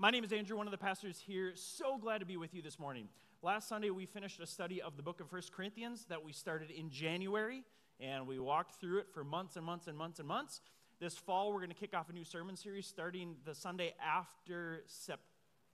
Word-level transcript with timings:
My 0.00 0.10
name 0.10 0.24
is 0.24 0.32
Andrew, 0.32 0.56
one 0.56 0.66
of 0.66 0.70
the 0.70 0.78
pastors 0.78 1.20
here. 1.20 1.52
So 1.54 1.98
glad 1.98 2.20
to 2.20 2.24
be 2.24 2.38
with 2.38 2.54
you 2.54 2.62
this 2.62 2.78
morning. 2.78 3.06
Last 3.42 3.68
Sunday, 3.68 3.90
we 3.90 4.06
finished 4.06 4.40
a 4.40 4.46
study 4.46 4.80
of 4.80 4.96
the 4.96 5.02
book 5.02 5.20
of 5.20 5.28
First 5.28 5.52
Corinthians 5.52 6.06
that 6.08 6.24
we 6.24 6.32
started 6.32 6.70
in 6.70 6.88
January, 6.88 7.64
and 8.00 8.26
we 8.26 8.38
walked 8.38 8.80
through 8.80 9.00
it 9.00 9.08
for 9.12 9.24
months 9.24 9.56
and 9.56 9.66
months 9.66 9.88
and 9.88 9.98
months 9.98 10.18
and 10.18 10.26
months. 10.26 10.62
This 11.00 11.18
fall, 11.18 11.52
we're 11.52 11.58
going 11.58 11.68
to 11.68 11.74
kick 11.74 11.92
off 11.92 12.08
a 12.08 12.14
new 12.14 12.24
sermon 12.24 12.56
series 12.56 12.86
starting 12.86 13.36
the 13.44 13.54
Sunday 13.54 13.92
after, 14.02 14.84
sep- 14.86 15.20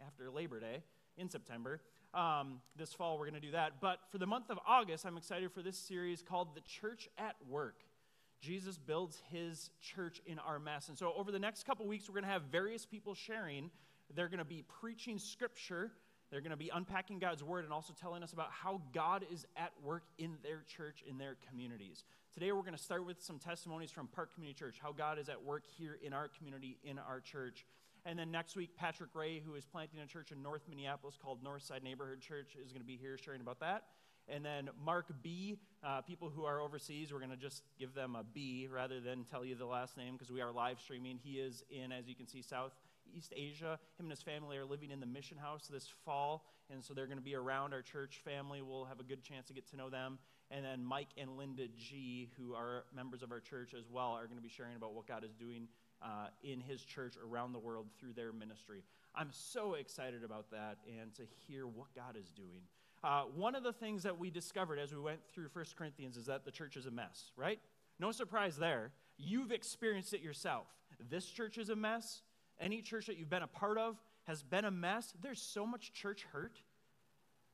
after 0.05 0.29
Labor 0.29 0.59
Day 0.59 0.83
in 1.17 1.31
September. 1.31 1.81
Um, 2.13 2.59
this 2.75 2.93
fall, 2.93 3.19
we're 3.19 3.31
going 3.31 3.41
to 3.41 3.47
do 3.47 3.53
that. 3.53 3.81
But 3.81 4.01
for 4.11 4.19
the 4.19 4.27
month 4.27 4.51
of 4.51 4.59
August, 4.67 5.07
I'm 5.07 5.17
excited 5.17 5.53
for 5.53 5.63
this 5.63 5.79
series 5.79 6.21
called 6.21 6.57
The 6.57 6.63
Church 6.63 7.09
at 7.17 7.37
Work. 7.49 7.85
Jesus 8.41 8.77
builds 8.77 9.23
his 9.31 9.71
church 9.81 10.21
in 10.27 10.41
our 10.41 10.59
mess. 10.59 10.89
And 10.89 10.99
so, 10.99 11.13
over 11.17 11.31
the 11.31 11.39
next 11.39 11.65
couple 11.65 11.87
weeks, 11.87 12.09
we're 12.09 12.15
going 12.15 12.25
to 12.25 12.31
have 12.31 12.43
various 12.51 12.85
people 12.85 13.15
sharing 13.15 13.71
they're 14.15 14.29
going 14.29 14.39
to 14.39 14.45
be 14.45 14.65
preaching 14.81 15.19
scripture. 15.19 15.93
They're 16.31 16.41
going 16.41 16.51
to 16.51 16.57
be 16.57 16.71
unpacking 16.75 17.19
God's 17.19 17.43
word 17.43 17.65
and 17.65 17.73
also 17.73 17.95
telling 18.01 18.23
us 18.23 18.33
about 18.33 18.51
how 18.51 18.83
God 18.93 19.25
is 19.33 19.47
at 19.57 19.73
work 19.83 20.05
in 20.19 20.37
their 20.43 20.63
church, 20.67 21.05
in 21.09 21.19
their 21.19 21.37
communities. 21.49 22.05
Today, 22.35 22.53
we're 22.53 22.63
going 22.63 22.75
to 22.75 22.83
start 22.83 23.07
with 23.07 23.23
some 23.23 23.39
testimonies 23.39 23.91
from 23.91 24.09
Park 24.09 24.35
Community 24.35 24.59
Church, 24.59 24.77
how 24.83 24.93
God 24.93 25.19
is 25.19 25.29
at 25.29 25.43
work 25.43 25.65
here 25.79 25.99
in 26.03 26.13
our 26.13 26.29
community, 26.29 26.79
in 26.83 26.99
our 26.99 27.21
church. 27.21 27.65
And 28.05 28.19
then 28.19 28.31
next 28.31 28.57
week, 28.57 28.77
Patrick 28.77 29.11
Ray, 29.15 29.41
who 29.41 29.55
is 29.55 29.65
planting 29.65 30.01
a 30.01 30.07
church 30.07 30.33
in 30.33 30.43
North 30.43 30.63
Minneapolis 30.69 31.17
called 31.21 31.43
Northside 31.43 31.83
Neighborhood 31.83 32.21
Church, 32.21 32.57
is 32.63 32.73
going 32.73 32.83
to 32.83 32.87
be 32.87 32.97
here 32.97 33.17
sharing 33.19 33.41
about 33.41 33.61
that. 33.61 33.85
And 34.29 34.45
then 34.45 34.71
Mark 34.85 35.07
B, 35.23 35.57
uh, 35.85 36.01
people 36.01 36.29
who 36.29 36.45
are 36.45 36.61
overseas, 36.61 37.13
we're 37.13 37.21
going 37.21 37.31
to 37.31 37.37
just 37.37 37.63
give 37.79 37.95
them 37.95 38.17
a 38.17 38.25
B 38.25 38.69
rather 38.73 39.01
than 39.01 39.25
tell 39.25 39.45
you 39.45 39.55
the 39.55 39.67
last 39.67 39.97
name 39.97 40.15
because 40.15 40.33
we 40.33 40.41
are 40.41 40.51
live 40.51 40.81
streaming. 40.81 41.19
He 41.23 41.35
is 41.35 41.63
in, 41.71 41.93
as 41.93 42.09
you 42.09 42.15
can 42.17 42.27
see, 42.27 42.43
South 42.43 42.73
East 43.15 43.33
Asia. 43.37 43.79
Him 43.99 44.07
and 44.07 44.11
his 44.11 44.23
family 44.23 44.57
are 44.57 44.65
living 44.65 44.91
in 44.91 45.01
the 45.01 45.07
mission 45.07 45.37
house 45.37 45.67
this 45.67 45.89
fall, 46.05 46.45
and 46.71 46.83
so 46.83 46.95
they're 46.95 47.07
going 47.07 47.19
to 47.19 47.25
be 47.25 47.35
around 47.35 47.73
our 47.73 47.83
church 47.83 48.21
family. 48.25 48.63
We'll 48.63 48.85
have 48.85 49.01
a 49.01 49.05
good 49.05 49.23
chance 49.23 49.47
to 49.49 49.55
get 49.55 49.69
to 49.71 49.77
know 49.77 49.91
them. 49.91 50.19
And 50.51 50.65
then 50.65 50.85
Mike 50.85 51.09
and 51.19 51.37
Linda 51.37 51.67
G, 51.77 52.31
who 52.39 52.55
are 52.55 52.85
members 52.95 53.23
of 53.23 53.33
our 53.33 53.41
church 53.41 53.75
as 53.77 53.91
well, 53.91 54.13
are 54.13 54.27
going 54.27 54.37
to 54.37 54.43
be 54.43 54.49
sharing 54.49 54.77
about 54.77 54.95
what 54.95 55.07
God 55.07 55.25
is 55.25 55.35
doing 55.35 55.67
uh, 56.03 56.29
in 56.43 56.61
his 56.61 56.83
church 56.83 57.15
around 57.25 57.53
the 57.53 57.59
world 57.59 57.87
through 57.99 58.13
their 58.13 58.33
ministry. 58.33 58.83
I'm 59.15 59.31
so 59.33 59.75
excited 59.75 60.23
about 60.23 60.51
that 60.51 60.79
and 61.01 61.15
to 61.15 61.23
hear 61.47 61.67
what 61.67 61.87
God 61.95 62.17
is 62.21 62.31
doing. 62.31 62.61
Uh, 63.03 63.23
one 63.35 63.55
of 63.55 63.63
the 63.63 63.73
things 63.73 64.03
that 64.03 64.19
we 64.19 64.31
discovered 64.31 64.79
as 64.79 64.93
we 64.93 65.01
went 65.01 65.21
through 65.33 65.49
1 65.53 65.65
Corinthians 65.77 66.17
is 66.17 66.27
that 66.27 66.45
the 66.45 66.51
church 66.51 66.77
is 66.77 66.87
a 66.87 66.91
mess, 66.91 67.31
right? 67.37 67.61
No 67.99 68.13
surprise 68.13 68.57
there. 68.57 68.93
You've 69.17 69.53
experienced 69.53 70.13
it 70.13 70.21
yourself. 70.21 70.67
This 71.11 71.27
church 71.27 71.59
is 71.59 71.71
a 71.71 71.77
mess. 71.77 72.23
Any 72.61 72.83
church 72.83 73.07
that 73.07 73.19
you've 73.19 73.31
been 73.31 73.43
a 73.43 73.49
part 73.49 73.79
of 73.79 73.97
has 74.25 74.43
been 74.43 74.65
a 74.65 74.71
mess. 74.71 75.13
There's 75.23 75.41
so 75.41 75.67
much 75.67 75.93
church 75.93 76.27
hurt. 76.33 76.61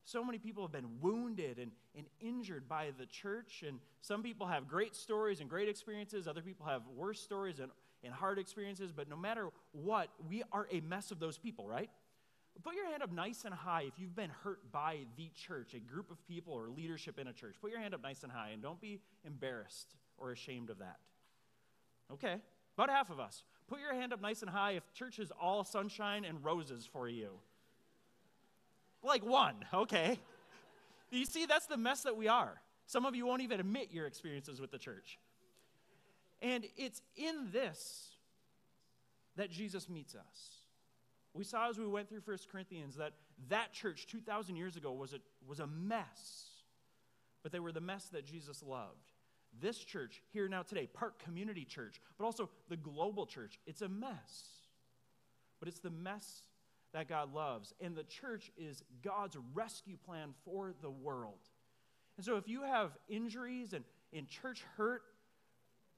So 0.05 0.23
many 0.23 0.37
people 0.37 0.63
have 0.63 0.71
been 0.71 0.99
wounded 1.01 1.59
and, 1.59 1.71
and 1.95 2.05
injured 2.19 2.67
by 2.67 2.91
the 2.97 3.05
church. 3.05 3.63
And 3.67 3.79
some 4.01 4.23
people 4.23 4.47
have 4.47 4.67
great 4.67 4.95
stories 4.95 5.39
and 5.39 5.49
great 5.49 5.69
experiences. 5.69 6.27
Other 6.27 6.41
people 6.41 6.65
have 6.65 6.81
worse 6.95 7.21
stories 7.21 7.59
and, 7.59 7.71
and 8.03 8.13
hard 8.13 8.39
experiences. 8.39 8.91
But 8.91 9.09
no 9.09 9.15
matter 9.15 9.49
what, 9.71 10.09
we 10.27 10.43
are 10.51 10.67
a 10.71 10.81
mess 10.81 11.11
of 11.11 11.19
those 11.19 11.37
people, 11.37 11.67
right? 11.67 11.89
Put 12.61 12.75
your 12.75 12.87
hand 12.87 13.01
up 13.01 13.11
nice 13.11 13.45
and 13.45 13.53
high 13.53 13.83
if 13.87 13.97
you've 13.97 14.15
been 14.15 14.29
hurt 14.43 14.71
by 14.71 14.99
the 15.17 15.29
church, 15.35 15.73
a 15.73 15.79
group 15.79 16.11
of 16.11 16.25
people 16.27 16.53
or 16.53 16.69
leadership 16.69 17.17
in 17.17 17.27
a 17.27 17.33
church. 17.33 17.55
Put 17.59 17.71
your 17.71 17.79
hand 17.79 17.93
up 17.93 18.03
nice 18.03 18.23
and 18.23 18.31
high 18.31 18.49
and 18.49 18.61
don't 18.61 18.79
be 18.79 18.99
embarrassed 19.25 19.95
or 20.17 20.31
ashamed 20.31 20.69
of 20.69 20.79
that. 20.79 20.97
Okay, 22.11 22.35
about 22.75 22.89
half 22.89 23.09
of 23.09 23.19
us. 23.19 23.43
Put 23.67 23.79
your 23.79 23.93
hand 23.93 24.13
up 24.13 24.21
nice 24.21 24.41
and 24.41 24.49
high 24.49 24.71
if 24.71 24.93
church 24.93 25.19
is 25.19 25.31
all 25.39 25.63
sunshine 25.63 26.25
and 26.25 26.43
roses 26.43 26.87
for 26.91 27.07
you. 27.07 27.29
Like 29.03 29.25
one, 29.25 29.55
okay. 29.73 30.19
You 31.11 31.25
see, 31.25 31.45
that's 31.45 31.67
the 31.67 31.77
mess 31.77 32.01
that 32.03 32.17
we 32.17 32.27
are. 32.27 32.59
Some 32.87 33.05
of 33.05 33.15
you 33.15 33.25
won't 33.25 33.41
even 33.41 33.59
admit 33.59 33.89
your 33.91 34.07
experiences 34.07 34.59
with 34.59 34.71
the 34.71 34.77
church. 34.77 35.19
And 36.41 36.65
it's 36.75 37.01
in 37.15 37.49
this 37.51 38.09
that 39.35 39.49
Jesus 39.49 39.89
meets 39.89 40.15
us. 40.15 40.57
We 41.33 41.43
saw 41.43 41.69
as 41.69 41.77
we 41.77 41.87
went 41.87 42.09
through 42.09 42.21
1 42.25 42.37
Corinthians 42.51 42.95
that 42.97 43.13
that 43.49 43.73
church 43.73 44.05
2,000 44.07 44.55
years 44.55 44.75
ago 44.75 44.91
was 44.91 45.13
a, 45.13 45.19
was 45.47 45.59
a 45.59 45.67
mess, 45.67 46.47
but 47.41 47.51
they 47.51 47.59
were 47.59 47.71
the 47.71 47.81
mess 47.81 48.05
that 48.11 48.25
Jesus 48.25 48.61
loved 48.61 49.12
this 49.61 49.77
church 49.77 50.21
here 50.31 50.47
now 50.47 50.63
today, 50.63 50.87
Park 50.91 51.23
Community 51.23 51.65
Church, 51.65 52.01
but 52.17 52.25
also 52.25 52.49
the 52.69 52.77
global 52.77 53.25
church. 53.25 53.59
It's 53.65 53.81
a 53.81 53.89
mess. 53.89 54.43
But 55.59 55.67
it's 55.67 55.79
the 55.79 55.89
mess 55.89 56.41
that 56.93 57.07
God 57.07 57.33
loves. 57.33 57.73
And 57.81 57.95
the 57.95 58.03
church 58.03 58.51
is 58.57 58.83
God's 59.03 59.37
rescue 59.53 59.97
plan 60.05 60.33
for 60.45 60.73
the 60.81 60.89
world. 60.89 61.39
And 62.17 62.25
so 62.25 62.37
if 62.37 62.47
you 62.47 62.63
have 62.63 62.91
injuries 63.09 63.73
and 63.73 63.83
in 64.11 64.27
church 64.27 64.63
hurt, 64.77 65.03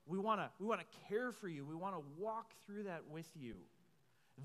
we 0.06 0.20
want 0.20 0.40
to 0.40 0.50
we 0.60 0.68
want 0.68 0.82
to 0.82 0.88
care 1.10 1.32
for 1.32 1.48
you. 1.48 1.66
We 1.66 1.76
want 1.76 1.96
to 1.96 2.02
walk 2.18 2.52
through 2.66 2.84
that 2.84 3.02
with 3.10 3.28
you. 3.36 3.56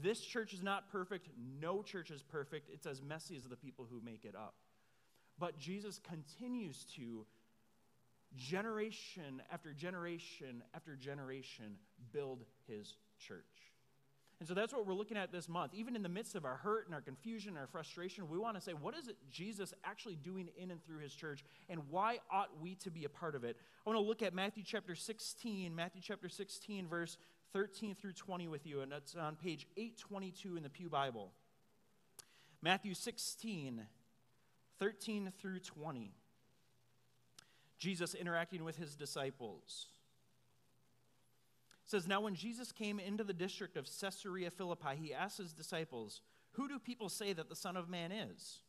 This 0.03 0.21
church 0.21 0.53
is 0.53 0.63
not 0.63 0.91
perfect. 0.91 1.29
No 1.61 1.83
church 1.83 2.11
is 2.11 2.23
perfect. 2.23 2.71
It's 2.73 2.87
as 2.87 3.03
messy 3.03 3.37
as 3.37 3.45
the 3.45 3.57
people 3.57 3.87
who 3.91 4.01
make 4.05 4.25
it 4.25 4.35
up. 4.35 4.55
But 5.39 5.59
Jesus 5.59 5.99
continues 5.99 6.85
to 6.97 7.27
generation 8.37 9.43
after 9.53 9.73
generation 9.73 10.63
after 10.75 10.97
generation 10.97 11.77
build 12.13 12.45
his 12.67 12.95
church. 13.19 13.45
And 14.41 14.49
so 14.49 14.55
that's 14.55 14.73
what 14.73 14.87
we're 14.87 14.95
looking 14.95 15.19
at 15.19 15.31
this 15.31 15.51
month. 15.51 15.75
Even 15.75 15.95
in 15.95 16.03
the 16.03 16.09
midst 16.09 16.35
of 16.35 16.47
our 16.47 16.57
hurt 16.57 16.87
and 16.87 16.95
our 16.95 17.03
confusion 17.03 17.51
and 17.51 17.59
our 17.59 17.67
frustration, 17.67 18.27
we 18.27 18.39
want 18.39 18.57
to 18.57 18.61
say, 18.61 18.73
what 18.73 18.97
is 18.97 19.07
it 19.07 19.17
Jesus 19.31 19.75
actually 19.85 20.17
doing 20.17 20.49
in 20.57 20.71
and 20.71 20.83
through 20.83 21.01
his 21.01 21.15
church, 21.15 21.45
and 21.69 21.79
why 21.91 22.21
ought 22.31 22.49
we 22.59 22.75
to 22.77 22.91
be 22.91 23.05
a 23.05 23.09
part 23.11 23.35
of 23.35 23.45
it? 23.45 23.59
I 23.87 23.91
want 23.91 24.03
to 24.03 24.07
look 24.07 24.23
at 24.23 24.33
Matthew 24.33 24.63
chapter 24.67 24.95
16, 24.95 25.75
Matthew 25.75 26.01
chapter 26.03 26.31
16, 26.31 26.89
verse 26.89 27.19
13 27.53 27.95
through 27.95 28.15
20 28.15 28.49
with 28.49 28.67
you, 28.67 28.81
and 28.81 28.91
that's 28.91 29.15
on 29.15 29.37
page 29.37 29.67
822 29.77 30.57
in 30.57 30.63
the 30.63 30.71
Pew 30.71 30.89
Bible. 30.89 31.33
Matthew 32.63 32.95
16, 32.95 33.83
13 34.79 35.33
through 35.39 35.59
20. 35.59 36.15
Jesus 37.81 38.15
interacting 38.15 38.63
with 38.63 38.77
his 38.77 38.95
disciples. 38.95 39.87
It 41.87 41.91
says, 41.91 42.07
Now 42.07 42.21
when 42.21 42.35
Jesus 42.35 42.71
came 42.71 43.01
into 43.01 43.25
the 43.25 43.33
district 43.33 43.77
of 43.77 43.89
Caesarea 44.01 44.51
Philippi, 44.51 44.97
he 45.01 45.15
asked 45.15 45.39
his 45.39 45.55
disciples, 45.55 46.21
Who 46.53 46.69
do 46.69 46.79
people 46.79 47.09
say 47.09 47.33
that 47.33 47.49
the 47.49 47.57
Son 47.57 47.79
of 47.79 47.89
Man 47.89 48.13
is? 48.13 48.61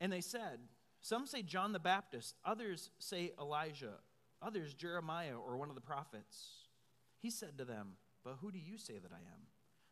And 0.00 0.12
they 0.12 0.20
said, 0.20 0.60
Some 1.00 1.26
say 1.26 1.42
John 1.42 1.72
the 1.72 1.80
Baptist, 1.80 2.36
others 2.44 2.90
say 3.00 3.32
Elijah, 3.38 3.94
others 4.40 4.72
Jeremiah 4.72 5.36
or 5.36 5.56
one 5.56 5.68
of 5.68 5.74
the 5.74 5.80
prophets. 5.80 6.68
He 7.18 7.30
said 7.30 7.58
to 7.58 7.64
them, 7.64 7.94
But 8.24 8.36
who 8.40 8.52
do 8.52 8.58
you 8.58 8.78
say 8.78 8.94
that 8.98 9.12
I 9.12 9.16
am? 9.16 9.42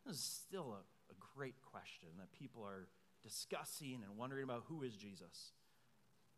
This 0.06 0.18
is 0.18 0.22
still 0.22 0.76
a, 0.78 1.12
a 1.12 1.16
great 1.34 1.56
question 1.72 2.10
that 2.18 2.32
people 2.32 2.62
are 2.62 2.86
discussing 3.24 4.02
and 4.06 4.16
wondering 4.16 4.44
about 4.44 4.62
who 4.68 4.84
is 4.84 4.94
Jesus. 4.94 5.50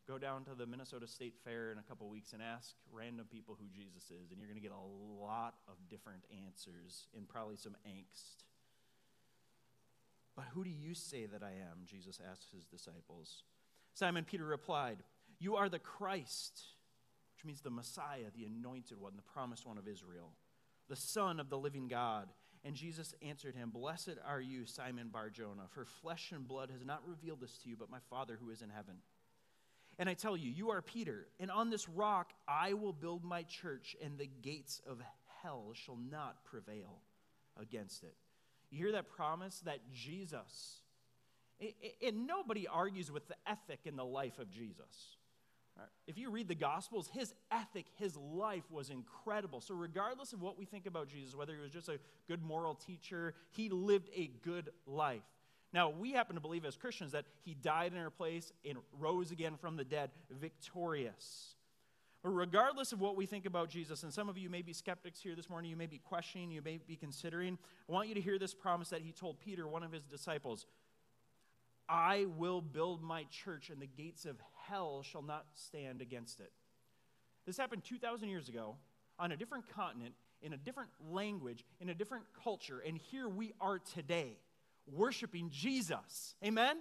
Go 0.09 0.17
down 0.17 0.43
to 0.45 0.55
the 0.55 0.65
Minnesota 0.65 1.07
State 1.07 1.35
Fair 1.45 1.71
in 1.71 1.77
a 1.77 1.83
couple 1.83 2.09
weeks 2.09 2.33
and 2.33 2.41
ask 2.41 2.75
random 2.91 3.27
people 3.31 3.59
who 3.61 3.67
Jesus 3.69 4.05
is, 4.05 4.31
and 4.31 4.41
you're 4.41 4.49
going 4.49 4.57
to 4.57 4.67
get 4.67 4.73
a 4.73 5.23
lot 5.23 5.57
of 5.69 5.75
different 5.91 6.25
answers 6.47 7.09
and 7.15 7.29
probably 7.29 7.57
some 7.57 7.77
angst. 7.87 8.45
But 10.35 10.47
who 10.55 10.65
do 10.65 10.71
you 10.71 10.95
say 10.95 11.27
that 11.27 11.43
I 11.43 11.51
am? 11.51 11.85
Jesus 11.85 12.21
asked 12.31 12.47
his 12.55 12.65
disciples. 12.65 13.43
Simon 13.93 14.25
Peter 14.25 14.47
replied, 14.47 14.97
You 15.41 15.57
are 15.57 15.69
the 15.69 15.79
Christ, 15.79 16.59
which 17.37 17.45
means 17.45 17.61
the 17.61 17.69
Messiah, 17.69 18.31
the 18.35 18.47
anointed 18.47 18.99
one, 18.99 19.13
the 19.15 19.23
promised 19.23 19.67
one 19.67 19.77
of 19.77 19.87
Israel, 19.87 20.33
the 20.89 20.97
Son 20.97 21.39
of 21.39 21.51
the 21.51 21.59
living 21.59 21.87
God. 21.87 22.31
And 22.65 22.75
Jesus 22.75 23.15
answered 23.21 23.55
him, 23.57 23.69
Blessed 23.69 24.17
are 24.27 24.41
you, 24.41 24.65
Simon 24.65 25.09
Barjona, 25.13 25.65
for 25.69 25.85
flesh 25.85 26.33
and 26.33 26.49
blood 26.49 26.71
has 26.71 26.83
not 26.83 27.07
revealed 27.07 27.43
this 27.43 27.59
to 27.59 27.69
you, 27.69 27.77
but 27.77 27.91
my 27.91 28.01
Father 28.09 28.39
who 28.41 28.49
is 28.49 28.63
in 28.63 28.71
heaven. 28.71 28.97
And 29.99 30.09
I 30.09 30.15
tell 30.15 30.37
you, 30.37 30.51
you 30.51 30.71
are 30.71 30.81
Peter, 30.81 31.27
and 31.41 31.51
on 31.51 31.71
this 31.71 31.89
rock 31.89 32.33
I 32.47 32.75
will 32.75 32.93
build 32.93 33.25
my 33.25 33.43
church, 33.43 33.97
and 34.03 34.17
the 34.17 34.31
gates 34.43 34.81
of 34.89 35.01
hell 35.43 35.73
shall 35.75 35.99
not 36.11 36.45
prevail 36.45 37.03
against 37.61 38.05
it. 38.05 38.15
You 38.71 38.79
hear 38.79 38.93
that 38.93 39.09
promise 39.09 39.61
that 39.65 39.81
Jesus, 39.93 40.83
and 42.07 42.27
nobody 42.27 42.69
argues 42.69 43.11
with 43.11 43.27
the 43.27 43.37
ethic 43.47 43.81
in 43.87 43.97
the 43.97 44.05
life 44.05 44.39
of 44.39 44.51
Jesus. 44.51 45.17
If 46.07 46.19
you 46.19 46.31
read 46.31 46.49
the 46.49 46.55
Gospels, 46.55 47.09
his 47.13 47.35
ethic, 47.53 47.87
his 47.97 48.17
life 48.17 48.65
was 48.71 48.91
incredible. 48.91 49.61
So, 49.61 49.75
regardless 49.75 50.33
of 50.33 50.43
what 50.43 50.59
we 50.59 50.65
think 50.65 50.87
about 50.87 51.09
Jesus, 51.09 51.37
whether 51.37 51.55
he 51.55 51.61
was 51.61 51.71
just 51.71 51.89
a 51.89 52.01
good 52.27 52.43
moral 52.43 52.75
teacher, 52.75 53.35
he 53.51 53.69
lived 53.69 54.11
a 54.15 54.31
good 54.43 54.71
life. 54.87 55.23
Now, 55.73 55.91
we 55.91 56.13
happen 56.13 56.35
to 56.35 56.41
believe 56.41 56.65
as 56.65 56.77
Christians 56.77 57.13
that 57.13 57.27
he 57.45 57.55
died 57.55 57.93
in 57.93 57.99
our 57.99 58.11
place 58.11 58.53
and 58.69 58.79
rose 58.99 59.31
again 59.31 59.57
from 59.57 59.77
the 59.77 59.85
dead 59.85 60.11
victorious. 60.31 61.55
But 62.23 62.31
regardless 62.31 62.93
of 62.93 63.01
what 63.01 63.17
we 63.17 63.27
think 63.27 63.47
about 63.47 63.69
Jesus, 63.69 64.03
and 64.03 64.13
some 64.13 64.29
of 64.29 64.39
you 64.39 64.49
may 64.51 64.63
be 64.63 64.73
skeptics 64.73 65.21
here 65.21 65.37
this 65.37 65.49
morning, 65.51 65.71
you 65.71 65.77
may 65.77 65.87
be 65.87 65.99
questioning, 65.99 66.51
you 66.51 66.63
may 66.63 66.79
be 66.79 66.97
considering, 66.97 67.59
I 67.89 67.93
want 67.93 68.09
you 68.09 68.15
to 68.15 68.21
hear 68.21 68.39
this 68.39 68.55
promise 68.55 68.89
that 68.89 69.03
he 69.03 69.13
told 69.13 69.41
Peter, 69.41 69.69
one 69.69 69.83
of 69.83 69.93
his 69.93 70.05
disciples 70.05 70.67
I 71.89 72.27
will 72.37 72.61
build 72.61 73.03
my 73.03 73.25
church, 73.31 73.71
and 73.71 73.81
the 73.81 73.87
gates 73.87 74.27
of 74.27 74.37
hell 74.67 75.03
shall 75.03 75.23
not 75.23 75.47
stand 75.55 76.03
against 76.03 76.41
it. 76.41 76.53
This 77.47 77.57
happened 77.57 77.83
2,000 77.85 78.29
years 78.29 78.49
ago 78.49 78.77
on 79.19 79.33
a 79.33 79.37
different 79.37 79.69
continent, 79.71 80.15
in 80.43 80.53
a 80.53 80.59
different 80.59 80.91
language, 81.11 81.65
in 81.81 81.89
a 81.89 81.95
different 81.95 82.25
culture, 82.43 82.83
and 82.87 82.99
here 82.99 83.29
we 83.29 83.55
are 83.61 83.79
today 83.79 84.37
worshiping 84.93 85.51
Jesus. 85.51 86.35
Amen? 86.45 86.79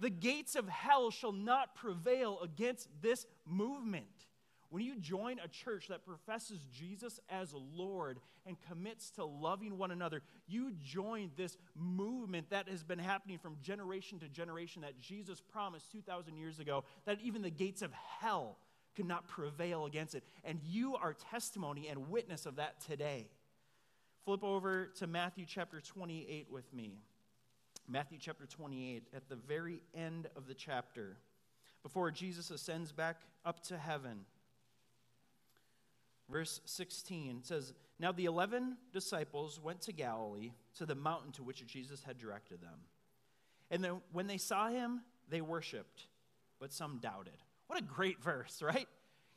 The 0.00 0.10
gates 0.10 0.56
of 0.56 0.68
hell 0.68 1.10
shall 1.10 1.32
not 1.32 1.74
prevail 1.74 2.38
against 2.42 2.88
this 3.02 3.26
movement. 3.46 4.06
When 4.70 4.84
you 4.84 4.96
join 4.96 5.40
a 5.40 5.48
church 5.48 5.88
that 5.88 6.06
professes 6.06 6.60
Jesus 6.72 7.18
as 7.28 7.52
Lord 7.74 8.20
and 8.46 8.56
commits 8.68 9.10
to 9.12 9.24
loving 9.24 9.76
one 9.76 9.90
another, 9.90 10.22
you 10.46 10.72
join 10.82 11.32
this 11.36 11.58
movement 11.74 12.50
that 12.50 12.68
has 12.68 12.84
been 12.84 12.98
happening 12.98 13.38
from 13.38 13.56
generation 13.60 14.20
to 14.20 14.28
generation 14.28 14.82
that 14.82 15.00
Jesus 15.00 15.40
promised 15.40 15.90
2,000 15.90 16.36
years 16.36 16.60
ago 16.60 16.84
that 17.04 17.18
even 17.20 17.42
the 17.42 17.50
gates 17.50 17.82
of 17.82 17.92
hell 18.20 18.58
could 18.96 19.06
not 19.06 19.26
prevail 19.26 19.86
against 19.86 20.14
it. 20.14 20.24
And 20.44 20.60
you 20.64 20.96
are 20.96 21.14
testimony 21.14 21.88
and 21.88 22.08
witness 22.08 22.46
of 22.46 22.56
that 22.56 22.80
today. 22.80 23.28
Flip 24.24 24.44
over 24.44 24.86
to 24.98 25.06
Matthew 25.06 25.46
chapter 25.48 25.80
28 25.80 26.46
with 26.50 26.72
me. 26.72 27.00
Matthew 27.92 28.18
chapter 28.20 28.46
28, 28.46 29.08
at 29.12 29.28
the 29.28 29.34
very 29.34 29.82
end 29.96 30.28
of 30.36 30.46
the 30.46 30.54
chapter, 30.54 31.16
before 31.82 32.12
Jesus 32.12 32.52
ascends 32.52 32.92
back 32.92 33.16
up 33.44 33.64
to 33.64 33.76
heaven. 33.76 34.20
Verse 36.30 36.60
16 36.66 37.40
says, 37.42 37.74
Now 37.98 38.12
the 38.12 38.26
eleven 38.26 38.76
disciples 38.92 39.58
went 39.60 39.80
to 39.82 39.92
Galilee, 39.92 40.52
to 40.78 40.86
the 40.86 40.94
mountain 40.94 41.32
to 41.32 41.42
which 41.42 41.66
Jesus 41.66 42.04
had 42.04 42.16
directed 42.16 42.60
them. 42.60 42.78
And 43.72 43.82
then 43.82 44.00
when 44.12 44.28
they 44.28 44.38
saw 44.38 44.68
him, 44.68 45.00
they 45.28 45.40
worshiped, 45.40 46.06
but 46.60 46.72
some 46.72 46.98
doubted. 46.98 47.38
What 47.66 47.80
a 47.80 47.82
great 47.82 48.22
verse, 48.22 48.62
right? 48.62 48.86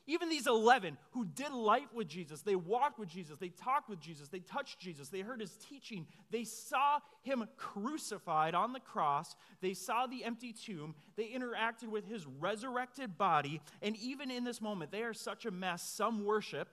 Even 0.05 0.27
these 0.27 0.47
11 0.47 0.97
who 1.11 1.23
did 1.23 1.51
life 1.51 1.93
with 1.93 2.07
Jesus, 2.07 2.41
they 2.41 2.55
walked 2.55 2.99
with 2.99 3.07
Jesus, 3.07 3.37
they 3.37 3.49
talked 3.49 3.89
with 3.89 4.01
Jesus, 4.01 4.27
they 4.27 4.39
touched 4.39 4.79
Jesus, 4.79 5.07
they 5.07 5.21
heard 5.21 5.39
his 5.39 5.55
teaching, 5.69 6.05
they 6.29 6.43
saw 6.43 6.99
him 7.21 7.47
crucified 7.55 8.53
on 8.53 8.73
the 8.73 8.81
cross, 8.81 9.35
they 9.61 9.73
saw 9.73 10.05
the 10.05 10.25
empty 10.25 10.51
tomb, 10.51 10.93
they 11.15 11.27
interacted 11.27 11.87
with 11.87 12.05
his 12.05 12.25
resurrected 12.27 13.17
body, 13.17 13.61
and 13.81 13.95
even 13.97 14.29
in 14.29 14.43
this 14.43 14.61
moment, 14.61 14.91
they 14.91 15.03
are 15.03 15.13
such 15.13 15.45
a 15.45 15.51
mess. 15.51 15.83
Some 15.83 16.25
worship, 16.25 16.67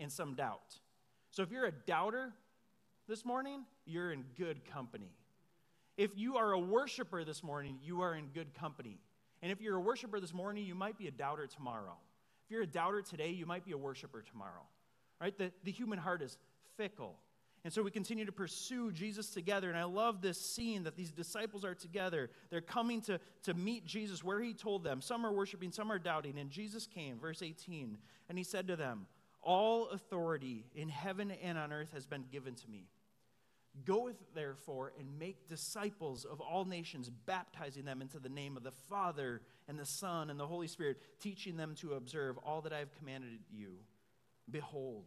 and 0.00 0.10
some 0.10 0.34
doubt. 0.34 0.80
So 1.30 1.42
if 1.42 1.52
you're 1.52 1.66
a 1.66 1.72
doubter 1.72 2.32
this 3.06 3.24
morning, 3.24 3.64
you're 3.84 4.10
in 4.12 4.24
good 4.36 4.64
company. 4.64 5.12
If 5.96 6.12
you 6.16 6.36
are 6.36 6.52
a 6.52 6.58
worshiper 6.58 7.24
this 7.24 7.42
morning, 7.44 7.78
you 7.82 8.00
are 8.00 8.14
in 8.14 8.28
good 8.28 8.54
company. 8.54 8.98
And 9.42 9.52
if 9.52 9.60
you're 9.60 9.76
a 9.76 9.80
worshiper 9.80 10.18
this 10.18 10.32
morning, 10.32 10.64
you 10.64 10.74
might 10.74 10.98
be 10.98 11.06
a 11.06 11.10
doubter 11.10 11.46
tomorrow. 11.46 11.96
If 12.50 12.54
you're 12.54 12.62
a 12.62 12.66
doubter 12.66 13.00
today, 13.00 13.30
you 13.30 13.46
might 13.46 13.64
be 13.64 13.70
a 13.70 13.78
worshiper 13.78 14.22
tomorrow. 14.22 14.66
Right? 15.20 15.38
The, 15.38 15.52
the 15.62 15.70
human 15.70 16.00
heart 16.00 16.20
is 16.20 16.36
fickle. 16.76 17.14
And 17.62 17.72
so 17.72 17.80
we 17.80 17.92
continue 17.92 18.24
to 18.24 18.32
pursue 18.32 18.90
Jesus 18.90 19.30
together. 19.30 19.68
And 19.68 19.78
I 19.78 19.84
love 19.84 20.20
this 20.20 20.40
scene 20.40 20.82
that 20.82 20.96
these 20.96 21.12
disciples 21.12 21.64
are 21.64 21.76
together. 21.76 22.28
They're 22.50 22.60
coming 22.60 23.02
to, 23.02 23.20
to 23.44 23.54
meet 23.54 23.86
Jesus 23.86 24.24
where 24.24 24.40
he 24.40 24.52
told 24.52 24.82
them. 24.82 25.00
Some 25.00 25.24
are 25.24 25.32
worshiping, 25.32 25.70
some 25.70 25.92
are 25.92 25.98
doubting. 26.00 26.40
And 26.40 26.50
Jesus 26.50 26.88
came, 26.88 27.20
verse 27.20 27.40
18, 27.40 27.96
and 28.28 28.36
he 28.36 28.42
said 28.42 28.66
to 28.66 28.74
them, 28.74 29.06
all 29.42 29.86
authority 29.90 30.64
in 30.74 30.88
heaven 30.88 31.30
and 31.30 31.56
on 31.56 31.72
earth 31.72 31.92
has 31.92 32.04
been 32.04 32.24
given 32.32 32.56
to 32.56 32.68
me. 32.68 32.88
Go 33.84 34.10
therefore 34.34 34.92
and 34.98 35.18
make 35.20 35.48
disciples 35.48 36.24
of 36.24 36.40
all 36.40 36.64
nations, 36.64 37.08
baptizing 37.08 37.84
them 37.84 38.02
into 38.02 38.18
the 38.18 38.28
name 38.28 38.56
of 38.56 38.64
the 38.64 38.72
Father 38.72 39.40
and 39.70 39.78
the 39.78 39.86
Son 39.86 40.30
and 40.30 40.40
the 40.40 40.46
Holy 40.48 40.66
Spirit, 40.66 41.00
teaching 41.20 41.56
them 41.56 41.76
to 41.76 41.94
observe 41.94 42.36
all 42.38 42.60
that 42.62 42.72
I 42.72 42.80
have 42.80 42.92
commanded 42.98 43.38
you. 43.48 43.76
Behold, 44.50 45.04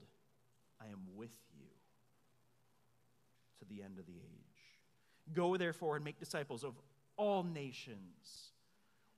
I 0.81 0.85
am 0.85 1.01
with 1.13 1.37
you 1.53 1.65
to 3.59 3.65
the 3.65 3.83
end 3.83 3.99
of 3.99 4.05
the 4.05 4.13
age. 4.13 5.33
Go 5.33 5.57
therefore 5.57 5.97
and 5.97 6.05
make 6.05 6.17
disciples 6.17 6.63
of 6.63 6.75
all 7.17 7.43
nations 7.43 8.52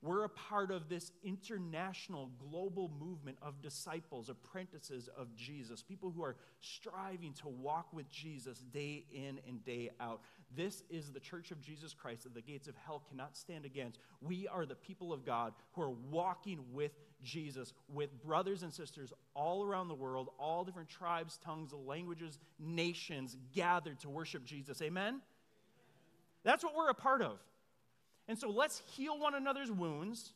we're 0.02 0.24
a 0.24 0.28
part 0.28 0.70
of 0.70 0.88
this 0.88 1.10
international, 1.24 2.30
global 2.50 2.90
movement 3.00 3.38
of 3.40 3.62
disciples, 3.62 4.28
apprentices 4.28 5.08
of 5.16 5.34
Jesus, 5.34 5.82
people 5.82 6.12
who 6.14 6.22
are 6.22 6.36
striving 6.60 7.32
to 7.40 7.48
walk 7.48 7.92
with 7.92 8.08
Jesus 8.10 8.58
day 8.72 9.04
in 9.12 9.40
and 9.48 9.64
day 9.64 9.90
out. 9.98 10.20
This 10.54 10.82
is 10.90 11.12
the 11.12 11.20
church 11.20 11.50
of 11.50 11.60
Jesus 11.60 11.94
Christ 11.94 12.24
that 12.24 12.34
the 12.34 12.42
gates 12.42 12.68
of 12.68 12.74
hell 12.76 13.02
cannot 13.08 13.36
stand 13.36 13.64
against. 13.64 13.98
We 14.20 14.46
are 14.46 14.66
the 14.66 14.74
people 14.74 15.12
of 15.12 15.24
God 15.24 15.54
who 15.72 15.82
are 15.82 15.94
walking 16.10 16.60
with 16.72 16.92
Jesus, 17.24 17.72
with 17.92 18.22
brothers 18.22 18.62
and 18.62 18.72
sisters 18.72 19.12
all 19.34 19.64
around 19.64 19.88
the 19.88 19.94
world, 19.94 20.28
all 20.38 20.62
different 20.62 20.90
tribes, 20.90 21.38
tongues, 21.42 21.72
languages, 21.72 22.38
nations 22.58 23.36
gathered 23.54 23.98
to 24.00 24.10
worship 24.10 24.44
Jesus. 24.44 24.82
Amen? 24.82 25.20
That's 26.44 26.62
what 26.62 26.76
we're 26.76 26.90
a 26.90 26.94
part 26.94 27.22
of. 27.22 27.38
And 28.28 28.38
so 28.38 28.50
let's 28.50 28.82
heal 28.86 29.18
one 29.18 29.34
another's 29.34 29.70
wounds. 29.70 30.32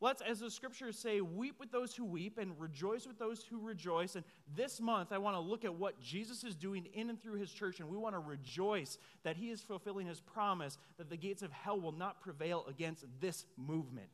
Let's, 0.00 0.20
as 0.20 0.40
the 0.40 0.50
scriptures 0.50 0.98
say, 0.98 1.20
weep 1.20 1.60
with 1.60 1.70
those 1.70 1.94
who 1.94 2.04
weep 2.04 2.36
and 2.36 2.58
rejoice 2.58 3.06
with 3.06 3.20
those 3.20 3.44
who 3.44 3.60
rejoice. 3.60 4.16
And 4.16 4.24
this 4.52 4.80
month, 4.80 5.12
I 5.12 5.18
want 5.18 5.36
to 5.36 5.40
look 5.40 5.64
at 5.64 5.72
what 5.72 6.00
Jesus 6.00 6.42
is 6.42 6.56
doing 6.56 6.86
in 6.92 7.08
and 7.08 7.22
through 7.22 7.38
his 7.38 7.52
church, 7.52 7.78
and 7.78 7.88
we 7.88 7.96
want 7.96 8.16
to 8.16 8.18
rejoice 8.18 8.98
that 9.22 9.36
he 9.36 9.50
is 9.50 9.60
fulfilling 9.60 10.08
his 10.08 10.20
promise 10.20 10.76
that 10.98 11.08
the 11.08 11.16
gates 11.16 11.42
of 11.42 11.52
hell 11.52 11.80
will 11.80 11.92
not 11.92 12.20
prevail 12.20 12.64
against 12.68 13.04
this 13.20 13.44
movement. 13.56 14.08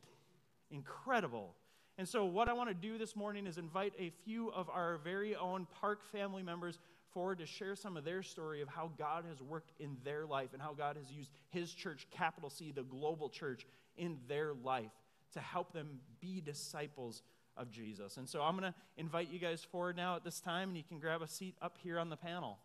Incredible. 0.69 1.55
And 1.97 2.07
so, 2.07 2.23
what 2.23 2.47
I 2.47 2.53
want 2.53 2.69
to 2.69 2.75
do 2.75 2.99
this 2.99 3.15
morning 3.15 3.47
is 3.47 3.57
invite 3.57 3.93
a 3.97 4.11
few 4.23 4.51
of 4.51 4.69
our 4.69 4.99
very 5.03 5.35
own 5.35 5.65
Park 5.81 6.03
family 6.11 6.43
members 6.43 6.77
forward 7.13 7.39
to 7.39 7.45
share 7.45 7.75
some 7.75 7.97
of 7.97 8.03
their 8.03 8.23
story 8.23 8.61
of 8.61 8.67
how 8.67 8.91
God 8.97 9.25
has 9.29 9.41
worked 9.41 9.71
in 9.79 9.97
their 10.03 10.25
life 10.25 10.49
and 10.53 10.61
how 10.61 10.73
God 10.73 10.97
has 10.97 11.11
used 11.11 11.31
His 11.49 11.73
church, 11.73 12.07
capital 12.11 12.49
C, 12.49 12.71
the 12.71 12.83
global 12.83 13.29
church, 13.29 13.65
in 13.97 14.17
their 14.27 14.53
life 14.53 14.91
to 15.33 15.39
help 15.39 15.73
them 15.73 15.99
be 16.21 16.41
disciples 16.41 17.21
of 17.57 17.69
Jesus. 17.71 18.17
And 18.17 18.27
so 18.27 18.41
I'm 18.41 18.57
going 18.57 18.71
to 18.71 18.75
invite 18.97 19.29
you 19.31 19.39
guys 19.39 19.63
forward 19.63 19.97
now 19.97 20.15
at 20.15 20.23
this 20.23 20.39
time, 20.39 20.69
and 20.69 20.77
you 20.77 20.83
can 20.83 20.99
grab 20.99 21.21
a 21.21 21.27
seat 21.27 21.55
up 21.61 21.77
here 21.83 21.99
on 21.99 22.09
the 22.09 22.17
panel. 22.17 22.57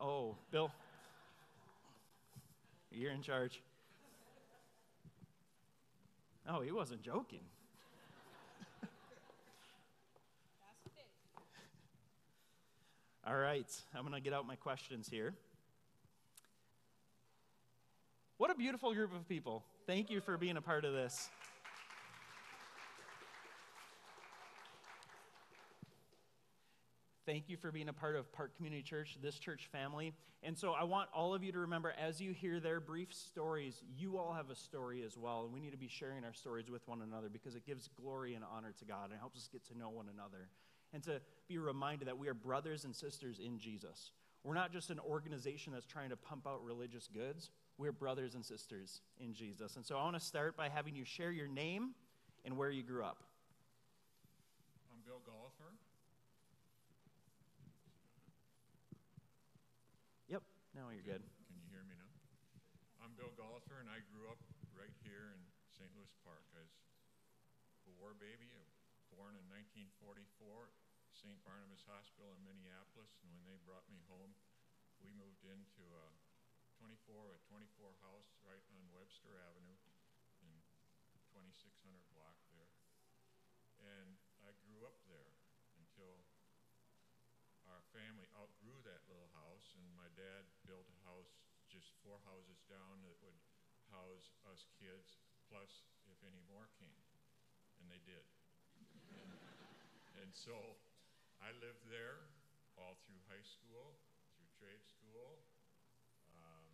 Oh, 0.00 0.36
Bill, 0.50 0.70
you're 2.90 3.12
in 3.12 3.22
charge. 3.22 3.62
Oh, 6.48 6.60
he 6.60 6.72
wasn't 6.72 7.02
joking. 7.02 7.40
All 13.24 13.36
right, 13.36 13.70
I'm 13.94 14.02
going 14.02 14.14
to 14.14 14.20
get 14.20 14.32
out 14.32 14.46
my 14.46 14.56
questions 14.56 15.08
here. 15.08 15.32
What 18.36 18.50
a 18.50 18.54
beautiful 18.56 18.92
group 18.92 19.14
of 19.14 19.28
people. 19.28 19.62
Thank 19.86 20.10
you 20.10 20.20
for 20.20 20.36
being 20.36 20.56
a 20.56 20.60
part 20.60 20.84
of 20.84 20.92
this. 20.92 21.30
Thank 27.24 27.48
you 27.48 27.56
for 27.56 27.70
being 27.70 27.88
a 27.88 27.92
part 27.92 28.16
of 28.16 28.32
Park 28.32 28.56
Community 28.56 28.82
Church, 28.82 29.16
this 29.22 29.38
church 29.38 29.68
family. 29.70 30.12
And 30.42 30.58
so 30.58 30.72
I 30.72 30.82
want 30.82 31.08
all 31.14 31.34
of 31.34 31.44
you 31.44 31.52
to 31.52 31.60
remember 31.60 31.94
as 31.96 32.20
you 32.20 32.32
hear 32.32 32.58
their 32.58 32.80
brief 32.80 33.14
stories, 33.14 33.80
you 33.96 34.18
all 34.18 34.32
have 34.32 34.50
a 34.50 34.56
story 34.56 35.04
as 35.04 35.16
well. 35.16 35.44
And 35.44 35.52
we 35.52 35.60
need 35.60 35.70
to 35.70 35.76
be 35.76 35.86
sharing 35.86 36.24
our 36.24 36.32
stories 36.32 36.68
with 36.68 36.86
one 36.88 37.00
another 37.00 37.28
because 37.28 37.54
it 37.54 37.64
gives 37.64 37.88
glory 37.88 38.34
and 38.34 38.44
honor 38.44 38.74
to 38.76 38.84
God 38.84 39.10
and 39.10 39.20
helps 39.20 39.38
us 39.38 39.48
get 39.52 39.64
to 39.68 39.78
know 39.78 39.88
one 39.88 40.06
another. 40.12 40.48
And 40.92 41.00
to 41.04 41.20
be 41.48 41.58
reminded 41.58 42.08
that 42.08 42.18
we 42.18 42.26
are 42.26 42.34
brothers 42.34 42.84
and 42.84 42.94
sisters 42.94 43.38
in 43.38 43.56
Jesus. 43.56 44.10
We're 44.42 44.54
not 44.54 44.72
just 44.72 44.90
an 44.90 44.98
organization 44.98 45.72
that's 45.72 45.86
trying 45.86 46.10
to 46.10 46.16
pump 46.16 46.48
out 46.48 46.64
religious 46.64 47.06
goods, 47.06 47.50
we're 47.78 47.92
brothers 47.92 48.34
and 48.34 48.44
sisters 48.44 49.00
in 49.20 49.32
Jesus. 49.32 49.76
And 49.76 49.86
so 49.86 49.96
I 49.96 50.02
want 50.02 50.16
to 50.16 50.20
start 50.20 50.56
by 50.56 50.68
having 50.68 50.96
you 50.96 51.04
share 51.04 51.30
your 51.30 51.46
name 51.46 51.90
and 52.44 52.56
where 52.56 52.70
you 52.70 52.82
grew 52.82 53.04
up. 53.04 53.22
I'm 54.92 54.98
Bill 55.06 55.20
Gollifer. 55.24 55.78
No, 60.72 60.88
you're 60.88 61.04
good. 61.04 61.20
Can 61.44 61.60
you 61.60 61.68
hear 61.68 61.84
me 61.84 61.92
now? 62.00 62.08
I'm 63.04 63.12
Bill 63.12 63.28
Gollifer, 63.36 63.84
and 63.84 63.92
I 63.92 64.00
grew 64.08 64.24
up 64.32 64.40
right 64.72 64.96
here 65.04 65.28
in 65.28 65.40
St. 65.68 65.92
Louis 65.92 66.08
Park. 66.24 66.48
I 66.56 66.64
was 66.64 66.72
a 67.84 67.92
war 68.00 68.16
baby, 68.16 68.48
born 69.12 69.36
in 69.36 69.44
1944 69.52 70.72
St. 71.12 71.36
Barnabas 71.44 71.84
Hospital 71.84 72.32
in 72.32 72.40
Minneapolis, 72.40 73.20
and 73.20 73.36
when 73.36 73.44
they 73.44 73.60
brought 73.68 73.84
me 73.92 74.00
home, 74.08 74.32
we 74.96 75.12
moved 75.12 75.44
into 75.44 75.84
a 75.92 76.08
24 76.80 77.36
at 77.36 77.44
24 77.52 77.92
House 78.00 78.32
right 78.40 78.64
on 78.72 78.88
Webster 78.96 79.36
Avenue 79.52 79.76
in 80.40 80.56
2600 81.36 82.00
block 82.16 82.40
there. 82.48 82.72
And 83.76 84.16
I 84.40 84.56
grew 84.64 84.88
up 84.88 84.96
there 85.04 85.36
until 85.76 86.24
our 87.68 87.82
family 87.94 88.26
outgrew 88.34 88.82
that 88.82 89.06
little 89.06 89.30
house, 89.36 89.70
and 89.78 89.86
my 89.94 90.01
dad 90.14 90.44
built 90.68 90.86
a 90.88 90.98
house 91.08 91.32
just 91.72 91.88
four 92.04 92.20
houses 92.28 92.60
down 92.68 93.00
that 93.02 93.16
would 93.24 93.38
house 93.88 94.32
us 94.52 94.68
kids, 94.76 95.20
plus 95.48 95.88
if 96.08 96.20
any 96.24 96.40
more 96.48 96.68
came. 96.76 97.04
And 97.80 97.88
they 97.88 98.00
did. 98.04 98.24
and, 99.16 99.32
and 100.20 100.30
so 100.36 100.76
I 101.40 101.50
lived 101.58 101.88
there 101.88 102.28
all 102.76 103.00
through 103.04 103.20
high 103.28 103.44
school, 103.44 103.96
through 104.36 104.48
trade 104.56 104.84
school. 104.84 105.44
Um, 106.28 106.72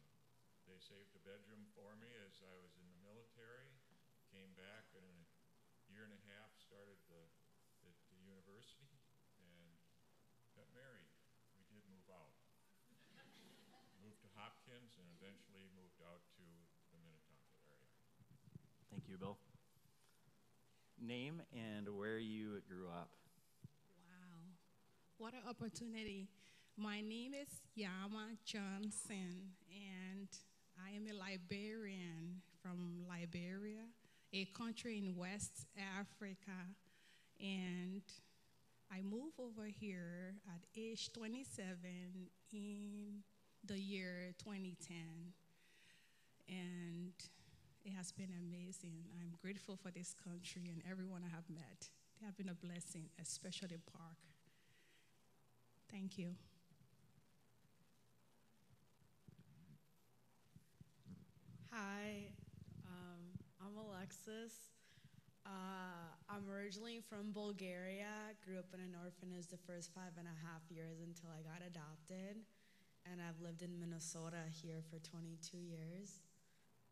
they 0.66 0.78
saved 0.82 1.14
a 1.14 1.22
bedroom 1.22 1.64
for 1.74 1.96
me 1.98 2.10
as 2.26 2.42
I 2.42 2.54
was 2.60 2.74
in 2.76 2.86
the 2.90 3.00
military. 3.00 3.72
Came 4.28 4.52
back 4.58 4.92
and 4.92 5.06
in 5.08 5.16
a 5.24 5.28
year 5.88 6.04
and 6.04 6.12
a 6.12 6.22
half 6.28 6.52
started 6.60 7.00
the, 7.08 7.24
the, 7.80 7.90
the 8.12 8.20
university 8.20 9.00
and 9.40 9.80
got 10.52 10.68
married. 10.76 11.08
We 11.56 11.64
did 11.72 11.80
move 11.88 12.06
out. 12.12 12.36
moved 14.04 14.20
to 14.22 14.30
Hopkins 14.36 15.00
and 15.00 15.08
eventually 15.16 15.66
moved 15.72 16.04
out 16.04 16.20
to 16.36 16.44
the 16.92 16.98
Minnetonka 17.00 17.56
area. 17.64 17.92
You, 19.08 19.16
Bill. 19.16 19.38
Name 21.00 21.40
and 21.54 21.88
where 21.96 22.18
you 22.18 22.60
grew 22.68 22.88
up. 22.88 23.08
Wow. 23.96 24.52
What 25.16 25.32
an 25.32 25.40
opportunity. 25.48 26.28
My 26.76 27.00
name 27.00 27.32
is 27.32 27.48
Yama 27.74 28.36
Johnson, 28.44 29.54
and 29.70 30.28
I 30.76 30.94
am 30.94 31.06
a 31.06 31.18
Liberian 31.18 32.42
from 32.62 33.06
Liberia, 33.08 33.86
a 34.34 34.44
country 34.54 34.98
in 34.98 35.16
West 35.16 35.64
Africa. 35.98 36.58
And 37.40 38.02
I 38.92 39.00
moved 39.00 39.40
over 39.40 39.68
here 39.68 40.34
at 40.48 40.60
age 40.76 41.14
27 41.14 41.78
in 42.52 43.22
the 43.64 43.78
year 43.78 44.34
2010. 44.38 45.32
And 46.50 47.14
it 47.88 47.94
has 47.96 48.12
been 48.12 48.28
amazing. 48.36 49.00
I'm 49.18 49.32
grateful 49.40 49.74
for 49.74 49.90
this 49.90 50.12
country 50.12 50.68
and 50.68 50.82
everyone 50.90 51.22
I 51.24 51.34
have 51.34 51.48
met. 51.48 51.88
They 52.20 52.26
have 52.26 52.36
been 52.36 52.50
a 52.50 52.54
blessing, 52.54 53.08
especially 53.20 53.78
Park. 53.96 54.20
Thank 55.90 56.18
you. 56.18 56.34
Hi, 61.72 62.28
um, 62.84 63.24
I'm 63.64 63.76
Alexis. 63.78 64.52
Uh, 65.46 66.12
I'm 66.28 66.44
originally 66.50 67.00
from 67.08 67.32
Bulgaria. 67.32 68.36
Grew 68.44 68.58
up 68.58 68.68
in 68.74 68.80
an 68.80 68.96
orphanage 69.02 69.46
the 69.46 69.56
first 69.66 69.94
five 69.94 70.12
and 70.18 70.28
a 70.28 70.36
half 70.44 70.60
years 70.68 71.00
until 71.00 71.30
I 71.32 71.40
got 71.40 71.64
adopted. 71.66 72.44
And 73.10 73.22
I've 73.22 73.40
lived 73.40 73.62
in 73.62 73.80
Minnesota 73.80 74.44
here 74.52 74.82
for 74.90 74.98
22 74.98 75.56
years. 75.56 76.27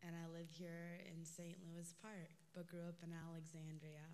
And 0.05 0.15
I 0.15 0.25
live 0.31 0.47
here 0.51 1.01
in 1.11 1.25
St. 1.25 1.57
Louis 1.65 1.93
Park, 2.01 2.29
but 2.53 2.67
grew 2.67 2.85
up 2.87 2.95
in 3.03 3.09
Alexandria. 3.11 4.05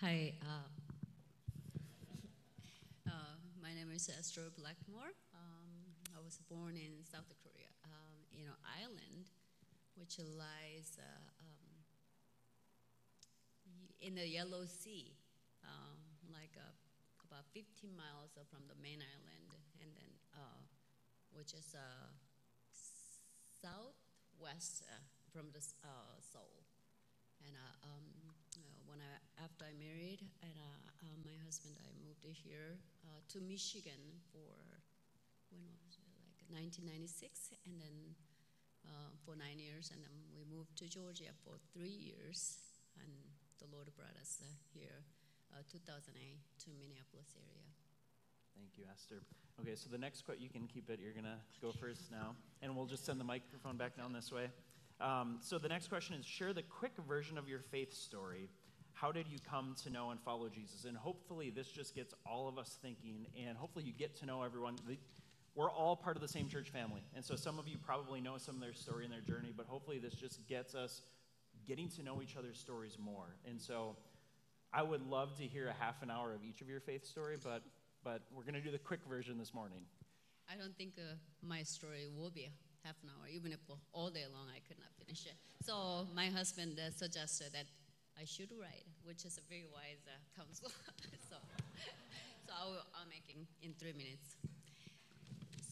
Hi, 0.00 0.34
uh, 0.42 0.68
my 3.62 3.72
name 3.72 3.90
is 3.94 4.10
Esther 4.12 4.52
Blackmore. 4.58 5.16
Um, 5.32 5.66
I 6.14 6.20
was 6.20 6.38
born 6.48 6.76
in 6.76 7.00
South 7.08 7.32
Korea, 7.42 7.72
um, 7.84 8.14
in 8.32 8.46
an 8.46 8.60
island 8.68 9.32
which 9.96 10.18
lies 10.18 10.98
uh, 10.98 11.02
um, 11.40 11.72
in 14.02 14.14
the 14.14 14.26
Yellow 14.26 14.66
Sea, 14.66 15.16
um, 15.64 15.96
like 16.30 16.52
uh, 16.58 16.74
about 17.30 17.46
15 17.54 17.96
miles 17.96 18.36
from 18.50 18.66
the 18.68 18.76
main 18.82 19.00
island, 19.00 19.48
and 19.80 19.90
then 19.96 20.12
uh, 20.34 20.60
which 21.34 21.54
is 21.54 21.74
uh, 21.74 22.08
southwest 23.60 24.86
uh, 24.88 25.02
from 25.30 25.50
the 25.52 25.62
uh, 25.82 26.16
Seoul. 26.22 26.64
And 27.44 27.54
um, 27.84 28.06
when 28.86 29.02
I 29.02 29.12
after 29.42 29.68
I 29.68 29.74
married, 29.76 30.24
and 30.40 30.56
my 31.26 31.36
husband, 31.44 31.76
I 31.84 31.92
moved 32.00 32.24
here 32.24 32.80
uh, 33.04 33.20
to 33.34 33.38
Michigan 33.44 34.00
for 34.32 34.48
when 35.52 35.62
was 35.84 35.94
it 36.00 36.08
like 36.34 36.48
1996, 36.50 37.54
and 37.66 37.78
then 37.78 37.96
uh, 38.88 39.12
for 39.24 39.36
nine 39.36 39.58
years, 39.60 39.90
and 39.92 40.02
then 40.02 40.12
we 40.34 40.44
moved 40.44 40.74
to 40.80 40.88
Georgia 40.88 41.32
for 41.44 41.56
three 41.72 41.94
years, 41.94 42.58
and 43.00 43.10
the 43.60 43.68
Lord 43.70 43.88
brought 43.96 44.16
us 44.20 44.42
uh, 44.42 44.50
here, 44.74 45.04
uh, 45.54 45.62
2008, 45.70 46.10
to 46.64 46.68
Minneapolis 46.76 47.32
area. 47.38 47.68
Thank 48.56 48.76
you, 48.76 48.84
Esther. 48.90 49.22
Okay, 49.60 49.74
so 49.76 49.88
the 49.90 49.98
next 49.98 50.22
quote, 50.22 50.38
you 50.38 50.48
can 50.48 50.66
keep 50.66 50.90
it. 50.90 50.98
You're 51.02 51.12
going 51.12 51.24
to 51.24 51.38
go 51.62 51.72
first 51.72 52.10
now, 52.10 52.34
and 52.60 52.74
we'll 52.76 52.86
just 52.86 53.06
send 53.06 53.20
the 53.20 53.24
microphone 53.24 53.76
back 53.76 53.96
down 53.96 54.12
this 54.12 54.32
way. 54.32 54.50
Um, 55.00 55.38
so 55.40 55.58
the 55.58 55.68
next 55.68 55.88
question 55.88 56.16
is 56.16 56.24
share 56.24 56.52
the 56.52 56.62
quick 56.62 56.92
version 57.08 57.38
of 57.38 57.48
your 57.48 57.60
faith 57.60 57.92
story 57.92 58.48
how 58.94 59.10
did 59.10 59.28
you 59.28 59.38
come 59.50 59.74
to 59.82 59.90
know 59.90 60.10
and 60.10 60.20
follow 60.20 60.48
Jesus? 60.48 60.84
And 60.84 60.96
hopefully, 60.96 61.50
this 61.50 61.68
just 61.68 61.94
gets 61.94 62.14
all 62.24 62.48
of 62.48 62.58
us 62.58 62.78
thinking, 62.80 63.26
and 63.44 63.58
hopefully, 63.58 63.84
you 63.84 63.92
get 63.92 64.16
to 64.20 64.26
know 64.26 64.42
everyone. 64.42 64.76
We're 65.56 65.70
all 65.70 65.96
part 65.96 66.16
of 66.16 66.22
the 66.22 66.28
same 66.28 66.48
church 66.48 66.70
family. 66.70 67.02
And 67.14 67.24
so, 67.24 67.34
some 67.34 67.58
of 67.58 67.68
you 67.68 67.76
probably 67.76 68.20
know 68.20 68.38
some 68.38 68.54
of 68.54 68.60
their 68.60 68.72
story 68.72 69.04
and 69.04 69.12
their 69.12 69.20
journey, 69.20 69.52
but 69.54 69.66
hopefully, 69.66 69.98
this 69.98 70.14
just 70.14 70.46
gets 70.48 70.74
us 70.74 71.02
getting 71.66 71.88
to 71.90 72.02
know 72.02 72.22
each 72.22 72.36
other's 72.36 72.58
stories 72.58 72.96
more. 72.98 73.34
And 73.48 73.60
so, 73.60 73.96
I 74.72 74.82
would 74.82 75.02
love 75.02 75.36
to 75.38 75.42
hear 75.44 75.68
a 75.68 75.84
half 75.84 76.02
an 76.02 76.10
hour 76.10 76.32
of 76.32 76.44
each 76.44 76.60
of 76.60 76.68
your 76.68 76.80
faith 76.80 77.04
story, 77.04 77.36
but, 77.42 77.62
but 78.04 78.20
we're 78.30 78.44
going 78.44 78.54
to 78.54 78.60
do 78.60 78.70
the 78.70 78.78
quick 78.78 79.00
version 79.08 79.38
this 79.38 79.54
morning. 79.54 79.80
I 80.52 80.56
don't 80.60 80.76
think 80.76 80.92
uh, 80.98 81.16
my 81.42 81.62
story 81.62 82.06
will 82.14 82.30
be 82.30 82.50
half 82.84 82.96
an 83.02 83.08
hour, 83.08 83.26
even 83.32 83.50
if 83.50 83.58
all 83.92 84.10
day 84.10 84.28
long 84.30 84.46
I 84.54 84.60
could 84.68 84.78
not 84.78 84.92
finish 85.00 85.24
it. 85.24 85.36
So, 85.64 86.06
my 86.14 86.26
husband 86.26 86.78
uh, 86.78 86.90
suggested 86.90 87.48
that 87.54 87.64
I 88.20 88.26
should 88.26 88.52
write, 88.60 88.84
which 89.04 89.24
is 89.24 89.38
a 89.38 89.48
very 89.48 89.64
wise 89.72 90.04
uh, 90.06 90.12
counsel. 90.36 90.68
so, 91.30 91.36
so 92.46 92.52
I'll, 92.52 92.84
I'll 92.94 93.08
make 93.08 93.24
it 93.26 93.40
in 93.62 93.72
three 93.80 93.94
minutes. 93.94 94.36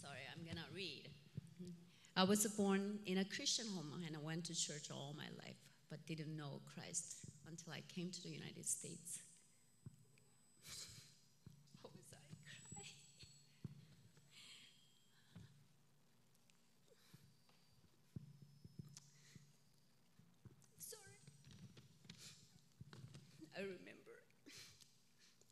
Sorry, 0.00 0.24
I'm 0.32 0.42
gonna 0.44 0.66
read. 0.74 1.08
I 2.16 2.24
was 2.24 2.46
born 2.46 2.98
in 3.06 3.18
a 3.18 3.24
Christian 3.24 3.66
home 3.74 4.02
and 4.06 4.16
I 4.16 4.18
went 4.18 4.44
to 4.46 4.54
church 4.54 4.90
all 4.90 5.14
my 5.16 5.28
life, 5.44 5.56
but 5.90 6.04
didn't 6.06 6.36
know 6.36 6.60
Christ 6.74 7.26
until 7.48 7.72
I 7.72 7.82
came 7.94 8.10
to 8.10 8.22
the 8.22 8.28
United 8.30 8.66
States. 8.66 9.20
I 23.52 23.60
remember 23.60 24.16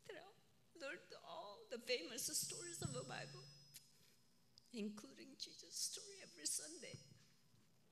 that 0.09 0.17
I 0.17 0.83
learned 0.83 1.13
all 1.23 1.63
the 1.69 1.77
famous 1.85 2.25
stories 2.27 2.81
of 2.81 2.91
the 2.91 3.07
Bible, 3.07 3.45
including 4.73 5.35
Jesus' 5.35 5.75
story 5.75 6.23
every 6.23 6.47
Sunday, 6.47 6.95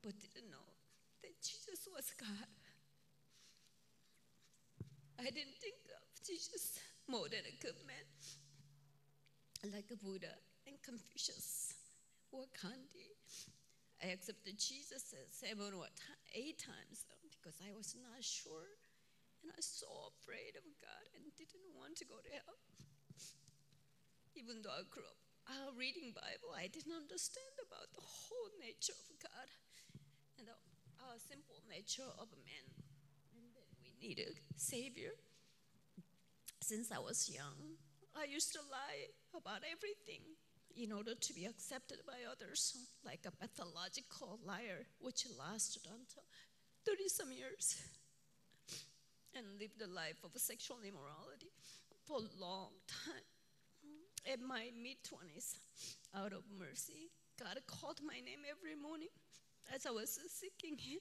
but 0.02 0.16
didn't 0.16 0.48
know 0.50 0.68
that 1.22 1.36
Jesus 1.44 1.84
was 1.92 2.08
God. 2.16 2.48
I 5.20 5.28
didn't 5.28 5.60
think 5.60 5.76
of 5.92 6.08
Jesus 6.24 6.80
more 7.06 7.28
than 7.28 7.44
a 7.44 7.60
good 7.60 7.76
man, 7.84 8.08
like 9.68 9.92
a 9.92 9.96
Buddha 10.00 10.32
and 10.66 10.80
Confucius 10.80 11.76
or 12.32 12.48
Gandhi. 12.56 13.12
I 14.00 14.16
accepted 14.16 14.56
Jesus 14.56 15.12
seven 15.28 15.76
or 15.76 15.84
eight 16.32 16.56
times 16.56 17.04
because 17.20 17.60
I 17.60 17.76
was 17.76 17.92
not 18.00 18.24
sure 18.24 18.80
and 19.44 19.52
I 19.52 19.56
was 19.60 19.68
so 19.68 19.88
afraid 20.16 20.56
of 20.56 20.64
God 20.80 21.04
and 21.12 21.28
didn't 21.36 21.68
want 21.76 22.00
to 22.00 22.08
go 22.08 22.16
to 22.16 22.30
hell. 22.32 22.56
Even 24.32 24.64
though 24.64 24.72
I 24.72 24.88
grew 24.88 25.04
up 25.04 25.20
reading 25.80 26.12
Bible, 26.12 26.52
I 26.52 26.68
didn't 26.68 26.92
understand 26.92 27.56
about 27.56 27.88
the 27.96 28.04
whole 28.04 28.52
nature 28.60 28.92
of 28.92 29.08
God 29.16 29.48
and 30.36 30.44
the 30.44 30.52
uh, 31.00 31.16
simple 31.16 31.56
nature 31.72 32.04
of 32.20 32.28
man. 32.44 32.68
And 33.32 33.48
that 33.56 33.64
we 33.80 33.96
need 33.96 34.20
a 34.20 34.36
savior. 34.60 35.16
Since 36.60 36.92
I 36.92 36.98
was 36.98 37.32
young, 37.32 37.80
I 38.12 38.28
used 38.28 38.52
to 38.52 38.60
lie 38.68 39.08
about 39.32 39.64
everything 39.64 40.20
in 40.76 40.92
order 40.92 41.14
to 41.16 41.32
be 41.32 41.46
accepted 41.46 42.04
by 42.06 42.28
others, 42.28 42.76
like 43.04 43.24
a 43.24 43.32
pathological 43.32 44.38
liar, 44.44 44.84
which 45.00 45.24
lasted 45.40 45.88
until 45.88 46.28
30 46.84 47.08
some 47.08 47.32
years 47.32 47.80
and 49.34 49.46
lived 49.58 49.80
a 49.80 49.88
life 49.88 50.20
of 50.24 50.36
sexual 50.36 50.84
immorality 50.84 51.48
for 52.04 52.18
a 52.18 52.36
long 52.36 52.76
time. 52.86 53.29
In 54.24 54.46
my 54.46 54.70
mid 54.80 54.98
20s, 55.04 55.56
out 56.14 56.32
of 56.32 56.42
mercy, 56.58 57.10
God 57.38 57.58
called 57.66 58.00
my 58.04 58.20
name 58.20 58.44
every 58.48 58.74
morning 58.74 59.12
as 59.74 59.86
I 59.86 59.90
was 59.90 60.18
seeking 60.28 60.76
Him. 60.78 61.00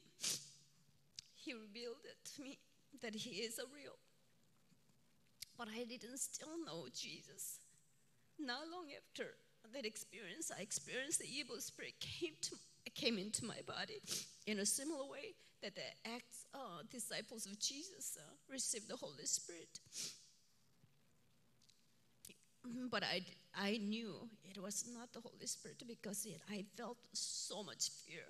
He 1.33 1.53
revealed 1.53 2.03
it 2.05 2.17
to 2.35 2.41
me 2.41 2.59
that 3.01 3.15
He 3.15 3.41
is 3.41 3.59
a 3.59 3.67
real. 3.73 3.97
But 5.57 5.67
I 5.67 5.83
didn't 5.83 6.19
still 6.19 6.57
know 6.65 6.88
Jesus. 6.93 7.59
Not 8.39 8.69
long 8.71 8.88
after 8.95 9.35
that 9.73 9.85
experience, 9.85 10.51
I 10.57 10.61
experienced 10.61 11.19
the 11.19 11.27
evil 11.27 11.59
spirit 11.59 11.93
came 11.99 12.35
to 12.41 12.55
came 12.95 13.17
into 13.17 13.45
my 13.45 13.59
body 13.65 14.01
in 14.47 14.59
a 14.59 14.65
similar 14.65 15.05
way 15.05 15.35
that 15.61 15.75
the 15.75 16.09
acts 16.09 16.45
uh, 16.53 16.81
disciples 16.89 17.45
of 17.45 17.59
Jesus 17.59 18.17
uh, 18.19 18.23
received 18.51 18.89
the 18.89 18.95
Holy 18.95 19.25
Spirit. 19.25 19.79
Mm-hmm, 22.69 22.88
but 22.89 23.03
I, 23.03 23.23
I 23.55 23.77
knew 23.77 24.13
it 24.43 24.61
was 24.61 24.85
not 24.93 25.11
the 25.13 25.21
Holy 25.21 25.45
Spirit 25.45 25.81
because 25.88 26.25
it, 26.25 26.41
I 26.49 26.65
felt 26.77 26.97
so 27.13 27.63
much 27.63 27.89
fear, 27.89 28.23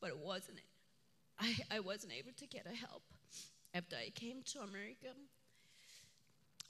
but 0.00 0.10
it 0.10 0.18
wasn't. 0.18 0.58
I, 1.38 1.54
I 1.70 1.80
wasn't 1.80 2.12
able 2.14 2.32
to 2.36 2.46
get 2.46 2.66
a 2.66 2.74
help. 2.74 3.02
After 3.74 3.96
I 3.96 4.10
came 4.10 4.42
to 4.52 4.60
America, 4.60 5.12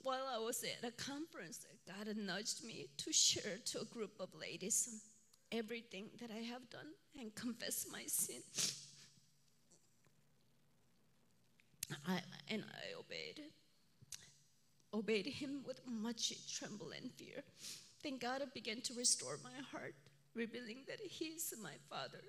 while 0.02 0.26
I 0.34 0.38
was 0.38 0.64
at 0.64 0.86
a 0.86 0.92
conference, 0.92 1.64
God 1.86 2.14
nudged 2.16 2.64
me 2.64 2.88
to 2.98 3.12
share 3.12 3.58
to 3.66 3.80
a 3.80 3.84
group 3.84 4.12
of 4.20 4.28
ladies 4.38 5.04
everything 5.52 6.06
that 6.20 6.30
I 6.30 6.42
have 6.42 6.68
done 6.68 6.86
and 7.18 7.34
confess 7.34 7.86
my 7.90 8.02
sin. 8.06 8.42
I, 12.06 12.20
and 12.48 12.64
I 12.64 12.98
obeyed 12.98 13.40
obeyed 14.96 15.26
him 15.26 15.62
with 15.66 15.80
much 15.86 16.32
tremble 16.58 16.90
and 16.90 17.12
fear. 17.12 17.42
Then 18.02 18.18
God 18.18 18.42
began 18.54 18.80
to 18.82 18.94
restore 18.94 19.38
my 19.42 19.60
heart, 19.72 19.94
revealing 20.34 20.84
that 20.86 21.00
He 21.00 21.26
is 21.26 21.52
my 21.62 21.72
Father, 21.90 22.22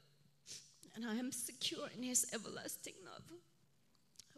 and 0.96 1.06
I 1.06 1.16
am 1.16 1.32
secure 1.32 1.88
in 1.96 2.04
His 2.04 2.26
everlasting 2.34 2.96
love. 3.06 3.24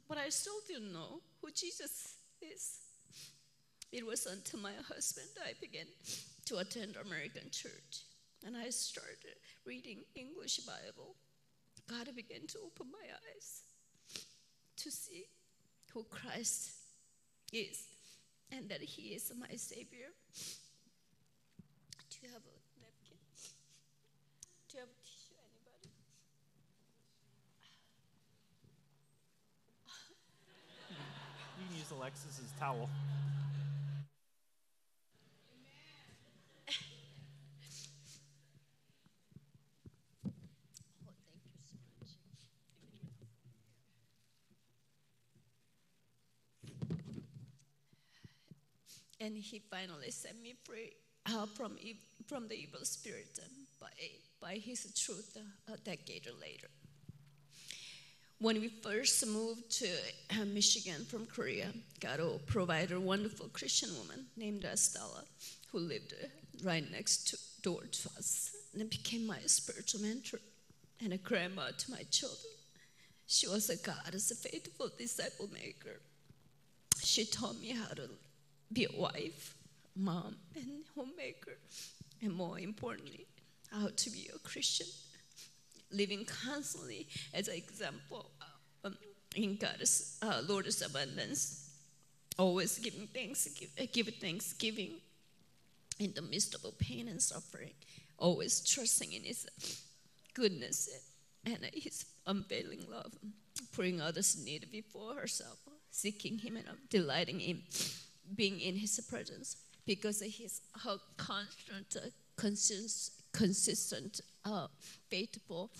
But 0.07 0.17
I 0.17 0.29
still 0.29 0.59
didn't 0.67 0.91
know 0.91 1.21
who 1.41 1.51
Jesus 1.51 2.15
is. 2.41 2.79
It 3.91 4.05
was 4.05 4.25
until 4.25 4.59
my 4.59 4.73
husband 4.87 5.29
I 5.45 5.53
began 5.61 5.85
to 6.45 6.57
attend 6.57 6.97
American 6.97 7.49
church, 7.51 8.03
and 8.45 8.57
I 8.57 8.69
started 8.69 9.39
reading 9.65 9.99
English 10.15 10.57
Bible. 10.59 11.15
God 11.87 12.09
began 12.15 12.45
to 12.47 12.59
open 12.65 12.87
my 12.91 13.07
eyes 13.07 13.61
to 14.77 14.91
see 14.91 15.25
who 15.93 16.03
Christ 16.03 16.71
is 17.53 17.85
and 18.51 18.69
that 18.69 18.81
He 18.81 19.13
is 19.13 19.31
my 19.39 19.55
Savior. 19.55 20.07
Do 22.09 22.17
you 22.23 22.29
have 22.33 22.41
a 22.41 22.55
napkin? 22.81 23.17
Do 24.67 24.77
you 24.77 24.79
have 24.81 24.89
a 24.89 24.97
tissue, 25.01 25.35
anybody? 25.39 25.89
You 31.59 31.65
can 31.67 31.75
use 31.77 31.91
Alexis's 31.91 32.51
towel. 32.59 32.89
Oh, 41.05 41.13
thank 41.29 41.43
you 41.45 41.61
so 41.61 41.77
much. 41.99 42.09
And 49.19 49.37
he 49.37 49.59
finally 49.59 50.11
set 50.11 50.35
me 50.41 50.55
free 50.63 50.93
uh, 51.25 51.45
from, 51.45 51.77
ev- 51.85 52.27
from 52.27 52.47
the 52.47 52.55
evil 52.55 52.83
spirit 52.83 53.37
by, 53.79 53.87
by 54.41 54.55
his 54.55 54.87
truth 54.93 55.37
uh, 55.37 55.73
a 55.73 55.77
decade 55.77 56.27
later. 56.41 56.67
When 58.39 58.61
we 58.61 58.69
first 58.69 59.27
moved 59.27 59.69
to 59.79 59.87
uh, 60.31 60.45
Michigan 60.45 61.03
from 61.05 61.25
Korea, 61.25 61.73
God 61.99 62.21
provided 62.45 62.93
a 62.93 62.99
wonderful 62.99 63.49
Christian 63.49 63.89
woman 63.97 64.27
named 64.37 64.63
Estella 64.63 65.23
who 65.71 65.79
lived 65.79 66.13
uh, 66.13 66.27
right 66.63 66.89
next 66.89 67.27
to, 67.27 67.37
door 67.61 67.81
to 67.81 68.09
us 68.17 68.55
and 68.73 68.89
became 68.89 69.27
my 69.27 69.39
spiritual 69.45 70.01
mentor 70.01 70.39
and 71.03 71.11
a 71.11 71.17
grandma 71.17 71.71
to 71.77 71.91
my 71.91 72.03
children. 72.09 72.53
She 73.27 73.47
was 73.47 73.69
a 73.69 73.75
God's 73.75 74.31
faithful 74.39 74.89
disciple 74.97 75.49
maker. 75.53 75.99
She 77.03 77.25
taught 77.25 77.59
me 77.59 77.71
how 77.71 77.93
to 77.93 78.09
be 78.71 78.85
a 78.85 78.99
wife, 79.01 79.55
mom, 79.95 80.35
and 80.55 80.83
homemaker, 80.95 81.57
and 82.21 82.33
more 82.33 82.59
importantly, 82.59 83.27
how 83.71 83.89
to 83.95 84.09
be 84.09 84.29
a 84.33 84.39
Christian, 84.39 84.87
living 85.91 86.25
constantly 86.25 87.07
as 87.33 87.47
an 87.47 87.55
example 87.55 88.31
um, 88.83 88.95
in 89.35 89.55
God's 89.55 90.17
uh, 90.21 90.41
Lord's 90.47 90.81
abundance, 90.81 91.69
always 92.37 92.77
giving 92.79 93.07
thanks, 93.07 93.47
give, 93.47 93.69
uh, 93.79 93.85
give 93.91 94.07
thanksgiving 94.15 94.91
in 95.99 96.13
the 96.13 96.21
midst 96.21 96.55
of 96.55 96.77
pain 96.77 97.07
and 97.07 97.21
suffering, 97.21 97.71
always 98.17 98.61
trusting 98.61 99.13
in 99.13 99.23
His 99.23 99.47
goodness 100.33 100.89
and 101.45 101.57
His 101.73 102.05
unfailing 102.25 102.85
love, 102.89 103.13
putting 103.73 103.99
others' 103.99 104.41
need 104.43 104.67
before 104.71 105.15
herself, 105.15 105.57
seeking 105.91 106.37
Him 106.37 106.55
and 106.55 106.67
delighting 106.89 107.41
in 107.41 107.63
being 108.35 108.59
in 108.59 108.75
His 108.75 108.99
presence 109.09 109.57
because 109.85 110.21
He's 110.21 110.61
her 110.83 110.97
constant, 111.17 111.95
uh, 111.95 112.09
consist, 112.35 113.13
consistent, 113.33 114.21
uh, 114.45 114.67
faithful 115.09 115.71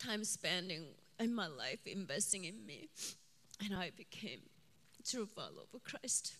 time 0.00 0.24
spending 0.24 0.84
in 1.18 1.34
my 1.34 1.46
life 1.46 1.86
investing 1.86 2.44
in 2.44 2.64
me, 2.64 2.88
and 3.62 3.76
I 3.76 3.90
became 3.96 4.40
true 5.06 5.26
follower 5.26 5.68
of 5.74 5.82
Christ. 5.82 6.34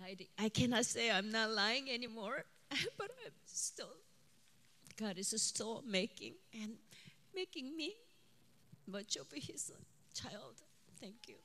I, 0.00 0.16
I 0.38 0.48
cannot 0.48 0.84
say 0.84 1.10
I'm 1.10 1.30
not 1.30 1.50
lying 1.50 1.90
anymore, 1.90 2.44
but 2.70 3.10
I'm 3.24 3.32
still, 3.46 3.96
God 4.96 5.18
is 5.18 5.34
still 5.42 5.82
making 5.86 6.34
and 6.52 6.74
making 7.34 7.76
me 7.76 7.94
much 8.86 9.16
of 9.16 9.26
His 9.32 9.72
child. 10.14 10.62
Thank 11.04 11.28
you. 11.28 11.36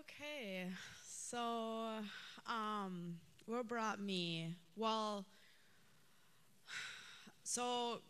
Okay, 0.00 0.68
so 1.04 1.88
um, 2.46 3.18
what 3.46 3.66
brought 3.66 4.00
me? 4.00 4.54
Well, 4.76 5.26
so 7.42 8.00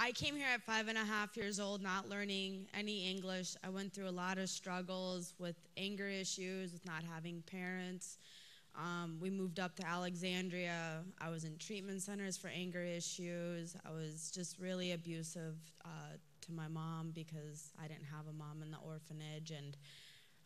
I 0.00 0.12
came 0.12 0.36
here 0.36 0.46
at 0.54 0.62
five 0.62 0.86
and 0.86 0.96
a 0.96 1.04
half 1.04 1.36
years 1.36 1.58
old, 1.58 1.82
not 1.82 2.08
learning 2.08 2.68
any 2.72 3.10
English. 3.10 3.56
I 3.64 3.68
went 3.68 3.92
through 3.92 4.08
a 4.08 4.14
lot 4.14 4.38
of 4.38 4.48
struggles 4.48 5.34
with 5.40 5.56
anger 5.76 6.06
issues, 6.06 6.72
with 6.72 6.86
not 6.86 7.02
having 7.02 7.42
parents. 7.50 8.18
Um, 8.76 9.18
we 9.20 9.28
moved 9.28 9.58
up 9.58 9.74
to 9.76 9.86
Alexandria. 9.86 11.02
I 11.20 11.30
was 11.30 11.42
in 11.42 11.56
treatment 11.58 12.00
centers 12.00 12.36
for 12.36 12.46
anger 12.46 12.84
issues. 12.84 13.74
I 13.84 13.90
was 13.90 14.30
just 14.32 14.60
really 14.60 14.92
abusive 14.92 15.56
uh, 15.84 16.16
to 16.42 16.52
my 16.52 16.68
mom 16.68 17.10
because 17.12 17.72
I 17.82 17.88
didn't 17.88 18.04
have 18.04 18.28
a 18.28 18.32
mom 18.32 18.62
in 18.62 18.70
the 18.70 18.78
orphanage. 18.78 19.50
And 19.50 19.76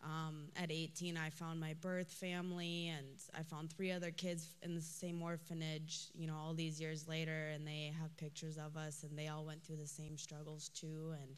um, 0.03 0.49
at 0.57 0.73
18, 0.73 1.17
I 1.17 1.31
found 1.31 1.61
my 1.61 1.75
birth 1.75 2.11
family, 2.11 2.89
and 2.89 3.07
I 3.39 3.43
found 3.43 3.71
three 3.71 3.93
other 3.93 4.11
kids 4.11 4.49
in 4.63 4.75
the 4.75 4.81
same 4.81 5.23
orphanage, 5.23 6.09
you 6.15 6.27
know, 6.27 6.37
all 6.37 6.55
these 6.55 6.81
years 6.81 7.07
later, 7.07 7.51
and 7.55 7.67
they 7.67 7.93
have 8.01 8.17
pictures 8.17 8.59
of 8.59 8.77
us, 8.77 9.05
and 9.05 9.17
they 9.17 9.29
all 9.29 9.45
went 9.45 9.63
through 9.63 9.77
the 9.77 9.87
same 9.87 10.19
struggles 10.19 10.71
too. 10.71 11.15
And 11.21 11.37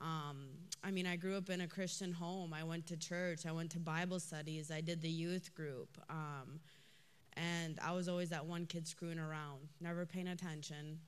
um, 0.00 0.48
I 0.82 0.90
mean, 0.90 1.06
I 1.06 1.16
grew 1.16 1.36
up 1.36 1.50
in 1.50 1.60
a 1.60 1.68
Christian 1.68 2.12
home. 2.12 2.54
I 2.54 2.64
went 2.64 2.86
to 2.88 2.96
church, 2.96 3.44
I 3.46 3.52
went 3.52 3.70
to 3.72 3.78
Bible 3.78 4.20
studies, 4.20 4.70
I 4.70 4.80
did 4.80 5.02
the 5.02 5.10
youth 5.10 5.54
group. 5.54 5.98
Um, 6.08 6.60
and 7.34 7.78
I 7.82 7.92
was 7.92 8.08
always 8.08 8.30
that 8.30 8.44
one 8.44 8.66
kid 8.66 8.86
screwing 8.86 9.18
around, 9.18 9.68
never 9.80 10.04
paying 10.06 10.28
attention, 10.28 10.98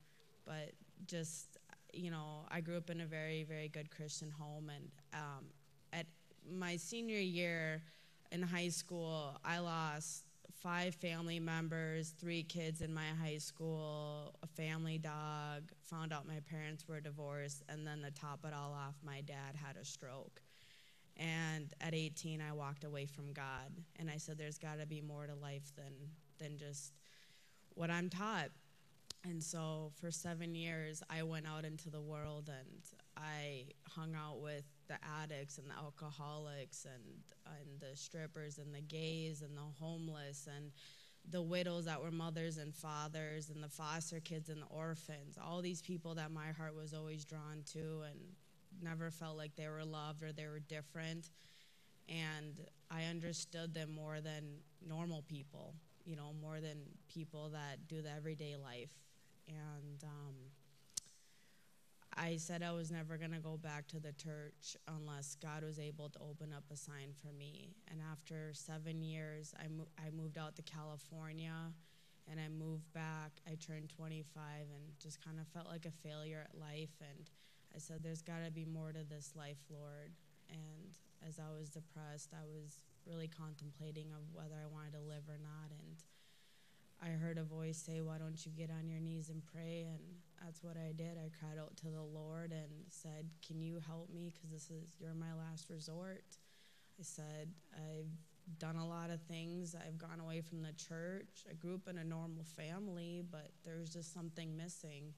but 0.47 0.73
just, 1.07 1.59
you 1.92 2.11
know, 2.11 2.47
I 2.51 2.61
grew 2.61 2.77
up 2.77 2.90
in 2.90 3.01
a 3.01 3.07
very, 3.07 3.42
very 3.44 3.68
good 3.68 3.90
Christian 3.90 4.31
home, 4.31 4.70
and 4.75 4.88
um, 5.12 5.44
my 6.51 6.77
senior 6.77 7.19
year 7.19 7.83
in 8.33 8.43
high 8.43 8.69
school, 8.69 9.39
I 9.45 9.59
lost 9.59 10.25
five 10.65 10.95
family 10.95 11.39
members, 11.39 12.15
three 12.19 12.43
kids 12.43 12.81
in 12.81 12.93
my 12.93 13.09
high 13.23 13.37
school, 13.39 14.35
a 14.43 14.47
family 14.47 14.99
dog, 14.99 15.71
found 15.83 16.13
out 16.13 16.27
my 16.27 16.41
parents 16.51 16.89
were 16.89 17.01
divorced, 17.01 17.63
and 17.69 17.87
then 17.87 18.03
to 18.03 18.11
top 18.11 18.45
it 18.47 18.55
all 18.55 18.73
off, 18.73 18.95
my 19.05 19.21
dad 19.21 19.55
had 19.55 19.77
a 19.77 19.85
stroke. 19.85 20.41
And 21.17 21.73
at 21.81 21.95
18, 21.95 22.41
I 22.41 22.53
walked 22.53 22.85
away 22.85 23.07
from 23.07 23.33
God, 23.33 23.71
and 23.97 24.11
I 24.11 24.17
said, 24.17 24.39
There's 24.39 24.59
got 24.59 24.81
to 24.81 24.87
be 24.87 25.01
more 25.01 25.27
to 25.27 25.35
life 25.35 25.71
than, 25.77 25.93
than 26.39 26.57
just 26.59 26.93
what 27.75 27.91
I'm 27.91 28.09
taught. 28.09 28.51
And 29.23 29.43
so 29.43 29.93
for 30.01 30.11
seven 30.11 30.55
years, 30.55 31.03
I 31.09 31.23
went 31.23 31.47
out 31.47 31.65
into 31.65 31.89
the 31.89 32.01
world 32.01 32.49
and 32.49 32.83
I 33.17 33.67
hung 33.89 34.15
out 34.15 34.41
with 34.41 34.65
the 34.88 34.99
addicts 35.23 35.59
and 35.59 35.68
the 35.68 35.75
alcoholics 35.75 36.85
and, 36.85 37.03
and 37.47 37.81
the 37.81 37.97
strippers 37.97 38.59
and 38.59 38.75
the 38.75 38.81
gays 38.81 39.42
and 39.42 39.57
the 39.57 39.85
homeless 39.85 40.49
and 40.55 40.73
the 41.31 41.40
widows 41.40 41.87
that 41.87 42.03
were 42.03 42.11
mothers 42.11 42.59
and 42.59 42.75
fathers 42.75 43.49
and 43.49 43.62
the 43.62 43.68
foster 43.68 44.20
kids 44.20 44.51
and 44.51 44.61
the 44.61 44.66
orphans. 44.66 45.38
All 45.42 45.62
these 45.62 45.81
people 45.81 46.14
that 46.16 46.31
my 46.31 46.53
heart 46.53 46.77
was 46.77 46.92
always 46.92 47.25
drawn 47.25 47.62
to 47.73 48.03
and 48.11 48.18
never 48.83 49.11
felt 49.11 49.37
like 49.37 49.55
they 49.57 49.68
were 49.68 49.85
loved 49.85 50.23
or 50.23 50.33
they 50.33 50.47
were 50.47 50.61
different. 50.61 51.31
And 52.09 52.61
I 52.90 53.05
understood 53.05 53.73
them 53.73 53.90
more 53.90 54.20
than 54.20 54.59
normal 54.87 55.23
people, 55.23 55.75
you 56.05 56.16
know, 56.16 56.35
more 56.42 56.61
than 56.61 56.79
people 57.09 57.51
that 57.51 57.88
do 57.88 58.03
the 58.03 58.12
everyday 58.12 58.57
life. 58.57 58.90
And 59.49 60.05
um, 60.05 60.35
I 62.16 62.37
said 62.37 62.62
I 62.62 62.72
was 62.72 62.90
never 62.90 63.16
going 63.16 63.33
to 63.33 63.40
go 63.40 63.57
back 63.57 63.88
to 63.88 63.98
the 63.98 64.12
church 64.12 64.77
unless 64.87 65.37
God 65.42 65.64
was 65.64 65.79
able 65.79 66.09
to 66.11 66.18
open 66.20 66.53
up 66.53 66.64
a 66.72 66.77
sign 66.77 67.12
for 67.20 67.33
me. 67.33 67.74
And 67.90 68.00
after 68.12 68.50
seven 68.53 69.03
years, 69.03 69.53
I, 69.59 69.68
mo- 69.68 69.88
I 69.98 70.11
moved 70.11 70.38
out 70.38 70.55
to 70.57 70.62
California 70.62 71.72
and 72.31 72.38
I 72.38 72.48
moved 72.48 72.92
back. 72.92 73.33
I 73.50 73.57
turned 73.57 73.90
25 73.96 74.37
and 74.61 74.83
just 75.00 75.24
kind 75.24 75.40
of 75.40 75.46
felt 75.48 75.66
like 75.66 75.87
a 75.87 75.90
failure 76.07 76.46
at 76.48 76.59
life. 76.59 76.94
And 77.00 77.31
I 77.74 77.79
said, 77.79 78.00
There's 78.03 78.22
got 78.22 78.44
to 78.44 78.50
be 78.50 78.64
more 78.64 78.92
to 78.92 79.05
this 79.09 79.33
life, 79.37 79.59
Lord. 79.68 80.12
And 80.48 80.94
as 81.27 81.38
I 81.38 81.50
was 81.59 81.68
depressed, 81.68 82.31
I 82.33 82.44
was 82.46 82.85
really 83.07 83.29
contemplating 83.29 84.12
of 84.12 84.22
whether 84.33 84.55
I 84.55 84.66
wanted 84.72 84.92
to 84.92 85.00
live 85.00 85.24
or 85.29 85.38
not. 85.42 85.70
And 85.70 85.98
I 87.03 87.16
heard 87.18 87.38
a 87.38 87.44
voice 87.44 87.77
say, 87.77 88.00
Why 88.00 88.18
don't 88.18 88.38
you 88.46 88.53
get 88.53 88.70
on 88.70 88.88
your 88.88 89.00
knees 89.00 89.31
and 89.31 89.42
pray? 89.44 89.87
And 89.90 90.24
that's 90.45 90.63
what 90.63 90.77
I 90.77 90.93
did. 90.93 91.17
I 91.17 91.31
cried 91.39 91.59
out 91.59 91.77
to 91.79 91.87
the 91.87 92.03
Lord 92.03 92.53
and 92.53 92.71
said, 92.89 93.31
Can 93.47 93.61
you 93.61 93.81
help 93.87 94.11
me? 94.13 94.33
Because 94.35 94.51
this 94.51 94.71
is, 94.71 94.85
you're 94.99 95.15
my 95.15 95.33
last 95.35 95.71
resort. 95.71 96.25
I 96.99 97.03
said, 97.03 97.49
I've 97.75 98.11
done 98.59 98.77
a 98.77 98.87
lot 98.87 99.11
of 99.11 99.21
things. 99.23 99.75
I've 99.75 99.99
gone 99.99 100.21
away 100.21 100.43
from 100.43 100.63
the 100.63 100.73
church. 100.73 101.47
I 101.51 101.55
grew 101.55 101.75
up 101.75 101.89
in 101.89 101.99
a 101.99 102.05
normal 102.05 102.45
family, 102.57 103.23
but 103.31 103.51
there's 103.65 103.89
just 103.89 104.13
something 104.13 104.57
missing. 104.57 105.15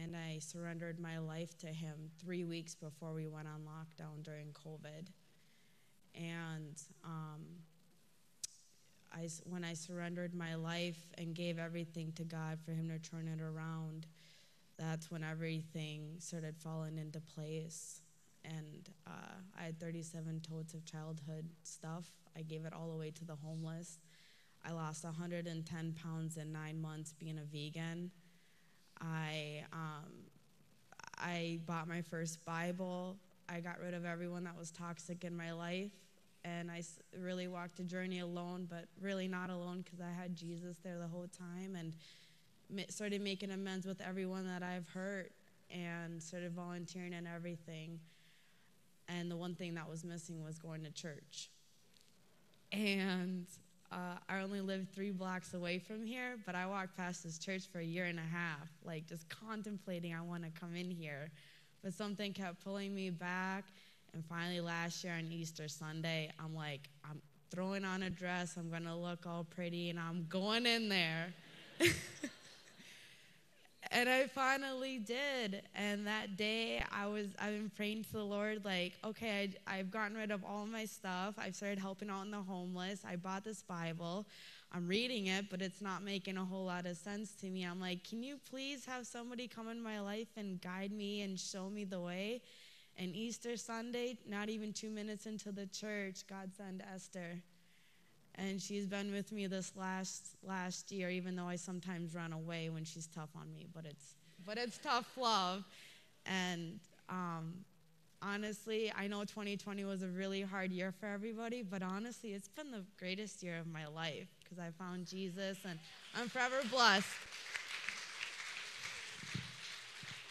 And 0.00 0.16
I 0.16 0.38
surrendered 0.40 0.98
my 1.00 1.18
life 1.18 1.56
to 1.58 1.68
Him 1.68 2.10
three 2.22 2.44
weeks 2.44 2.74
before 2.74 3.14
we 3.14 3.26
went 3.26 3.48
on 3.48 3.62
lockdown 3.62 4.22
during 4.22 4.48
COVID. 4.48 5.06
And 6.14 6.80
um, 7.04 7.42
I, 9.12 9.28
when 9.44 9.64
I 9.64 9.74
surrendered 9.74 10.34
my 10.34 10.54
life 10.54 10.98
and 11.16 11.34
gave 11.34 11.58
everything 11.58 12.12
to 12.16 12.24
God 12.24 12.58
for 12.64 12.72
Him 12.72 12.88
to 12.88 12.98
turn 12.98 13.28
it 13.28 13.40
around, 13.40 14.06
that's 14.78 15.10
when 15.10 15.22
everything 15.22 16.16
started 16.18 16.56
falling 16.56 16.98
into 16.98 17.20
place. 17.20 18.00
And 18.44 18.88
uh, 19.06 19.36
I 19.58 19.64
had 19.64 19.80
37 19.80 20.40
totes 20.40 20.74
of 20.74 20.84
childhood 20.84 21.48
stuff. 21.62 22.06
I 22.36 22.42
gave 22.42 22.64
it 22.64 22.72
all 22.72 22.92
away 22.92 23.10
to 23.12 23.24
the 23.24 23.36
homeless. 23.36 23.98
I 24.64 24.72
lost 24.72 25.04
110 25.04 25.94
pounds 26.02 26.36
in 26.36 26.52
nine 26.52 26.80
months 26.80 27.12
being 27.12 27.38
a 27.38 27.44
vegan. 27.44 28.10
I 29.00 29.64
um, 29.72 30.12
I 31.18 31.60
bought 31.66 31.88
my 31.88 32.02
first 32.02 32.44
Bible. 32.44 33.16
I 33.48 33.60
got 33.60 33.80
rid 33.80 33.94
of 33.94 34.04
everyone 34.04 34.44
that 34.44 34.56
was 34.56 34.70
toxic 34.70 35.24
in 35.24 35.36
my 35.36 35.52
life 35.52 35.92
and 36.44 36.70
I 36.70 36.82
really 37.18 37.48
walked 37.48 37.80
a 37.80 37.84
journey 37.84 38.20
alone, 38.20 38.66
but 38.68 38.84
really 39.00 39.28
not 39.28 39.50
alone 39.50 39.82
because 39.82 40.00
I 40.00 40.10
had 40.10 40.36
Jesus 40.36 40.76
there 40.84 40.98
the 40.98 41.08
whole 41.08 41.26
time 41.26 41.74
and 41.76 41.94
started 42.88 43.20
making 43.20 43.50
amends 43.50 43.86
with 43.86 44.00
everyone 44.00 44.46
that 44.46 44.62
I've 44.62 44.88
hurt 44.88 45.32
and 45.70 46.22
started 46.22 46.52
volunteering 46.52 47.14
and 47.14 47.26
everything. 47.26 48.00
And 49.08 49.30
the 49.30 49.36
one 49.36 49.54
thing 49.54 49.74
that 49.74 49.88
was 49.88 50.04
missing 50.04 50.42
was 50.44 50.58
going 50.58 50.82
to 50.84 50.90
church. 50.90 51.50
And 52.72 53.46
uh, 53.92 54.16
I 54.28 54.40
only 54.40 54.60
lived 54.60 54.92
three 54.94 55.10
blocks 55.10 55.54
away 55.54 55.78
from 55.78 56.04
here, 56.04 56.36
but 56.46 56.54
I 56.54 56.66
walked 56.66 56.96
past 56.96 57.22
this 57.22 57.38
church 57.38 57.64
for 57.70 57.78
a 57.78 57.84
year 57.84 58.06
and 58.06 58.18
a 58.18 58.22
half, 58.22 58.68
like 58.84 59.06
just 59.06 59.28
contemplating 59.28 60.14
I 60.14 60.22
want 60.22 60.42
to 60.44 60.50
come 60.58 60.74
in 60.74 60.90
here. 60.90 61.30
But 61.82 61.92
something 61.92 62.32
kept 62.32 62.64
pulling 62.64 62.94
me 62.94 63.10
back 63.10 63.64
and 64.14 64.24
finally, 64.24 64.60
last 64.60 65.02
year 65.02 65.14
on 65.14 65.30
Easter 65.32 65.66
Sunday, 65.66 66.30
I'm 66.38 66.54
like, 66.54 66.88
I'm 67.04 67.20
throwing 67.50 67.84
on 67.84 68.04
a 68.04 68.10
dress, 68.10 68.56
I'm 68.56 68.70
gonna 68.70 68.96
look 68.96 69.26
all 69.26 69.42
pretty, 69.42 69.90
and 69.90 69.98
I'm 69.98 70.26
going 70.28 70.66
in 70.66 70.88
there. 70.88 71.34
and 73.94 74.08
I 74.08 74.26
finally 74.26 74.98
did. 74.98 75.62
And 75.74 76.06
that 76.06 76.36
day, 76.36 76.82
I 76.92 77.06
was 77.06 77.28
I've 77.38 77.52
been 77.52 77.70
praying 77.74 78.04
to 78.04 78.12
the 78.12 78.24
Lord, 78.24 78.64
like, 78.64 78.94
okay, 79.04 79.54
I, 79.66 79.78
I've 79.78 79.90
gotten 79.90 80.16
rid 80.16 80.32
of 80.32 80.44
all 80.44 80.66
my 80.66 80.84
stuff. 80.84 81.36
I've 81.38 81.54
started 81.54 81.78
helping 81.78 82.10
out 82.10 82.24
in 82.24 82.32
the 82.32 82.42
homeless. 82.42 83.02
I 83.08 83.16
bought 83.16 83.44
this 83.44 83.62
Bible. 83.62 84.26
I'm 84.72 84.88
reading 84.88 85.28
it, 85.28 85.48
but 85.48 85.62
it's 85.62 85.80
not 85.80 86.02
making 86.02 86.36
a 86.36 86.44
whole 86.44 86.64
lot 86.64 86.86
of 86.86 86.96
sense 86.96 87.32
to 87.40 87.46
me. 87.46 87.62
I'm 87.62 87.80
like, 87.80 88.02
can 88.02 88.24
you 88.24 88.38
please 88.50 88.84
have 88.86 89.06
somebody 89.06 89.46
come 89.46 89.68
in 89.68 89.80
my 89.80 90.00
life 90.00 90.28
and 90.36 90.60
guide 90.60 90.90
me 90.90 91.22
and 91.22 91.38
show 91.38 91.70
me 91.70 91.84
the 91.84 92.00
way? 92.00 92.42
And 92.98 93.14
Easter 93.14 93.56
Sunday, 93.56 94.18
not 94.28 94.48
even 94.48 94.72
two 94.72 94.90
minutes 94.90 95.26
into 95.26 95.52
the 95.52 95.66
church, 95.66 96.26
God 96.28 96.50
sent 96.56 96.82
Esther. 96.92 97.40
And 98.36 98.60
she's 98.60 98.86
been 98.86 99.12
with 99.12 99.30
me 99.30 99.46
this 99.46 99.72
last 99.76 100.36
last 100.42 100.90
year, 100.90 101.08
even 101.08 101.36
though 101.36 101.46
I 101.46 101.56
sometimes 101.56 102.14
run 102.14 102.32
away 102.32 102.68
when 102.68 102.84
she's 102.84 103.06
tough 103.06 103.30
on 103.36 103.52
me. 103.52 103.66
But 103.72 103.84
it's 103.86 104.16
but 104.44 104.58
it's 104.58 104.78
tough 104.78 105.16
love. 105.16 105.64
And 106.26 106.80
um, 107.08 107.64
honestly, 108.22 108.92
I 108.96 109.06
know 109.06 109.20
2020 109.24 109.84
was 109.84 110.02
a 110.02 110.08
really 110.08 110.42
hard 110.42 110.72
year 110.72 110.92
for 110.92 111.06
everybody, 111.06 111.62
but 111.62 111.82
honestly, 111.82 112.32
it's 112.32 112.48
been 112.48 112.70
the 112.70 112.84
greatest 112.98 113.42
year 113.42 113.58
of 113.58 113.66
my 113.66 113.86
life 113.86 114.28
because 114.42 114.58
I 114.58 114.70
found 114.78 115.06
Jesus 115.06 115.58
and 115.68 115.78
I'm 116.16 116.28
forever 116.28 116.60
blessed. 116.70 117.06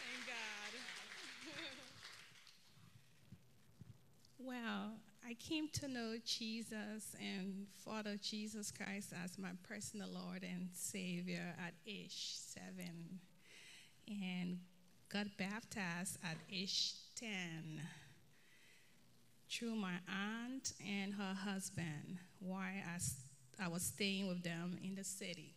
Thank 0.01 0.27
God. 0.27 0.73
Well, 4.45 4.91
I 5.25 5.35
came 5.35 5.69
to 5.69 5.87
know 5.87 6.15
Jesus 6.25 7.15
and 7.17 7.65
Father 7.85 8.17
Jesus 8.21 8.71
Christ 8.71 9.13
as 9.23 9.37
my 9.37 9.51
personal 9.65 10.09
Lord 10.09 10.43
and 10.43 10.67
Savior 10.73 11.55
at 11.65 11.73
age 11.87 12.33
seven, 12.35 13.19
and 14.07 14.59
got 15.07 15.27
baptized 15.37 16.17
at 16.25 16.35
age 16.51 16.95
10 17.15 17.29
through 19.49 19.75
my 19.75 19.93
aunt 20.09 20.73
and 20.85 21.13
her 21.13 21.33
husband 21.33 22.17
while 22.39 22.57
I, 22.59 23.63
I 23.63 23.69
was 23.69 23.83
staying 23.83 24.27
with 24.27 24.43
them 24.43 24.77
in 24.83 24.95
the 24.95 25.05
city. 25.05 25.53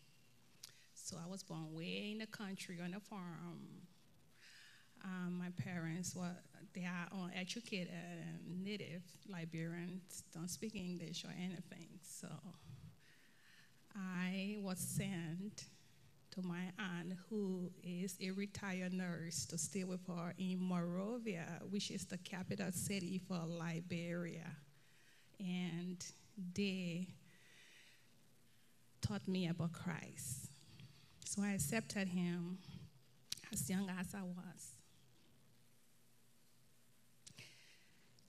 So 0.95 1.17
I 1.17 1.29
was 1.29 1.43
born 1.43 1.75
way 1.75 2.11
in 2.13 2.19
the 2.19 2.27
country 2.27 2.79
on 2.85 2.95
a 2.95 3.01
farm. 3.01 3.83
Um, 5.05 5.39
my 5.39 5.51
parents 5.65 6.15
were 6.15 6.37
they 6.77 6.85
are 6.85 7.09
uneducated 7.25 7.89
and 7.89 8.39
um, 8.39 8.63
native 8.63 9.03
Liberians, 9.29 10.25
don't 10.35 10.51
speak 10.51 10.75
English 10.77 11.25
or 11.25 11.33
anything. 11.43 11.89
So 12.03 12.29
I 13.97 14.59
was 14.61 14.79
sent 14.79 15.65
to 16.33 16.43
my 16.43 16.65
aunt, 16.79 17.15
who 17.31 17.71
is 17.83 18.19
a 18.21 18.31
retired 18.33 18.93
nurse, 18.93 19.47
to 19.47 19.57
stay 19.57 19.85
with 19.85 20.07
her 20.07 20.35
in 20.39 20.59
Monrovia, 20.61 21.47
which 21.71 21.91
is 21.91 22.05
the 22.05 22.19
capital 22.19 22.71
city 22.73 23.23
for 23.27 23.41
Liberia. 23.47 24.51
And 25.41 26.05
they 26.55 27.09
taught 29.01 29.27
me 29.27 29.49
about 29.49 29.73
Christ. 29.73 30.51
So 31.25 31.43
I 31.43 31.53
accepted 31.53 32.09
him 32.09 32.59
as 33.51 33.71
young 33.71 33.89
as 33.99 34.15
I 34.15 34.23
was. 34.23 34.77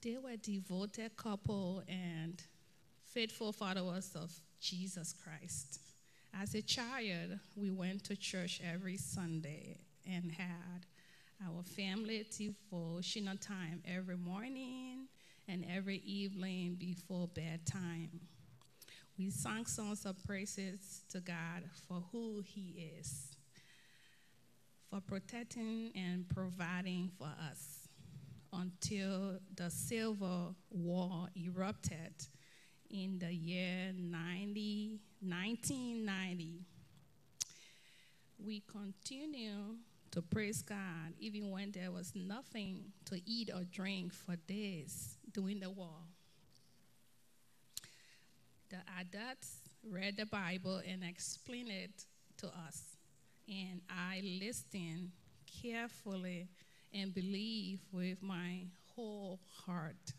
They 0.00 0.16
were 0.16 0.36
devoted 0.36 1.16
couple 1.16 1.82
and 1.88 2.40
faithful 3.04 3.52
followers 3.52 4.12
of 4.14 4.32
Jesus 4.60 5.12
Christ. 5.12 5.80
As 6.32 6.54
a 6.54 6.62
child, 6.62 7.40
we 7.56 7.70
went 7.70 8.04
to 8.04 8.14
church 8.14 8.60
every 8.64 8.96
Sunday 8.96 9.78
and 10.06 10.30
had 10.30 10.86
our 11.44 11.64
family 11.64 12.24
devotional 12.36 13.36
time 13.38 13.82
every 13.84 14.16
morning 14.16 15.08
and 15.48 15.66
every 15.68 15.96
evening 16.04 16.76
before 16.78 17.26
bedtime. 17.34 18.20
We 19.18 19.30
sang 19.30 19.66
songs 19.66 20.06
of 20.06 20.22
praises 20.24 21.02
to 21.10 21.18
God 21.18 21.64
for 21.88 22.04
who 22.12 22.40
He 22.44 22.92
is, 23.00 23.34
for 24.88 25.00
protecting 25.00 25.90
and 25.96 26.28
providing 26.28 27.10
for 27.18 27.30
us 27.50 27.77
until 28.52 29.38
the 29.54 29.70
Civil 29.70 30.56
War 30.70 31.28
erupted 31.36 32.14
in 32.90 33.18
the 33.18 33.32
year 33.32 33.92
90, 33.94 35.00
1990. 35.20 36.64
we 38.44 38.60
continue 38.60 39.76
to 40.10 40.22
praise 40.22 40.62
God 40.62 41.12
even 41.18 41.50
when 41.50 41.72
there 41.72 41.90
was 41.90 42.12
nothing 42.14 42.92
to 43.06 43.20
eat 43.26 43.50
or 43.54 43.64
drink 43.64 44.12
for 44.14 44.36
days 44.46 45.18
during 45.32 45.60
the 45.60 45.70
war. 45.70 45.98
The 48.70 48.78
adults 49.00 49.56
read 49.82 50.16
the 50.16 50.26
Bible 50.26 50.80
and 50.86 51.02
explained 51.02 51.70
it 51.70 52.04
to 52.38 52.46
us, 52.46 52.96
and 53.48 53.80
I 53.88 54.20
listened 54.40 55.10
carefully 55.62 56.48
and 56.92 57.14
believe 57.14 57.80
with 57.92 58.22
my 58.22 58.62
whole 58.94 59.40
heart. 59.64 60.12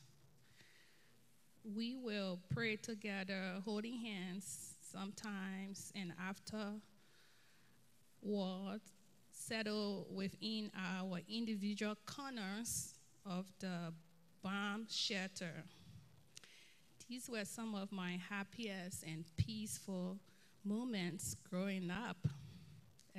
We 1.75 1.95
will 1.95 2.39
pray 2.53 2.77
together, 2.77 3.55
holding 3.65 3.97
hands 3.97 4.75
sometimes, 4.91 5.91
and 5.95 6.13
after 6.21 6.73
what 8.21 8.79
settle 9.31 10.07
within 10.11 10.71
our 10.77 11.19
individual 11.29 11.95
corners 12.05 12.93
of 13.25 13.45
the 13.59 13.93
bomb 14.43 14.87
shelter. 14.89 15.63
These 17.07 17.29
were 17.29 17.45
some 17.45 17.73
of 17.75 17.91
my 17.91 18.19
happiest 18.29 19.03
and 19.03 19.25
peaceful 19.35 20.19
moments 20.63 21.35
growing 21.49 21.89
up, 21.89 22.27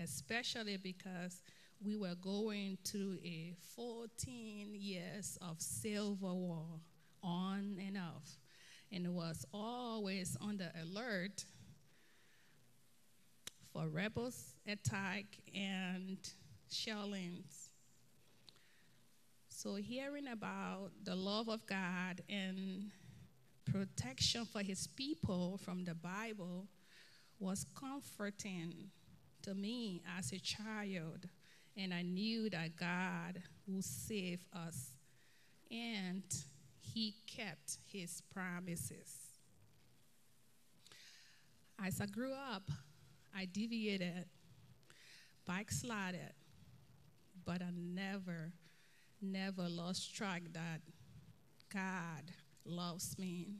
especially 0.00 0.76
because 0.76 1.42
we 1.82 1.96
were 1.96 2.14
going 2.14 2.76
through 2.84 3.18
a 3.24 3.54
14 3.74 4.74
years 4.74 5.38
of 5.40 5.60
civil 5.60 6.16
war 6.36 6.80
on 7.22 7.78
and 7.86 7.96
off 7.96 8.38
and 8.92 9.14
was 9.14 9.46
always 9.52 10.36
on 10.40 10.58
the 10.58 10.70
alert 10.82 11.44
for 13.72 13.88
rebels 13.88 14.54
attack 14.66 15.24
and 15.54 16.18
shellings. 16.70 17.70
So 19.48 19.76
hearing 19.76 20.28
about 20.28 20.90
the 21.04 21.14
love 21.14 21.48
of 21.48 21.66
God 21.66 22.22
and 22.28 22.90
protection 23.70 24.44
for 24.44 24.62
his 24.62 24.86
people 24.86 25.58
from 25.64 25.84
the 25.84 25.94
Bible 25.94 26.66
was 27.38 27.64
comforting 27.78 28.90
to 29.42 29.54
me 29.54 30.02
as 30.18 30.32
a 30.32 30.38
child 30.38 31.28
and 31.76 31.94
I 31.94 32.02
knew 32.02 32.50
that 32.50 32.76
God 32.76 33.42
would 33.66 33.84
save 33.84 34.44
us 34.52 34.90
and 35.70 36.22
he 36.80 37.14
kept 37.26 37.78
his 37.86 38.22
promises. 38.32 39.14
As 41.82 42.00
I 42.00 42.06
grew 42.06 42.32
up, 42.32 42.70
I 43.34 43.46
deviated, 43.46 44.26
backslided, 45.46 46.34
but 47.44 47.62
I 47.62 47.70
never, 47.74 48.52
never 49.22 49.68
lost 49.68 50.14
track 50.14 50.42
that 50.52 50.80
God 51.72 52.32
loves 52.64 53.18
me. 53.18 53.54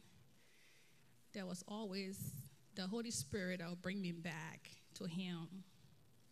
There 1.33 1.47
was 1.47 1.63
always 1.69 2.33
the 2.75 2.87
Holy 2.87 3.11
Spirit 3.11 3.61
that 3.61 3.69
would 3.69 3.83
bring 3.83 4.03
me 4.03 4.13
back 4.13 4.71
to 4.95 5.05
Him. 5.05 5.65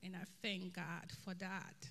And 0.03 0.15
I 0.15 0.25
thank 0.43 0.75
God 0.75 1.11
for 1.25 1.35
that. 1.35 1.89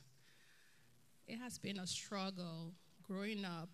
It 1.28 1.38
has 1.40 1.58
been 1.58 1.78
a 1.78 1.88
struggle 1.88 2.74
growing 3.04 3.44
up 3.44 3.70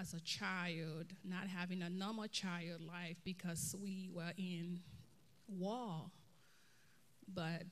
as 0.00 0.14
a 0.14 0.20
child, 0.20 1.06
not 1.24 1.46
having 1.46 1.82
a 1.82 1.90
normal 1.90 2.26
child 2.28 2.80
life 2.80 3.16
because 3.24 3.74
we 3.80 4.08
were 4.12 4.32
in 4.36 4.80
war. 5.46 6.10
But 7.32 7.66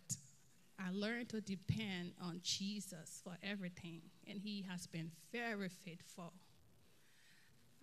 I 0.79 0.91
learned 0.93 1.31
to 1.31 1.41
depend 1.41 2.13
on 2.23 2.41
Jesus 2.43 3.21
for 3.23 3.37
everything, 3.43 4.03
and 4.27 4.41
He 4.41 4.65
has 4.69 4.87
been 4.87 5.11
very 5.33 5.69
faithful. 5.69 6.33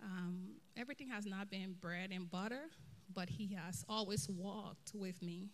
Um, 0.02 0.56
everything 0.76 1.08
has 1.08 1.26
not 1.26 1.50
been 1.50 1.74
bread 1.80 2.10
and 2.12 2.30
butter, 2.30 2.70
but 3.12 3.28
He 3.28 3.54
has 3.54 3.84
always 3.88 4.28
walked 4.28 4.92
with 4.94 5.22
me. 5.22 5.50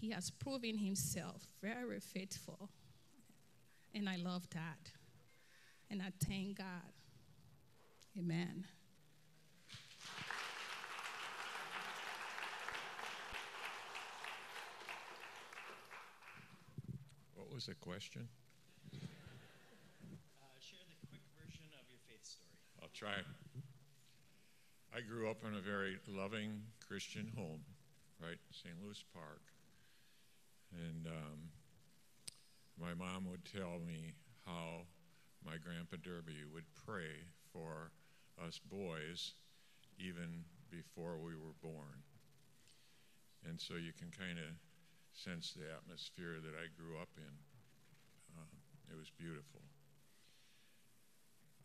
He 0.00 0.10
has 0.10 0.30
proven 0.30 0.78
Himself 0.78 1.42
very 1.60 1.98
faithful, 1.98 2.70
and 3.92 4.08
I 4.08 4.14
love 4.14 4.48
that. 4.50 4.92
And 5.90 6.00
I 6.00 6.12
thank 6.24 6.58
God. 6.58 6.92
Amen. 8.16 8.64
What 17.34 17.52
was 17.52 17.66
the 17.66 17.74
question? 17.74 18.28
Uh, 18.94 18.98
share 20.60 20.78
the 20.88 21.08
quick 21.08 21.22
version 21.42 21.66
of 21.74 21.88
your 21.90 21.98
faith 22.06 22.24
story. 22.24 22.52
I'll 22.80 22.88
try. 22.94 23.22
I 24.94 25.00
grew 25.00 25.28
up 25.28 25.38
in 25.44 25.54
a 25.54 25.60
very 25.60 25.98
loving 26.06 26.62
Christian 26.86 27.32
home, 27.36 27.62
right, 28.22 28.38
St. 28.52 28.74
Louis 28.80 29.02
Park. 29.12 29.42
And 30.72 31.06
um, 31.06 31.38
my 32.80 32.94
mom 32.94 33.28
would 33.30 33.44
tell 33.44 33.80
me 33.84 34.12
how 34.46 34.86
my 35.44 35.56
grandpa 35.56 35.96
Derby 36.02 36.44
would 36.52 36.66
pray 36.74 37.24
for 37.52 37.90
us 38.44 38.60
boys 38.70 39.34
even 39.98 40.44
before 40.70 41.16
we 41.18 41.34
were 41.34 41.56
born. 41.62 42.04
And 43.48 43.60
so 43.60 43.74
you 43.74 43.92
can 43.92 44.10
kind 44.10 44.38
of 44.38 44.52
sense 45.12 45.54
the 45.56 45.66
atmosphere 45.72 46.38
that 46.42 46.54
I 46.54 46.68
grew 46.76 46.98
up 47.00 47.10
in. 47.16 47.34
Uh, 48.36 48.54
it 48.92 48.96
was 48.98 49.10
beautiful. 49.16 49.60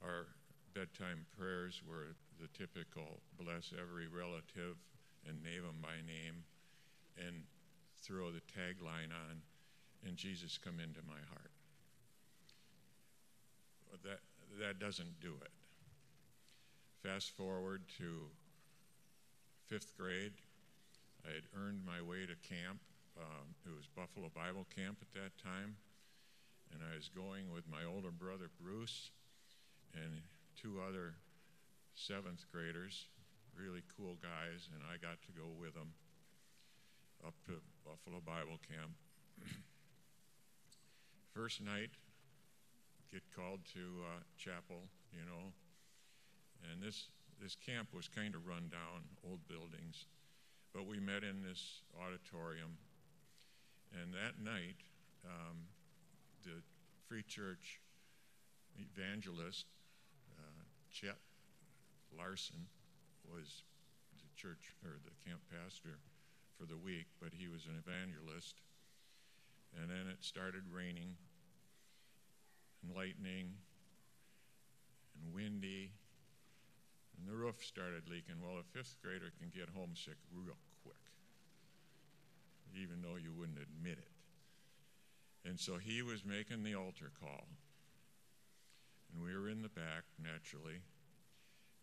Our 0.01 0.27
bedtime 0.73 1.25
prayers 1.37 1.81
were 1.85 2.17
the 2.41 2.49
typical 2.57 3.21
bless 3.37 3.73
every 3.77 4.07
relative 4.07 4.81
and 5.27 5.37
name 5.43 5.61
them 5.61 5.79
by 5.81 6.01
name 6.01 6.43
and 7.17 7.45
throw 8.03 8.31
the 8.31 8.41
tagline 8.41 9.11
on 9.11 9.41
and 10.05 10.17
Jesus 10.17 10.59
come 10.61 10.79
into 10.79 10.99
my 11.07 11.19
heart. 11.31 11.51
But 13.89 14.03
that 14.03 14.19
that 14.59 14.79
doesn't 14.79 15.19
do 15.19 15.33
it. 15.41 15.51
Fast 17.01 17.35
forward 17.35 17.81
to 17.97 18.27
fifth 19.67 19.97
grade, 19.97 20.33
I 21.25 21.33
had 21.33 21.43
earned 21.57 21.81
my 21.85 22.01
way 22.01 22.25
to 22.25 22.35
camp. 22.47 22.79
Um, 23.17 23.55
it 23.65 23.73
was 23.75 23.87
Buffalo 23.95 24.29
Bible 24.33 24.65
Camp 24.75 24.97
at 25.01 25.13
that 25.13 25.37
time, 25.41 25.75
and 26.71 26.81
I 26.81 26.95
was 26.95 27.09
going 27.09 27.51
with 27.53 27.69
my 27.69 27.83
older 27.85 28.11
brother 28.11 28.49
Bruce 28.61 29.11
and 29.93 30.21
two 30.59 30.81
other 30.81 31.13
seventh 31.95 32.45
graders, 32.51 33.05
really 33.55 33.83
cool 33.95 34.17
guys, 34.21 34.69
and 34.73 34.81
I 34.83 34.97
got 34.97 35.21
to 35.27 35.31
go 35.31 35.47
with 35.59 35.75
them 35.75 35.93
up 37.25 37.33
to 37.45 37.53
Buffalo 37.85 38.19
Bible 38.19 38.59
Camp. 38.67 38.91
First 41.33 41.61
night, 41.61 41.89
get 43.11 43.23
called 43.35 43.61
to 43.73 43.79
uh, 43.79 44.19
chapel, 44.37 44.83
you 45.11 45.25
know, 45.25 45.53
and 46.69 46.83
this 46.83 47.07
this 47.41 47.55
camp 47.55 47.89
was 47.93 48.07
kind 48.07 48.35
of 48.35 48.47
run 48.47 48.69
down, 48.69 49.03
old 49.27 49.39
buildings, 49.47 50.05
but 50.73 50.85
we 50.85 50.99
met 50.99 51.23
in 51.23 51.41
this 51.41 51.81
auditorium, 51.99 52.77
and 53.91 54.13
that 54.13 54.43
night, 54.43 54.77
um, 55.25 55.67
the 56.43 56.61
Free 57.07 57.23
Church 57.23 57.79
evangelist 58.77 59.65
uh, 60.37 60.63
Chet 60.91 61.17
Larson 62.17 62.67
was 63.31 63.63
the 64.17 64.29
church 64.35 64.75
or 64.83 64.99
the 65.03 65.29
camp 65.29 65.41
pastor 65.49 65.99
for 66.63 66.71
the 66.71 66.79
week, 66.79 67.07
but 67.19 67.35
he 67.35 67.51
was 67.51 67.67
an 67.67 67.75
evangelist. 67.75 68.61
And 69.75 69.89
then 69.89 70.07
it 70.07 70.23
started 70.23 70.63
raining 70.71 71.19
and 72.81 72.95
lightning 72.95 73.59
and 75.19 75.33
windy, 75.33 75.91
and 77.17 77.27
the 77.27 77.35
roof 77.35 77.63
started 77.63 78.03
leaking. 78.09 78.39
Well, 78.41 78.59
a 78.59 78.77
fifth 78.77 78.95
grader 79.03 79.31
can 79.39 79.51
get 79.51 79.75
homesick 79.75 80.15
real 80.31 80.55
quick, 80.83 81.03
even 82.73 83.01
though 83.01 83.19
you 83.19 83.33
wouldn't 83.33 83.59
admit 83.59 83.97
it. 83.99 84.15
And 85.43 85.59
so 85.59 85.75
he 85.77 86.01
was 86.01 86.23
making 86.23 86.63
the 86.63 86.75
altar 86.75 87.11
call. 87.19 87.47
And 89.11 89.23
we 89.23 89.35
were 89.35 89.49
in 89.49 89.61
the 89.61 89.69
back, 89.69 90.07
naturally. 90.21 90.79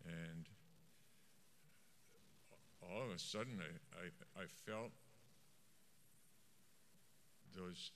And 0.06 0.48
all 2.82 3.04
of 3.04 3.10
a 3.10 3.18
sudden, 3.18 3.60
I, 3.60 3.70
I, 4.06 4.44
I 4.44 4.46
felt 4.66 4.92
those 7.56 7.90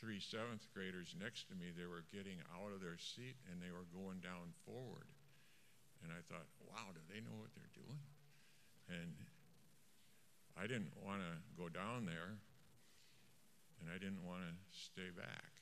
three 0.00 0.20
seventh 0.20 0.66
graders 0.74 1.14
next 1.18 1.48
to 1.48 1.54
me, 1.54 1.72
they 1.72 1.86
were 1.86 2.04
getting 2.12 2.40
out 2.52 2.72
of 2.74 2.80
their 2.80 2.98
seat 2.98 3.36
and 3.50 3.60
they 3.62 3.72
were 3.72 3.86
going 3.92 4.20
down 4.20 4.52
forward. 4.64 5.08
And 6.02 6.12
I 6.12 6.20
thought, 6.28 6.46
wow, 6.68 6.92
do 6.92 7.00
they 7.08 7.20
know 7.20 7.36
what 7.40 7.52
they're 7.56 7.76
doing? 7.76 8.00
And 8.88 9.14
I 10.56 10.66
didn't 10.66 10.92
want 11.04 11.20
to 11.20 11.40
go 11.56 11.68
down 11.68 12.06
there. 12.06 12.36
and 13.80 13.90
I 13.90 13.98
didn't 13.98 14.24
want 14.24 14.42
to 14.42 14.52
stay 14.72 15.10
back. 15.14 15.52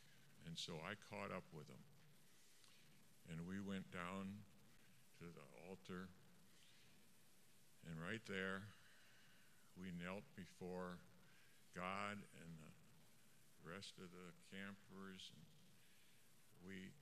And 0.46 0.59
so 0.59 0.74
I 0.85 0.94
caught 1.11 1.35
up 1.35 1.44
with 1.53 1.66
them. 1.66 1.83
And 3.31 3.48
we 3.48 3.61
went 3.61 3.90
down 3.90 4.44
to 5.20 5.24
the 5.24 5.46
altar, 5.68 6.09
and 7.90 8.01
right 8.01 8.23
there, 8.29 8.64
we 9.77 9.90
knelt 9.99 10.25
before 10.37 10.99
God 11.75 12.16
and 12.16 12.51
the 12.62 12.73
rest 13.66 13.99
of 13.99 14.09
the 14.14 14.29
campers. 14.55 15.33
And 15.35 15.44
we 16.64 16.94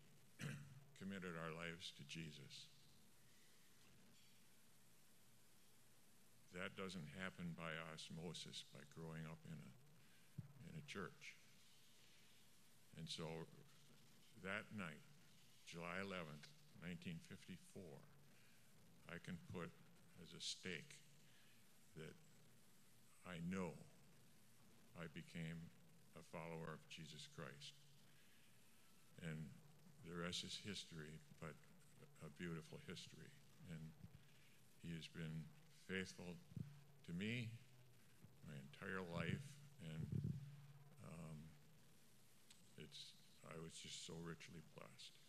committed 0.99 1.37
our 1.39 1.53
lives 1.53 1.93
to 2.01 2.03
Jesus. 2.09 2.73
That 6.53 6.77
doesn't 6.77 7.09
happen 7.17 7.57
by 7.57 7.73
osmosis, 7.93 8.65
by 8.73 8.85
growing 8.93 9.25
up 9.25 9.41
in 9.49 9.57
a, 9.57 9.71
in 10.69 10.75
a 10.77 10.85
church. 10.85 11.37
And 12.99 13.09
so 13.09 13.25
that 14.45 14.69
night, 14.77 15.01
July 15.65 16.05
11th, 16.05 16.53
1954, 16.85 17.81
I 19.09 19.17
can 19.25 19.41
put 19.49 19.73
as 20.23 20.33
a 20.33 20.41
stake 20.41 20.99
that 21.97 22.15
I 23.27 23.43
know 23.51 23.75
I 24.99 25.11
became 25.13 25.71
a 26.15 26.23
follower 26.31 26.79
of 26.79 26.83
Jesus 26.89 27.29
Christ. 27.35 27.75
And 29.23 29.51
the 30.07 30.15
rest 30.15 30.45
is 30.45 30.59
history, 30.65 31.19
but 31.41 31.55
a 32.23 32.31
beautiful 32.39 32.79
history. 32.87 33.31
And 33.71 33.83
he 34.83 34.95
has 34.95 35.07
been 35.07 35.47
faithful 35.87 36.39
to 37.07 37.13
me 37.13 37.51
my 38.47 38.55
entire 38.59 39.03
life, 39.15 39.47
and 39.83 40.07
um, 41.07 41.39
it's 42.79 43.15
I 43.47 43.59
was 43.63 43.73
just 43.75 44.07
so 44.07 44.15
richly 44.23 44.63
blessed. 44.75 45.22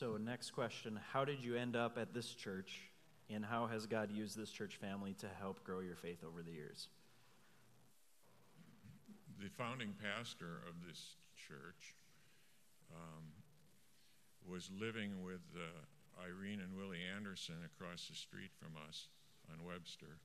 So, 0.00 0.16
next 0.16 0.52
question 0.52 0.98
How 1.12 1.26
did 1.26 1.44
you 1.44 1.56
end 1.56 1.76
up 1.76 1.98
at 1.98 2.14
this 2.14 2.32
church, 2.32 2.88
and 3.28 3.44
how 3.44 3.66
has 3.66 3.84
God 3.84 4.10
used 4.10 4.34
this 4.34 4.50
church 4.50 4.76
family 4.76 5.12
to 5.20 5.26
help 5.38 5.62
grow 5.62 5.80
your 5.80 5.94
faith 5.94 6.24
over 6.26 6.40
the 6.40 6.52
years? 6.52 6.88
The 9.38 9.50
founding 9.58 9.92
pastor 10.02 10.64
of 10.66 10.80
this 10.88 11.16
church 11.36 11.96
um, 12.90 13.28
was 14.48 14.70
living 14.72 15.22
with 15.22 15.44
uh, 15.54 15.68
Irene 16.24 16.60
and 16.60 16.74
Willie 16.74 17.04
Anderson 17.14 17.56
across 17.68 18.08
the 18.08 18.16
street 18.16 18.52
from 18.58 18.80
us 18.88 19.08
on 19.52 19.66
Webster 19.66 20.16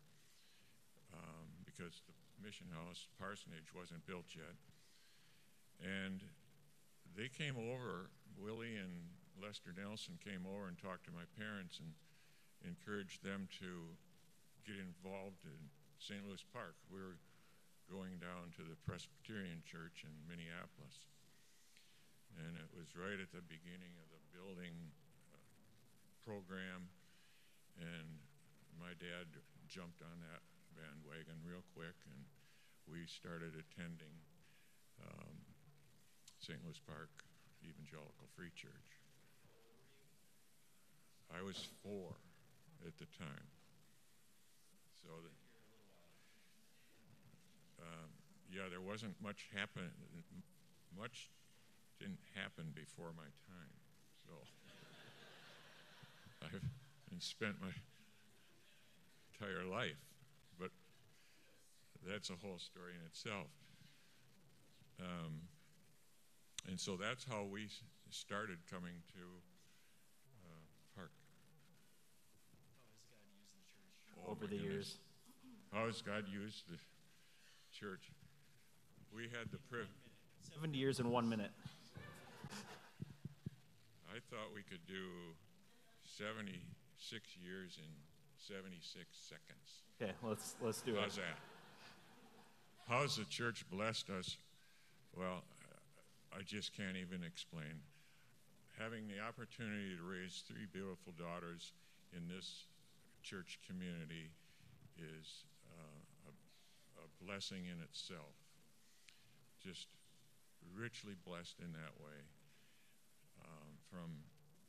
um, 1.13 1.51
because 1.65 1.99
the 2.07 2.47
mission 2.47 2.67
house 2.71 3.07
parsonage 3.19 3.75
wasn't 3.77 4.07
built 4.07 4.31
yet. 4.37 4.55
And 5.83 6.23
they 7.13 7.27
came 7.27 7.57
over, 7.57 8.07
Willie 8.39 8.77
and 8.77 9.11
Lester 9.41 9.75
Nelson 9.75 10.15
came 10.23 10.47
over 10.47 10.67
and 10.67 10.79
talked 10.79 11.05
to 11.05 11.13
my 11.15 11.27
parents 11.35 11.79
and 11.83 11.91
encouraged 12.63 13.21
them 13.21 13.51
to 13.59 13.93
get 14.63 14.79
involved 14.79 15.43
in 15.45 15.69
St. 15.99 16.23
Louis 16.23 16.41
Park. 16.55 16.75
We 16.89 16.99
were 16.99 17.19
going 17.91 18.17
down 18.17 18.49
to 18.57 18.63
the 18.65 18.79
Presbyterian 18.81 19.61
Church 19.61 20.01
in 20.01 20.13
Minneapolis. 20.25 21.05
And 22.35 22.57
it 22.57 22.71
was 22.73 22.97
right 22.97 23.21
at 23.21 23.31
the 23.31 23.45
beginning 23.45 23.95
of 24.01 24.07
the 24.11 24.23
building 24.33 24.75
uh, 25.31 25.39
program. 26.25 26.89
And 27.79 28.19
my 28.81 28.97
dad 28.97 29.29
jumped 29.69 30.01
on 30.01 30.17
that 30.25 30.43
bandwagon 30.75 31.39
real 31.45 31.63
quick, 31.71 31.95
and 32.11 32.21
we 32.89 33.07
started 33.07 33.55
attending 33.55 34.15
um, 34.99 35.35
St. 36.43 36.59
Louis 36.65 36.79
Park 36.83 37.11
Evangelical 37.63 38.27
Free 38.35 38.51
Church. 38.55 39.04
I 41.33 41.41
was 41.43 41.67
four 41.83 42.15
at 42.85 42.97
the 42.97 43.05
time. 43.17 43.47
So, 45.03 45.09
the, 45.21 45.29
um, 47.83 48.09
yeah, 48.51 48.69
there 48.69 48.81
wasn't 48.81 49.15
much 49.21 49.47
happen. 49.55 49.89
Much 50.97 51.29
didn't 51.99 52.19
happen 52.33 52.71
before 52.73 53.11
my 53.15 53.29
time. 53.47 53.73
So, 54.25 54.33
I've 56.43 57.23
spent 57.23 57.55
my 57.61 57.73
entire 59.33 59.65
life, 59.65 60.01
but 60.59 60.71
that's 62.07 62.29
a 62.29 62.35
whole 62.41 62.59
story 62.59 62.93
in 62.99 63.05
itself. 63.05 63.47
Um, 64.99 65.41
and 66.67 66.79
so 66.79 66.95
that's 66.95 67.25
how 67.25 67.43
we 67.43 67.67
started 68.09 68.57
coming 68.69 68.93
to 69.13 69.21
uh, 70.43 70.65
Park. 70.95 71.11
Oh, 74.25 74.31
over 74.31 74.47
the 74.47 74.57
years? 74.57 74.97
How 75.71 75.85
has 75.85 76.01
God 76.01 76.25
used 76.31 76.63
the 76.69 76.77
church? 77.77 78.11
We 79.15 79.23
had 79.23 79.51
the 79.51 79.57
privilege. 79.69 79.89
70 80.53 80.77
years 80.77 80.99
in 80.99 81.09
one 81.09 81.27
minute. 81.27 81.51
I 84.09 84.19
thought 84.29 84.53
we 84.55 84.61
could 84.61 84.85
do 84.87 85.35
76 86.17 86.61
years 87.43 87.77
in 87.77 87.91
76 88.37 89.05
seconds. 89.11 89.83
Okay, 90.01 90.13
let's 90.23 90.55
let's 90.61 90.81
do 90.81 90.95
How's 90.95 91.03
it. 91.03 91.03
How's 91.03 91.15
that? 91.17 91.39
How's 92.87 93.17
the 93.17 93.25
church 93.25 93.65
blessed 93.69 94.09
us? 94.09 94.37
Well, 95.17 95.43
I 96.31 96.41
just 96.43 96.75
can't 96.75 96.97
even 96.97 97.23
explain. 97.23 97.81
Having 98.79 99.07
the 99.07 99.19
opportunity 99.19 99.95
to 99.95 100.03
raise 100.03 100.43
three 100.47 100.67
beautiful 100.71 101.13
daughters 101.17 101.73
in 102.15 102.27
this 102.27 102.67
church 103.25 103.57
community 103.65 104.29
is 105.01 105.49
uh, 105.65 106.29
a, 106.29 106.33
a 107.01 107.07
blessing 107.17 107.65
in 107.65 107.81
itself. 107.81 108.37
Just 109.57 109.89
richly 110.77 111.17
blessed 111.25 111.57
in 111.57 111.73
that 111.73 111.97
way. 111.97 112.21
Um, 113.41 113.81
from 113.89 114.13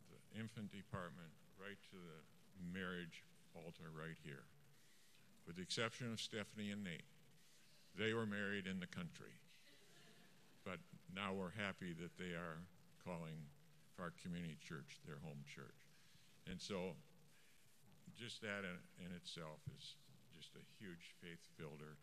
the 0.09 0.41
infant 0.41 0.73
department 0.73 1.37
right 1.61 1.77
to 1.93 2.01
the 2.01 2.21
marriage 2.73 3.29
altar 3.53 3.93
right 3.93 4.17
here. 4.25 4.49
With 5.47 5.57
the 5.57 5.63
exception 5.63 6.11
of 6.13 6.19
Stephanie 6.19 6.73
and 6.73 6.83
Nate. 6.83 7.05
They 7.97 8.13
were 8.13 8.27
married 8.27 8.67
in 8.67 8.81
the 8.81 8.89
country. 8.89 9.37
But 10.65 10.81
now 11.15 11.33
we're 11.33 11.55
happy 11.55 11.93
that 12.01 12.17
they 12.19 12.33
are 12.33 12.65
calling 13.05 13.49
our 14.01 14.13
community 14.21 14.59
church 14.61 14.99
their 15.07 15.21
home 15.23 15.45
church. 15.45 15.81
And 16.49 16.61
so 16.61 16.97
just 18.17 18.41
that 18.41 18.65
in, 18.65 18.81
in 19.05 19.13
itself 19.13 19.61
is 19.77 19.95
just 20.33 20.57
a 20.57 20.65
huge 20.81 21.15
faith 21.21 21.45
builder. 21.61 22.01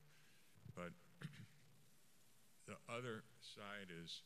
But 0.77 0.93
the 2.69 2.77
other 2.85 3.25
side 3.41 3.89
is 3.89 4.21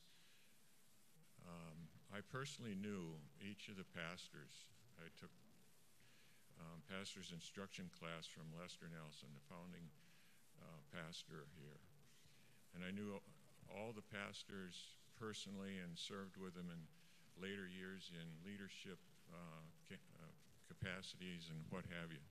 um, 1.48 1.88
I 2.12 2.20
personally 2.28 2.76
knew 2.76 3.16
each 3.40 3.72
of 3.72 3.80
the 3.80 3.88
pastors. 3.96 4.68
I 5.00 5.08
took 5.16 5.32
um, 6.60 6.84
pastor's 6.92 7.32
instruction 7.32 7.88
class 7.96 8.28
from 8.28 8.52
Lester 8.56 8.92
Nelson, 8.92 9.32
the 9.32 9.48
founding 9.48 9.88
uh, 10.60 10.80
pastor 10.92 11.48
here. 11.56 11.80
And 12.76 12.84
I 12.84 12.92
knew 12.92 13.16
all 13.72 13.96
the 13.96 14.06
pastors 14.06 14.98
personally 15.16 15.80
and 15.80 15.98
served 15.98 16.38
with 16.38 16.54
them 16.54 16.70
in 16.70 16.82
later 17.38 17.70
years 17.70 18.10
in 18.14 18.26
leadership 18.42 18.98
uh, 19.30 19.62
uh, 19.94 20.47
capacities 20.68 21.50
and 21.50 21.60
what 21.72 21.84
have 22.00 22.12
you. 22.12 22.24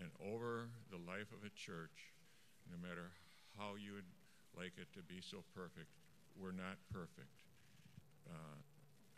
And 0.00 0.10
over 0.18 0.72
the 0.90 0.98
life 0.98 1.30
of 1.30 1.44
a 1.44 1.52
church, 1.52 2.12
no 2.66 2.80
matter 2.80 3.12
how 3.56 3.76
you 3.76 3.94
would 3.94 4.10
like 4.56 4.74
it 4.80 4.88
to 4.96 5.02
be 5.04 5.20
so 5.20 5.44
perfect, 5.54 5.92
we're 6.36 6.56
not 6.56 6.80
perfect. 6.92 7.44
Uh, 8.24 8.58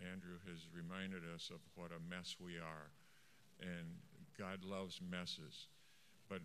Andrew 0.03 0.39
has 0.51 0.67
reminded 0.75 1.23
us 1.35 1.51
of 1.55 1.63
what 1.75 1.95
a 1.95 2.03
mess 2.11 2.37
we 2.43 2.59
are, 2.59 2.91
and 3.63 3.95
God 4.39 4.65
loves 4.65 5.01
messes. 5.01 5.71
But 6.29 6.43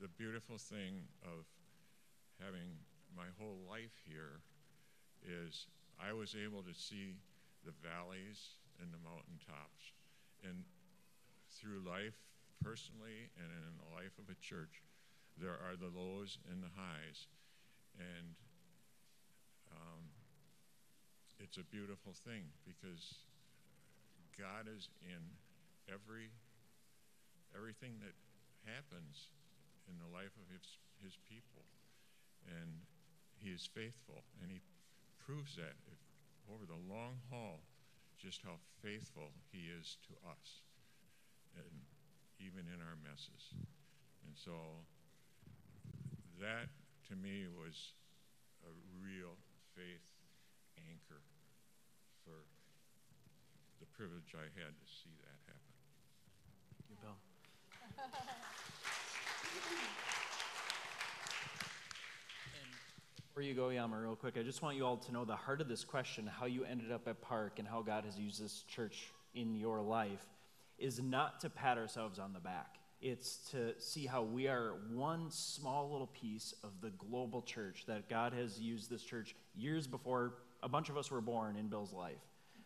the 0.00 0.08
beautiful 0.08 0.58
thing 0.58 1.08
of 1.24 1.48
having 2.42 2.76
my 3.16 3.30
whole 3.38 3.58
life 3.68 3.94
here 4.04 4.42
is 5.24 5.66
I 5.96 6.12
was 6.12 6.34
able 6.34 6.62
to 6.62 6.74
see 6.74 7.16
the 7.64 7.72
valleys 7.80 8.60
and 8.82 8.92
the 8.92 9.00
mountaintops. 9.00 9.94
And 10.42 10.64
through 11.60 11.82
life, 11.86 12.18
personally, 12.62 13.30
and 13.38 13.48
in 13.50 13.74
the 13.78 13.90
life 13.94 14.14
of 14.18 14.30
a 14.30 14.38
church, 14.40 14.82
there 15.38 15.54
are 15.54 15.76
the 15.78 15.90
lows 15.90 16.38
and 16.50 16.62
the 16.62 16.72
highs. 16.74 17.26
And 17.98 18.34
um, 19.70 20.02
it's 21.38 21.58
a 21.58 21.66
beautiful 21.70 22.12
thing 22.12 22.50
because 22.66 23.22
God 24.38 24.66
is 24.66 24.88
in 25.02 25.22
every 25.86 26.30
everything 27.54 27.94
that 28.02 28.18
happens 28.66 29.30
in 29.86 29.94
the 30.02 30.10
life 30.10 30.34
of 30.40 30.46
his, 30.50 30.66
his 30.98 31.14
people. 31.30 31.62
And 32.50 32.82
he 33.38 33.54
is 33.54 33.64
faithful, 33.64 34.26
and 34.42 34.50
he 34.50 34.60
proves 35.22 35.56
that 35.56 35.78
if, 35.88 36.00
over 36.50 36.66
the 36.66 36.80
long 36.90 37.22
haul, 37.30 37.62
just 38.18 38.42
how 38.42 38.60
faithful 38.82 39.32
he 39.52 39.70
is 39.70 39.96
to 40.08 40.12
us, 40.28 40.60
and 41.56 41.74
even 42.40 42.66
in 42.72 42.80
our 42.80 42.96
messes. 43.02 43.54
And 44.26 44.34
so 44.34 44.52
that 46.40 46.68
to 47.08 47.16
me 47.16 47.46
was 47.46 47.94
a 48.64 48.72
real 49.00 49.36
faith 49.76 50.06
anchor 50.78 51.22
for 52.24 52.44
the 53.80 53.86
privilege 53.96 54.34
I 54.34 54.48
had 54.58 54.72
to 54.72 54.86
see 54.86 55.14
that 55.22 55.38
happen. 55.46 55.74
Thank 56.76 56.90
you, 56.90 56.96
Bill. 57.02 57.18
Before 63.34 63.42
you 63.42 63.54
go, 63.54 63.70
Yama, 63.70 63.98
real 63.98 64.14
quick, 64.14 64.36
I 64.38 64.42
just 64.44 64.62
want 64.62 64.76
you 64.76 64.86
all 64.86 64.96
to 64.96 65.12
know 65.12 65.24
the 65.24 65.34
heart 65.34 65.60
of 65.60 65.66
this 65.66 65.84
question, 65.84 66.24
how 66.24 66.46
you 66.46 66.64
ended 66.64 66.92
up 66.92 67.08
at 67.08 67.20
Park 67.20 67.58
and 67.58 67.66
how 67.66 67.82
God 67.82 68.04
has 68.04 68.16
used 68.16 68.40
this 68.40 68.62
church 68.68 69.10
in 69.34 69.56
your 69.56 69.80
life, 69.80 70.24
is 70.78 71.00
not 71.00 71.40
to 71.40 71.50
pat 71.50 71.78
ourselves 71.78 72.18
on 72.18 72.32
the 72.32 72.40
back. 72.40 72.76
It's 73.00 73.36
to 73.50 73.78
see 73.78 74.06
how 74.06 74.22
we 74.22 74.48
are 74.48 74.74
one 74.92 75.30
small 75.30 75.90
little 75.90 76.06
piece 76.06 76.54
of 76.64 76.70
the 76.80 76.90
global 76.90 77.42
church 77.42 77.84
that 77.86 78.08
God 78.08 78.32
has 78.32 78.58
used 78.58 78.88
this 78.88 79.02
church 79.02 79.34
years 79.54 79.86
before 79.86 80.34
a 80.62 80.68
bunch 80.68 80.88
of 80.88 80.96
us 80.96 81.10
were 81.10 81.20
born 81.20 81.56
in 81.56 81.68
Bill's 81.68 81.92
life. 81.92 82.20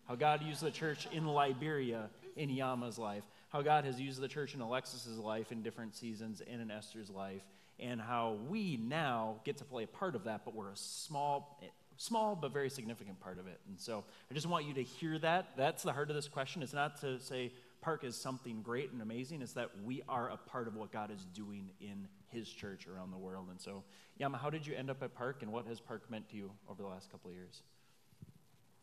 How 0.07 0.15
God 0.15 0.43
used 0.43 0.63
the 0.63 0.71
church 0.71 1.09
in 1.13 1.27
Liberia 1.27 2.09
in 2.37 2.51
Yama's 2.51 2.99
life. 2.99 3.25
How 3.49 3.63
God 3.63 3.85
has 3.85 4.01
used 4.01 4.21
the 4.21 4.29
church 4.29 4.55
in 4.55 4.61
Alexis's 4.61 5.19
life 5.19 5.51
in 5.51 5.63
different 5.63 5.97
seasons 5.97 6.41
and 6.49 6.63
in 6.63 6.71
Esther's 6.71 7.11
life 7.11 7.43
and 7.81 8.01
how 8.01 8.37
we 8.49 8.77
now 8.77 9.37
get 9.45 9.57
to 9.59 9.65
play 9.65 9.85
a 9.85 9.87
part 9.87 10.15
of 10.15 10.25
that, 10.25 10.45
but 10.45 10.55
we're 10.55 10.71
a 10.71 10.77
small, 10.77 11.61
small 11.97 12.35
but 12.35 12.53
very 12.53 12.71
significant 12.71 13.21
part 13.21 13.39
of 13.39 13.47
it. 13.47 13.61
And 13.69 13.79
so 13.79 14.05
I 14.31 14.35
just 14.35 14.47
want 14.47 14.67
you 14.67 14.75
to 14.75 14.83
hear 14.83 15.19
that. 15.21 15.51
That's 15.57 15.83
the 15.83 15.93
heart 15.93 16.11
of 16.11 16.17
this 16.17 16.29
question. 16.29 16.63
It's 16.63 16.73
not 16.73 17.01
to 17.03 17.21
say 17.21 17.53
Park 17.81 18.05
is 18.05 18.17
something 18.17 18.63
great 18.63 18.93
and 18.93 19.01
amazing, 19.01 19.43
is 19.43 19.53
that 19.55 19.71
we 19.85 20.03
are 20.09 20.31
a 20.31 20.37
part 20.37 20.67
of 20.67 20.77
what 20.77 20.93
God 20.93 21.11
is 21.11 21.25
doing 21.33 21.71
in 21.81 22.09
His 22.29 22.49
church 22.49 22.87
around 22.87 23.11
the 23.11 23.19
world. 23.19 23.49
And 23.51 23.61
so, 23.61 23.85
Yama, 24.17 24.39
how 24.39 24.51
did 24.51 24.67
you 24.67 24.75
end 24.75 24.91
up 24.91 25.03
at 25.03 25.15
Park, 25.15 25.43
and 25.43 25.53
what 25.53 25.67
has 25.67 25.81
Park 25.81 26.11
meant 26.11 26.29
to 26.31 26.37
you 26.37 26.51
over 26.69 26.83
the 26.83 26.89
last 26.89 27.11
couple 27.11 27.31
of 27.31 27.37
years? 27.37 27.63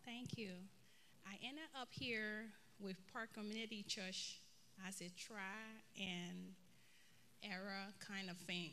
Thank 0.06 0.38
you. 0.38 0.52
I 1.28 1.34
ended 1.46 1.66
up 1.80 1.90
here 1.92 2.46
with 2.80 2.96
Park 3.12 3.34
Community 3.34 3.84
Church 3.88 4.40
as 4.88 5.02
a 5.02 5.10
try 5.18 5.40
and 6.00 6.54
era 7.44 7.88
kind 8.00 8.30
of 8.30 8.38
thing, 8.38 8.72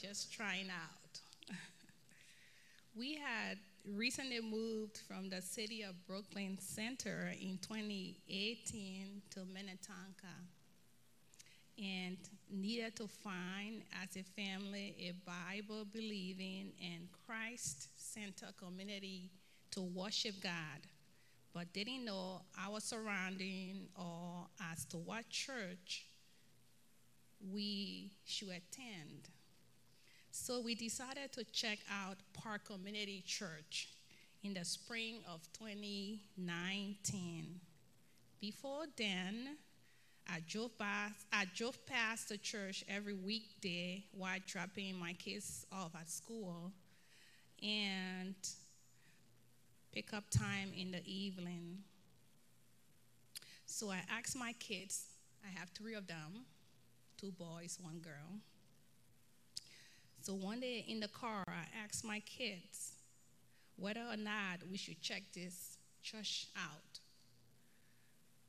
just 0.00 0.32
trying 0.32 0.68
out. 0.68 1.20
we 2.96 3.14
had 3.14 3.58
recently 3.84 4.40
moved 4.40 4.98
from 5.08 5.28
the 5.28 5.42
city 5.42 5.82
of 5.82 5.94
Brooklyn 6.06 6.56
Center 6.60 7.32
in 7.40 7.58
2018 7.58 9.22
to 9.30 9.40
Minnetonka 9.52 10.36
and 11.78 12.16
needed 12.50 12.94
to 12.96 13.08
find 13.08 13.82
as 14.02 14.16
a 14.16 14.22
family 14.22 14.94
a 15.00 15.12
Bible 15.26 15.84
believing 15.92 16.72
and 16.80 17.08
Christ 17.26 17.88
centered 17.96 18.56
community 18.56 19.30
to 19.72 19.82
worship 19.82 20.34
God, 20.42 20.86
but 21.52 21.72
didn't 21.72 22.04
know 22.04 22.42
our 22.60 22.78
surrounding 22.78 23.88
or 23.96 24.46
as 24.72 24.84
to 24.86 24.98
what 24.98 25.28
church 25.28 26.06
we 27.52 28.12
should 28.24 28.48
attend. 28.48 29.28
So 30.34 30.62
we 30.62 30.74
decided 30.74 31.30
to 31.32 31.44
check 31.52 31.78
out 31.92 32.16
Park 32.32 32.64
Community 32.64 33.22
Church 33.26 33.90
in 34.42 34.54
the 34.54 34.64
spring 34.64 35.16
of 35.30 35.46
2019. 35.52 37.60
Before 38.40 38.86
then, 38.96 39.58
I 40.26 40.38
drove 40.48 40.78
past, 40.78 41.26
I 41.34 41.44
drove 41.54 41.84
past 41.84 42.30
the 42.30 42.38
church 42.38 42.82
every 42.88 43.12
weekday 43.12 44.04
while 44.12 44.38
dropping 44.46 44.98
my 44.98 45.12
kids 45.12 45.66
off 45.70 45.94
at 45.94 46.08
school 46.08 46.72
and 47.62 48.34
pick 49.92 50.14
up 50.14 50.24
time 50.30 50.72
in 50.74 50.92
the 50.92 51.04
evening. 51.04 51.76
So 53.66 53.90
I 53.90 54.00
asked 54.10 54.34
my 54.34 54.54
kids, 54.58 55.08
I 55.46 55.50
have 55.58 55.68
three 55.68 55.94
of 55.94 56.06
them, 56.06 56.46
two 57.20 57.32
boys, 57.32 57.78
one 57.82 57.98
girl. 57.98 58.40
So 60.22 60.34
one 60.34 60.60
day 60.60 60.84
in 60.86 61.00
the 61.00 61.08
car, 61.08 61.42
I 61.48 61.64
asked 61.84 62.04
my 62.04 62.20
kids 62.20 62.92
whether 63.74 64.02
or 64.02 64.16
not 64.16 64.60
we 64.70 64.76
should 64.76 65.02
check 65.02 65.24
this 65.34 65.78
church 66.00 66.46
out. 66.56 67.00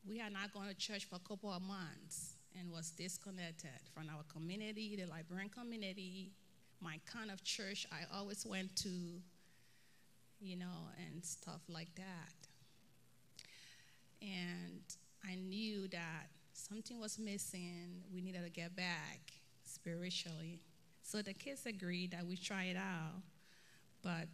We 0.08 0.20
had 0.20 0.34
not 0.34 0.54
gone 0.54 0.68
to 0.68 0.76
church 0.76 1.06
for 1.06 1.16
a 1.16 1.28
couple 1.28 1.52
of 1.52 1.64
months 1.64 2.36
and 2.60 2.72
was 2.72 2.92
disconnected 2.92 3.72
from 3.92 4.08
our 4.16 4.22
community, 4.32 4.96
the 4.96 5.10
Liberian 5.10 5.50
community, 5.50 6.34
my 6.80 7.00
kind 7.12 7.32
of 7.32 7.44
church 7.44 7.88
I 7.92 8.02
always 8.16 8.46
went 8.46 8.76
to, 8.84 8.90
you 10.40 10.56
know, 10.56 10.92
and 11.08 11.26
stuff 11.26 11.62
like 11.68 11.90
that. 11.96 12.48
And 14.22 14.84
I 15.28 15.34
knew 15.34 15.88
that 15.88 16.28
something 16.54 17.00
was 17.00 17.18
missing. 17.18 18.04
We 18.14 18.22
needed 18.22 18.44
to 18.44 18.52
get 18.52 18.76
back 18.76 19.34
spiritually. 19.66 20.60
So 21.04 21.22
the 21.22 21.34
kids 21.34 21.66
agreed 21.66 22.12
that 22.12 22.26
we 22.26 22.38
try 22.38 22.66
it 22.66 22.78
out, 22.78 23.22
but 24.02 24.28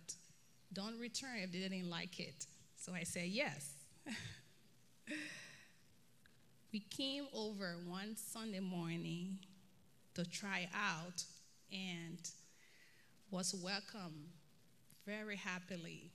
don't 0.72 0.98
return 1.00 1.40
if 1.42 1.52
they 1.52 1.60
didn't 1.60 1.90
like 1.90 2.20
it. 2.20 2.46
So 2.78 2.94
I 2.94 3.04
said 3.04 3.28
yes. 3.28 3.74
we 6.72 6.80
came 6.80 7.26
over 7.34 7.76
one 7.86 8.16
Sunday 8.16 8.60
morning 8.60 9.40
to 10.14 10.24
try 10.24 10.70
out 10.74 11.24
and 11.72 12.20
was 13.32 13.54
welcomed 13.64 14.30
very 15.06 15.36
happily. 15.36 16.12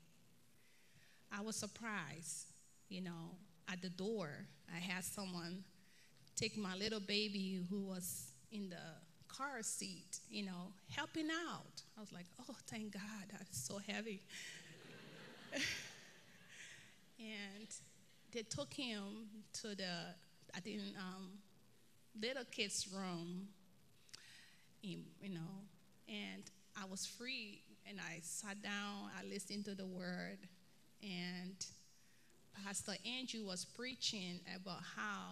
I 1.32 1.40
was 1.40 1.57
surprised, 1.57 2.52
you 2.88 3.00
know, 3.02 3.32
at 3.68 3.82
the 3.82 3.88
door. 3.88 4.30
I 4.74 4.78
had 4.78 5.05
someone 5.05 5.64
take 6.36 6.57
my 6.57 6.76
little 6.76 7.00
baby 7.00 7.61
who 7.68 7.80
was 7.80 8.30
in 8.52 8.70
the 8.70 8.76
car 9.37 9.62
seat, 9.62 10.20
you 10.30 10.45
know, 10.45 10.72
helping 10.91 11.28
out. 11.30 11.82
I 11.97 12.01
was 12.01 12.12
like, 12.12 12.26
oh, 12.49 12.55
thank 12.66 12.93
God, 12.93 13.03
that's 13.32 13.66
so 13.66 13.78
heavy. 13.78 14.22
and 17.18 17.68
they 18.32 18.43
took 18.43 18.72
him 18.72 19.28
to 19.55 19.74
the, 19.74 20.14
I 20.55 20.61
think, 20.61 20.80
um, 20.99 21.30
little 22.20 22.45
kid's 22.51 22.89
room, 22.95 23.49
you 24.82 24.99
know, 25.22 25.41
and 26.09 26.43
I 26.80 26.85
was 26.87 27.07
free 27.07 27.61
and 27.89 27.99
I 27.99 28.18
sat 28.22 28.62
down, 28.62 29.11
I 29.18 29.24
listened 29.26 29.64
to 29.66 29.74
the 29.74 29.87
word, 29.87 30.39
and 31.03 31.55
Pastor 32.64 32.93
Andrew 33.05 33.45
was 33.45 33.64
preaching 33.64 34.41
about 34.55 34.80
how 34.97 35.24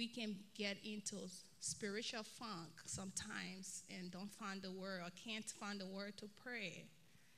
we 0.00 0.08
can 0.08 0.34
get 0.56 0.78
into 0.82 1.16
spiritual 1.60 2.22
funk 2.22 2.70
sometimes 2.86 3.82
and 3.90 4.10
don't 4.10 4.32
find 4.32 4.62
the 4.62 4.70
word 4.70 5.02
or 5.04 5.10
can't 5.22 5.44
find 5.44 5.78
the 5.78 5.86
word 5.86 6.16
to 6.16 6.26
pray. 6.42 6.86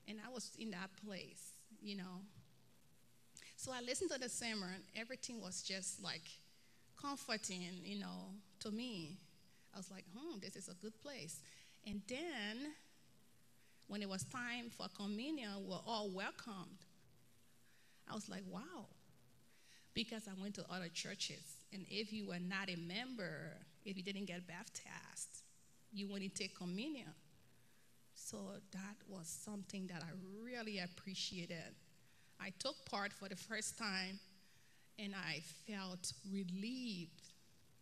And 0.07 0.19
I 0.25 0.33
was 0.33 0.53
in 0.61 0.71
that 0.71 0.91
place, 1.05 1.55
you 1.83 1.97
know. 1.97 2.23
So 3.57 3.73
I 3.73 3.81
listened 3.81 4.13
to 4.13 4.21
the 4.21 4.29
sermon. 4.29 4.69
Everything 4.95 5.41
was 5.41 5.61
just 5.61 6.05
like 6.05 6.23
comforting, 7.01 7.81
you 7.83 7.99
know, 7.99 8.31
to 8.61 8.71
me. 8.71 9.19
I 9.75 9.79
was 9.79 9.91
like, 9.91 10.05
hmm, 10.17 10.39
this 10.41 10.55
is 10.55 10.69
a 10.69 10.75
good 10.75 10.97
place. 11.03 11.41
And 11.85 12.01
then 12.09 12.75
when 13.89 14.03
it 14.03 14.09
was 14.09 14.23
time 14.23 14.71
for 14.71 14.87
communion, 14.97 15.67
we're 15.67 15.83
all 15.85 16.11
welcomed. 16.15 16.79
I 18.09 18.15
was 18.15 18.29
like, 18.29 18.45
wow. 18.49 18.87
Because 19.95 20.29
I 20.29 20.41
went 20.41 20.55
to 20.55 20.65
other 20.71 20.89
churches 20.95 21.57
and 21.73 21.87
if 21.91 22.12
you 22.12 22.27
were 22.29 22.39
not 22.39 22.68
a 22.68 22.77
member, 22.77 23.57
if 23.85 23.97
you 23.97 24.03
didn't 24.03 24.27
get 24.27 24.47
baptized, 24.47 25.43
you 25.93 26.07
wouldn't 26.09 26.35
take 26.35 26.57
communion. 26.57 27.12
So 28.14 28.37
that 28.73 28.97
was 29.09 29.27
something 29.27 29.87
that 29.89 30.03
I 30.03 30.11
really 30.45 30.79
appreciated. 30.79 31.75
I 32.41 32.51
took 32.59 32.75
part 32.87 33.12
for 33.12 33.29
the 33.29 33.37
first 33.37 33.79
time 33.79 34.18
and 34.99 35.14
I 35.14 35.43
felt 35.66 36.12
relieved, 36.31 37.29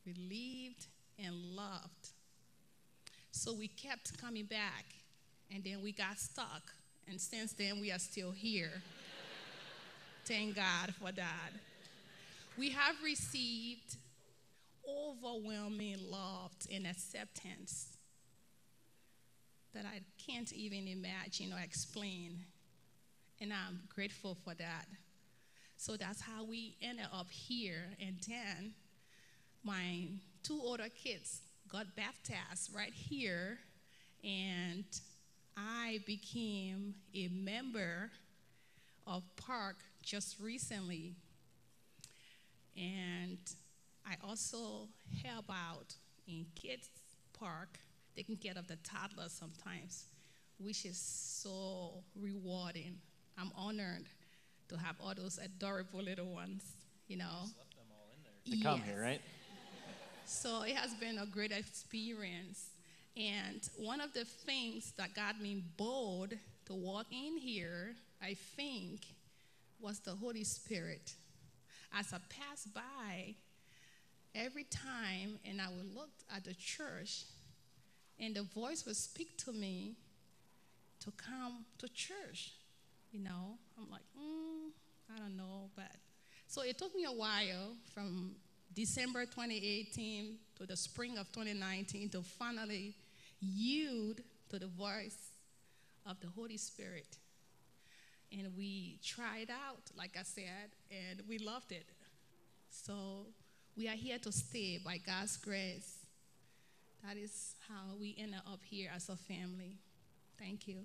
relieved 0.06 0.86
and 1.18 1.34
loved. 1.34 2.10
So 3.32 3.52
we 3.52 3.68
kept 3.68 4.20
coming 4.20 4.44
back 4.44 4.84
and 5.52 5.62
then 5.64 5.82
we 5.82 5.92
got 5.92 6.18
stuck. 6.18 6.62
And 7.08 7.20
since 7.20 7.52
then, 7.52 7.80
we 7.80 7.90
are 7.90 7.98
still 7.98 8.30
here. 8.30 8.82
Thank 10.24 10.56
God 10.56 10.94
for 10.94 11.10
that. 11.12 11.50
We 12.60 12.68
have 12.68 12.96
received 13.02 13.96
overwhelming 14.86 15.96
love 16.10 16.52
and 16.70 16.86
acceptance 16.86 17.96
that 19.72 19.86
I 19.86 20.02
can't 20.30 20.52
even 20.52 20.86
imagine 20.86 21.54
or 21.54 21.60
explain. 21.60 22.44
And 23.40 23.50
I'm 23.50 23.80
grateful 23.94 24.36
for 24.44 24.52
that. 24.56 24.84
So 25.78 25.96
that's 25.96 26.20
how 26.20 26.44
we 26.44 26.76
ended 26.82 27.06
up 27.14 27.30
here. 27.30 27.96
And 27.98 28.16
then 28.28 28.74
my 29.64 30.08
two 30.42 30.60
older 30.62 30.88
kids 31.02 31.40
got 31.66 31.96
baptized 31.96 32.74
right 32.76 32.92
here. 32.92 33.58
And 34.22 34.84
I 35.56 36.00
became 36.06 36.94
a 37.14 37.28
member 37.28 38.10
of 39.06 39.22
Park 39.36 39.76
just 40.02 40.38
recently. 40.38 41.14
And 42.76 43.38
I 44.06 44.14
also 44.26 44.88
help 45.24 45.46
out 45.50 45.94
in 46.26 46.46
Kids 46.54 46.88
Park, 47.32 47.78
taking 48.16 48.36
care 48.36 48.54
of 48.56 48.66
the 48.66 48.76
toddlers 48.76 49.32
sometimes, 49.32 50.06
which 50.58 50.84
is 50.84 50.98
so 50.98 52.02
rewarding. 52.20 52.98
I'm 53.38 53.50
honored 53.56 54.06
to 54.68 54.76
have 54.76 54.96
all 55.00 55.14
those 55.14 55.38
adorable 55.38 56.02
little 56.02 56.32
ones, 56.32 56.62
you 57.08 57.16
know. 57.16 57.46
To 58.46 58.62
come 58.62 58.80
here, 58.82 59.00
right? 59.00 59.20
So 60.24 60.62
it 60.62 60.76
has 60.76 60.94
been 60.94 61.18
a 61.18 61.26
great 61.26 61.52
experience. 61.52 62.70
And 63.16 63.60
one 63.76 64.00
of 64.00 64.12
the 64.12 64.24
things 64.24 64.92
that 64.96 65.14
got 65.14 65.40
me 65.40 65.64
bold 65.76 66.34
to 66.66 66.74
walk 66.74 67.06
in 67.10 67.36
here, 67.36 67.94
I 68.22 68.34
think, 68.56 69.00
was 69.80 69.98
the 70.00 70.12
Holy 70.12 70.44
Spirit. 70.44 71.14
As 71.92 72.12
I 72.12 72.18
passed 72.28 72.72
by, 72.72 73.34
every 74.34 74.64
time, 74.64 75.38
and 75.44 75.60
I 75.60 75.68
would 75.68 75.94
look 75.94 76.10
at 76.34 76.44
the 76.44 76.54
church, 76.54 77.24
and 78.18 78.34
the 78.34 78.42
voice 78.42 78.86
would 78.86 78.96
speak 78.96 79.36
to 79.38 79.52
me 79.52 79.96
to 81.00 81.10
come 81.12 81.64
to 81.78 81.88
church. 81.88 82.52
You 83.12 83.20
know, 83.20 83.58
I'm 83.78 83.90
like, 83.90 84.02
mm, 84.16 84.70
I 85.12 85.18
don't 85.18 85.36
know, 85.36 85.70
but 85.74 85.90
so 86.46 86.62
it 86.62 86.78
took 86.78 86.94
me 86.94 87.04
a 87.04 87.12
while 87.12 87.76
from 87.94 88.36
December 88.74 89.24
2018 89.24 90.36
to 90.56 90.66
the 90.66 90.76
spring 90.76 91.18
of 91.18 91.30
2019 91.32 92.10
to 92.10 92.22
finally 92.22 92.94
yield 93.40 94.20
to 94.48 94.58
the 94.58 94.66
voice 94.66 95.30
of 96.06 96.20
the 96.20 96.28
Holy 96.28 96.56
Spirit. 96.56 97.18
And 98.32 98.56
we 98.56 98.98
tried 99.04 99.50
out, 99.50 99.82
like 99.96 100.16
I 100.18 100.22
said, 100.22 100.70
and 100.90 101.22
we 101.28 101.38
loved 101.38 101.72
it. 101.72 101.86
So 102.68 103.26
we 103.76 103.88
are 103.88 103.96
here 103.96 104.18
to 104.18 104.30
stay 104.30 104.78
by 104.84 104.98
God's 104.98 105.36
grace. 105.36 105.98
That 107.04 107.16
is 107.16 107.54
how 107.68 107.96
we 107.98 108.14
ended 108.18 108.40
up 108.46 108.60
here 108.62 108.90
as 108.94 109.08
a 109.08 109.16
family. 109.16 109.78
Thank 110.38 110.68
you. 110.68 110.84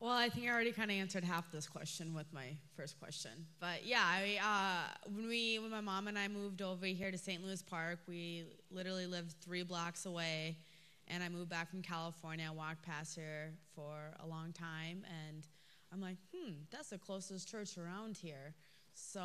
Well, 0.00 0.12
I 0.12 0.30
think 0.30 0.46
I 0.46 0.50
already 0.50 0.72
kind 0.72 0.90
of 0.90 0.96
answered 0.96 1.24
half 1.24 1.52
this 1.52 1.68
question 1.68 2.14
with 2.14 2.32
my 2.32 2.56
first 2.74 2.98
question. 2.98 3.32
But 3.60 3.84
yeah, 3.84 4.02
I, 4.02 4.38
uh, 4.42 5.10
when 5.14 5.28
we, 5.28 5.58
when 5.58 5.70
my 5.70 5.82
mom 5.82 6.08
and 6.08 6.18
I 6.18 6.26
moved 6.26 6.62
over 6.62 6.86
here 6.86 7.10
to 7.10 7.18
St. 7.18 7.44
Louis 7.44 7.60
Park, 7.60 7.98
we 8.08 8.46
literally 8.70 9.06
lived 9.06 9.34
three 9.42 9.62
blocks 9.62 10.06
away. 10.06 10.56
And 11.06 11.22
I 11.22 11.28
moved 11.28 11.50
back 11.50 11.68
from 11.68 11.82
California. 11.82 12.46
I 12.48 12.54
walked 12.54 12.82
past 12.82 13.14
here 13.14 13.52
for 13.74 14.14
a 14.20 14.26
long 14.26 14.52
time, 14.52 15.04
and 15.26 15.46
I'm 15.92 16.00
like, 16.00 16.16
hmm, 16.32 16.52
that's 16.70 16.90
the 16.90 16.98
closest 16.98 17.46
church 17.48 17.76
around 17.76 18.16
here. 18.16 18.54
So 18.94 19.20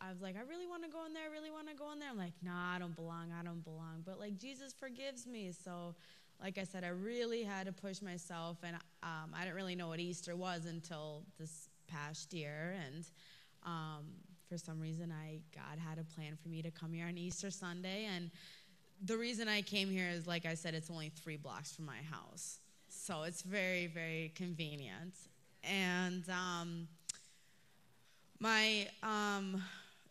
I 0.00 0.10
was 0.10 0.20
like, 0.20 0.36
I 0.36 0.40
really 0.40 0.66
want 0.66 0.82
to 0.82 0.90
go 0.90 1.06
in 1.06 1.14
there. 1.14 1.22
I 1.24 1.32
really 1.32 1.50
want 1.50 1.68
to 1.68 1.74
go 1.74 1.92
in 1.92 2.00
there. 2.00 2.10
I'm 2.10 2.18
like, 2.18 2.32
nah, 2.42 2.74
I 2.74 2.78
don't 2.78 2.94
belong. 2.96 3.32
I 3.38 3.42
don't 3.44 3.64
belong. 3.64 4.02
But 4.04 4.18
like, 4.18 4.36
Jesus 4.36 4.72
forgives 4.72 5.26
me. 5.26 5.52
So 5.52 5.94
like 6.42 6.58
I 6.58 6.64
said, 6.64 6.82
I 6.82 6.88
really 6.88 7.44
had 7.44 7.66
to 7.66 7.72
push 7.72 8.02
myself, 8.02 8.58
and 8.64 8.74
um, 9.02 9.32
I 9.34 9.42
didn't 9.44 9.54
really 9.54 9.76
know 9.76 9.88
what 9.88 10.00
Easter 10.00 10.34
was 10.34 10.66
until 10.66 11.22
this 11.38 11.68
past 11.86 12.34
year. 12.34 12.74
And 12.84 13.04
um, 13.64 14.04
for 14.48 14.58
some 14.58 14.80
reason, 14.80 15.12
I 15.12 15.38
God 15.54 15.78
had 15.78 15.98
a 15.98 16.04
plan 16.04 16.36
for 16.42 16.48
me 16.48 16.60
to 16.62 16.70
come 16.70 16.92
here 16.92 17.06
on 17.06 17.16
Easter 17.16 17.50
Sunday. 17.50 18.08
And 18.12 18.30
the 19.04 19.16
reason 19.16 19.46
I 19.48 19.62
came 19.62 19.88
here 19.88 20.08
is, 20.08 20.26
like 20.26 20.44
I 20.44 20.54
said, 20.54 20.74
it's 20.74 20.90
only 20.90 21.10
three 21.10 21.36
blocks 21.36 21.74
from 21.74 21.86
my 21.86 21.98
house, 22.10 22.58
so 22.88 23.22
it's 23.22 23.42
very, 23.42 23.86
very 23.86 24.32
convenient. 24.34 25.14
And 25.62 26.24
um, 26.28 26.88
my 28.40 28.88
um, 29.04 29.62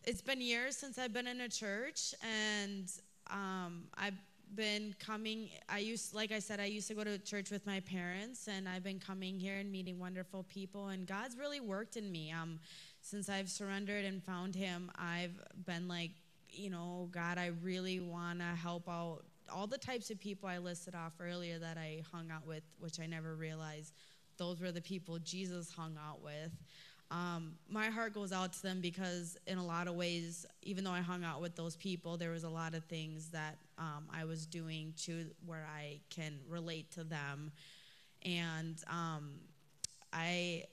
it's 0.06 0.22
been 0.22 0.40
years 0.40 0.78
since 0.78 0.98
I've 0.98 1.12
been 1.12 1.28
in 1.28 1.42
a 1.42 1.50
church, 1.50 2.16
and 2.24 2.90
um, 3.30 3.84
I've 3.98 4.16
been 4.56 4.93
coming 4.99 5.49
i 5.70 5.80
used 5.80 6.14
like 6.14 6.32
i 6.32 6.39
said 6.39 6.60
i 6.60 6.66
used 6.66 6.88
to 6.88 6.93
go 6.93 7.04
to 7.04 7.18
church 7.18 7.52
with 7.52 7.66
my 7.66 7.80
parents 7.82 8.47
and 8.47 8.68
i've 8.68 8.84
been 8.84 8.99
coming 8.99 9.39
here 9.39 9.58
and 9.58 9.72
meeting 9.72 9.99
wonderful 9.99 10.43
people 10.43 10.89
and 10.89 11.08
god's 11.08 11.38
really 11.38 11.60
worked 11.60 11.97
in 11.97 12.12
me. 12.12 12.32
Um, 12.32 12.60
since 13.02 13.30
i've 13.30 13.49
surrendered 13.49 14.06
and 14.06 14.24
found 14.24 14.56
him 14.56 14.91
i've 14.97 15.39
been 15.66 15.88
like 15.88 16.12
you 16.49 16.70
know 16.70 17.10
god 17.12 17.38
i 17.38 17.52
really 17.64 17.99
want 17.99 18.39
to 18.39 18.45
help 18.45 18.88
out 18.89 19.24
all 19.52 19.68
the 19.68 19.78
types 19.78 20.10
of 20.10 20.20
people 20.20 20.47
i 20.47 20.58
listed 20.58 20.95
off 20.95 21.14
earlier 21.20 21.58
that 21.60 21.78
i 21.78 22.02
hung 22.12 22.30
out 22.32 22.45
with 22.45 22.64
which 22.80 22.99
i 22.99 23.06
never 23.06 23.36
realized. 23.36 23.93
Those 24.38 24.60
were 24.60 24.72
the 24.72 24.82
people 24.82 25.20
jesus 25.20 25.72
hung 25.72 25.97
out 25.97 26.24
with. 26.24 26.52
Um, 27.12 27.56
my 27.70 27.88
heart 27.88 28.14
goes 28.14 28.32
out 28.32 28.54
to 28.54 28.62
them 28.62 28.80
because 28.80 29.38
in 29.45 29.58
a 29.58 29.66
lot 29.66 29.88
of 29.88 29.95
ways 29.95 30.45
even 30.62 30.84
though 30.84 30.91
i 30.91 31.02
hung 31.02 31.24
out 31.24 31.41
with 31.41 31.56
those 31.56 31.76
people 31.76 32.18
there 32.18 32.32
was 32.32 32.45
a 32.45 32.49
lot 32.49 32.74
of 32.74 32.86
things 32.86 33.30
that 33.30 33.58
um, 33.82 34.06
i 34.14 34.24
was 34.24 34.46
doing 34.46 34.94
to 34.96 35.26
where 35.46 35.68
i 35.76 36.00
can 36.10 36.40
relate 36.48 36.92
to 36.92 37.04
them 37.04 37.52
and 38.24 38.84
um, 38.88 39.32
i 40.14 40.64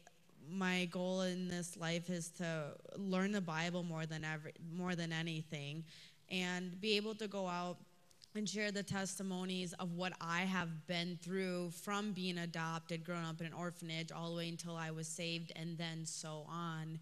my 0.50 0.84
goal 0.86 1.22
in 1.22 1.48
this 1.48 1.76
life 1.76 2.08
is 2.10 2.28
to 2.28 2.72
learn 2.96 3.32
the 3.32 3.40
bible 3.40 3.82
more 3.82 4.06
than 4.06 4.24
ever 4.24 4.50
more 4.76 4.94
than 4.94 5.12
anything 5.12 5.82
and 6.30 6.80
be 6.80 6.96
able 6.96 7.14
to 7.14 7.26
go 7.26 7.46
out 7.46 7.78
and 8.34 8.48
share 8.48 8.70
the 8.70 8.82
testimonies 8.82 9.72
of 9.74 9.94
what 9.94 10.12
I 10.20 10.40
have 10.40 10.86
been 10.86 11.18
through 11.22 11.70
from 11.70 12.12
being 12.12 12.38
adopted, 12.38 13.04
growing 13.04 13.24
up 13.24 13.40
in 13.40 13.46
an 13.46 13.52
orphanage, 13.52 14.12
all 14.12 14.30
the 14.30 14.36
way 14.36 14.48
until 14.48 14.76
I 14.76 14.90
was 14.90 15.08
saved, 15.08 15.52
and 15.56 15.76
then 15.78 16.04
so 16.04 16.46
on. 16.48 17.00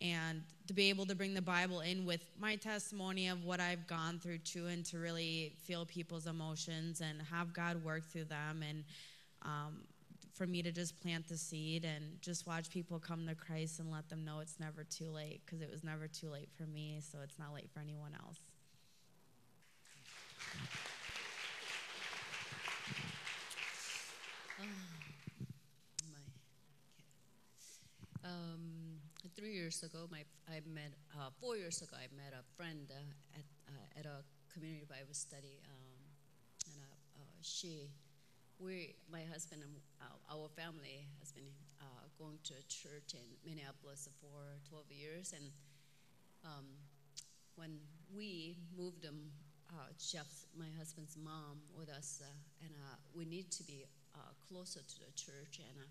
And 0.00 0.42
to 0.66 0.74
be 0.74 0.90
able 0.90 1.06
to 1.06 1.14
bring 1.14 1.34
the 1.34 1.42
Bible 1.42 1.80
in 1.80 2.04
with 2.04 2.20
my 2.38 2.56
testimony 2.56 3.28
of 3.28 3.44
what 3.44 3.60
I've 3.60 3.86
gone 3.86 4.18
through 4.18 4.38
too, 4.38 4.66
and 4.66 4.84
to 4.86 4.98
really 4.98 5.54
feel 5.62 5.86
people's 5.86 6.26
emotions 6.26 7.00
and 7.00 7.22
have 7.30 7.54
God 7.54 7.82
work 7.82 8.04
through 8.10 8.24
them, 8.24 8.62
and 8.62 8.84
um, 9.42 9.86
for 10.34 10.46
me 10.46 10.62
to 10.62 10.72
just 10.72 11.00
plant 11.00 11.28
the 11.28 11.36
seed 11.36 11.84
and 11.84 12.20
just 12.20 12.46
watch 12.46 12.68
people 12.68 12.98
come 12.98 13.26
to 13.28 13.34
Christ 13.34 13.78
and 13.78 13.90
let 13.90 14.08
them 14.08 14.24
know 14.24 14.40
it's 14.40 14.58
never 14.58 14.84
too 14.84 15.10
late, 15.10 15.40
because 15.46 15.62
it 15.62 15.70
was 15.70 15.84
never 15.84 16.08
too 16.08 16.28
late 16.28 16.48
for 16.56 16.64
me, 16.64 17.00
so 17.00 17.18
it's 17.22 17.38
not 17.38 17.54
late 17.54 17.70
for 17.72 17.80
anyone 17.80 18.12
else. 18.14 18.40
Um, 28.24 28.83
three 29.36 29.52
years 29.52 29.82
ago, 29.82 30.06
my, 30.10 30.22
I 30.48 30.62
met, 30.62 30.94
uh, 31.14 31.30
four 31.40 31.56
years 31.56 31.82
ago, 31.82 31.96
I 31.98 32.06
met 32.14 32.32
a 32.32 32.42
friend 32.56 32.86
uh, 32.90 33.38
at, 33.38 33.46
uh, 33.66 33.98
at 33.98 34.06
a 34.06 34.22
community 34.52 34.86
Bible 34.88 35.14
study. 35.14 35.58
Um, 35.66 35.90
and 36.70 36.78
uh, 36.78 36.94
uh, 37.18 37.38
she, 37.42 37.90
we, 38.58 38.94
my 39.10 39.22
husband 39.30 39.62
and 39.62 39.74
uh, 40.00 40.34
our 40.34 40.48
family 40.54 41.06
has 41.18 41.32
been 41.32 41.50
going 42.16 42.38
to 42.44 42.54
a 42.54 42.62
church 42.70 43.18
in 43.18 43.26
Minneapolis 43.44 44.08
for 44.20 44.54
12 44.70 44.86
years. 44.94 45.34
And 45.34 45.50
um, 46.44 46.64
when 47.56 47.78
we 48.14 48.56
moved 48.78 49.02
them, 49.02 49.32
Jeff's, 49.98 50.46
my 50.56 50.70
husband's 50.78 51.18
mom, 51.18 51.58
with 51.76 51.90
us, 51.90 52.22
and 52.62 52.70
we 53.16 53.24
need 53.24 53.50
to 53.50 53.64
be 53.64 53.84
closer 54.46 54.78
to 54.78 54.96
the 55.00 55.10
church. 55.18 55.58
And 55.58 55.90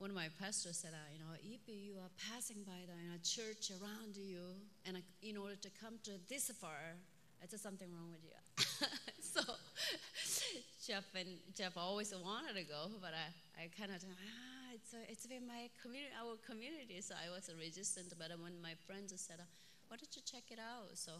one 0.00 0.08
of 0.08 0.16
my 0.16 0.32
pastors 0.40 0.80
said, 0.80 0.96
you 1.12 1.20
know, 1.20 1.36
if 1.44 1.60
you 1.68 2.00
are 2.00 2.08
passing 2.32 2.64
by 2.64 2.88
the 2.88 2.96
you 2.96 3.12
know, 3.12 3.20
church 3.20 3.68
around 3.68 4.16
you, 4.16 4.56
and 4.88 4.96
in 5.20 5.36
order 5.36 5.60
to 5.60 5.68
come 5.76 6.00
to 6.08 6.16
this 6.24 6.48
far, 6.56 6.96
there's 7.44 7.60
something 7.60 7.92
wrong 7.92 8.08
with 8.08 8.24
you. 8.24 8.32
so 9.20 9.44
Jeff 10.80 11.04
and 11.12 11.28
Jeff 11.52 11.76
always 11.76 12.16
wanted 12.16 12.56
to 12.56 12.64
go, 12.64 12.88
but 12.96 13.12
I, 13.12 13.28
I 13.60 13.68
kind 13.76 13.92
of 13.92 14.00
ah, 14.00 14.72
it's 14.72 14.96
a, 14.96 15.04
it's 15.04 15.28
been 15.28 15.44
my 15.44 15.68
community, 15.84 16.16
our 16.16 16.40
community. 16.48 17.04
So 17.04 17.12
I 17.12 17.28
was 17.28 17.52
resistant. 17.52 18.16
But 18.16 18.32
when 18.40 18.56
my 18.64 18.72
friends 18.88 19.12
said, 19.20 19.44
why 19.92 20.00
don't 20.00 20.16
you 20.16 20.24
check 20.24 20.48
it 20.48 20.60
out? 20.60 20.96
So 20.96 21.12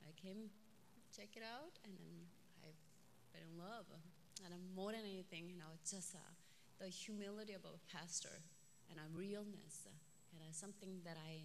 I 0.00 0.16
came, 0.16 0.48
check 1.12 1.36
it 1.36 1.44
out, 1.44 1.76
and 1.84 1.92
then 1.92 2.24
I 2.64 2.72
fell 3.36 3.44
in 3.44 3.52
love. 3.60 3.84
And 4.48 4.56
more 4.72 4.96
than 4.96 5.04
anything, 5.04 5.52
you 5.52 5.60
know, 5.60 5.76
just. 5.84 6.16
Uh, 6.16 6.37
the 6.80 6.88
humility 6.88 7.52
of 7.52 7.64
a 7.64 7.74
pastor 7.90 8.42
and 8.90 8.98
a 8.98 9.06
realness 9.16 9.86
and 10.32 10.54
something 10.54 11.00
that 11.04 11.16
I 11.18 11.42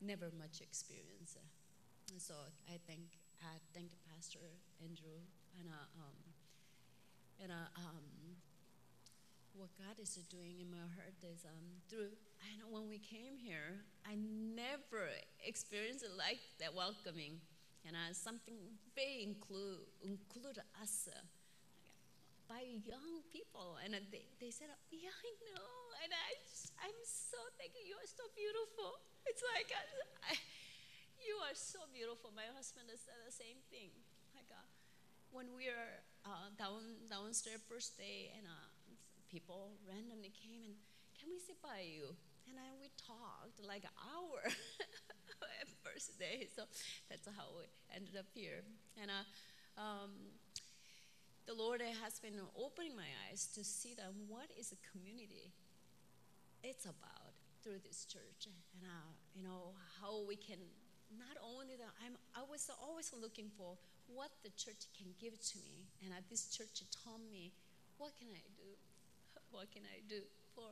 never 0.00 0.30
much 0.38 0.60
experienced. 0.60 1.38
So 2.18 2.34
I 2.68 2.78
thank 2.86 3.18
I 3.42 3.58
thank 3.74 3.90
the 3.90 4.02
Pastor 4.14 4.38
Andrew 4.82 5.18
and 5.58 5.68
uh, 5.68 5.98
um, 5.98 6.18
and 7.42 7.50
uh, 7.50 7.70
um, 7.74 8.06
what 9.54 9.70
God 9.76 9.98
is 10.00 10.14
doing 10.30 10.60
in 10.60 10.70
my 10.70 10.86
heart 10.94 11.18
is 11.26 11.44
um, 11.44 11.66
through. 11.88 12.14
I 12.40 12.54
know 12.58 12.70
when 12.70 12.88
we 12.88 12.98
came 12.98 13.36
here, 13.36 13.82
I 14.06 14.16
never 14.16 15.10
experienced 15.44 16.06
like 16.16 16.40
that 16.60 16.74
welcoming, 16.74 17.40
and 17.86 17.96
uh, 17.96 18.12
something 18.12 18.54
very 18.94 19.22
include 19.22 19.82
include 20.02 20.58
us. 20.80 21.08
Uh, 21.10 21.18
by 22.52 22.68
young 22.84 23.24
people, 23.32 23.80
and 23.80 23.96
they, 24.12 24.28
they 24.36 24.52
said, 24.52 24.68
"Yeah, 24.92 25.08
I 25.08 25.30
know," 25.48 25.72
and 26.04 26.12
I 26.12 26.36
just, 26.44 26.68
I'm 26.84 27.00
so 27.00 27.40
thank 27.56 27.72
you. 27.72 27.96
Are 27.96 28.04
so 28.04 28.28
beautiful. 28.36 29.00
It's 29.24 29.40
like 29.56 29.72
uh, 29.72 30.28
I, 30.28 30.36
you 31.24 31.40
are 31.48 31.56
so 31.56 31.88
beautiful. 31.88 32.28
My 32.36 32.52
husband 32.52 32.92
has 32.92 33.00
said 33.00 33.16
the 33.24 33.32
same 33.32 33.64
thing. 33.72 33.96
Like 34.36 34.52
uh, 34.52 34.68
when 35.32 35.56
we 35.56 35.72
are 35.72 36.04
uh, 36.28 36.52
down 36.60 37.08
downstairs 37.08 37.64
first 37.64 37.96
day, 37.96 38.36
and 38.36 38.44
uh, 38.44 38.68
people 39.32 39.72
randomly 39.88 40.36
came 40.36 40.68
and, 40.68 40.76
"Can 41.16 41.32
we 41.32 41.40
sit 41.40 41.56
by 41.64 41.88
you?" 41.88 42.12
And 42.44 42.60
I, 42.60 42.68
we 42.76 42.92
talked 43.00 43.64
like 43.64 43.88
an 43.88 43.96
hour 43.96 44.44
first 45.86 46.18
day. 46.20 46.52
So 46.52 46.68
that's 47.08 47.24
how 47.32 47.48
we 47.56 47.64
ended 47.94 48.18
up 48.18 48.28
here. 48.34 48.60
And 49.00 49.08
uh, 49.08 49.24
um, 49.80 50.10
the 51.46 51.54
Lord 51.54 51.82
has 51.82 52.18
been 52.20 52.38
opening 52.54 52.94
my 52.94 53.10
eyes 53.26 53.50
to 53.54 53.64
see 53.64 53.94
that 53.94 54.14
what 54.28 54.46
is 54.58 54.72
a 54.72 54.78
community 54.90 55.50
it's 56.62 56.86
about 56.86 57.34
through 57.62 57.82
this 57.82 58.06
church. 58.06 58.46
And 58.46 58.86
uh, 58.86 59.10
you 59.34 59.42
know 59.42 59.74
how 59.98 60.22
we 60.22 60.36
can 60.36 60.62
not 61.10 61.34
only 61.42 61.74
that 61.74 61.90
I'm 62.06 62.14
I 62.38 62.46
was 62.46 62.70
always 62.78 63.10
looking 63.10 63.50
for 63.58 63.74
what 64.06 64.30
the 64.46 64.50
church 64.54 64.86
can 64.94 65.10
give 65.18 65.34
to 65.34 65.58
me. 65.58 65.90
And 66.04 66.14
uh, 66.14 66.22
this 66.30 66.54
church 66.54 66.86
taught 66.90 67.22
me 67.26 67.50
what 67.98 68.14
can 68.18 68.30
I 68.30 68.42
do? 68.54 68.70
What 69.50 69.68
can 69.68 69.82
I 69.84 70.00
do 70.08 70.22
for 70.54 70.70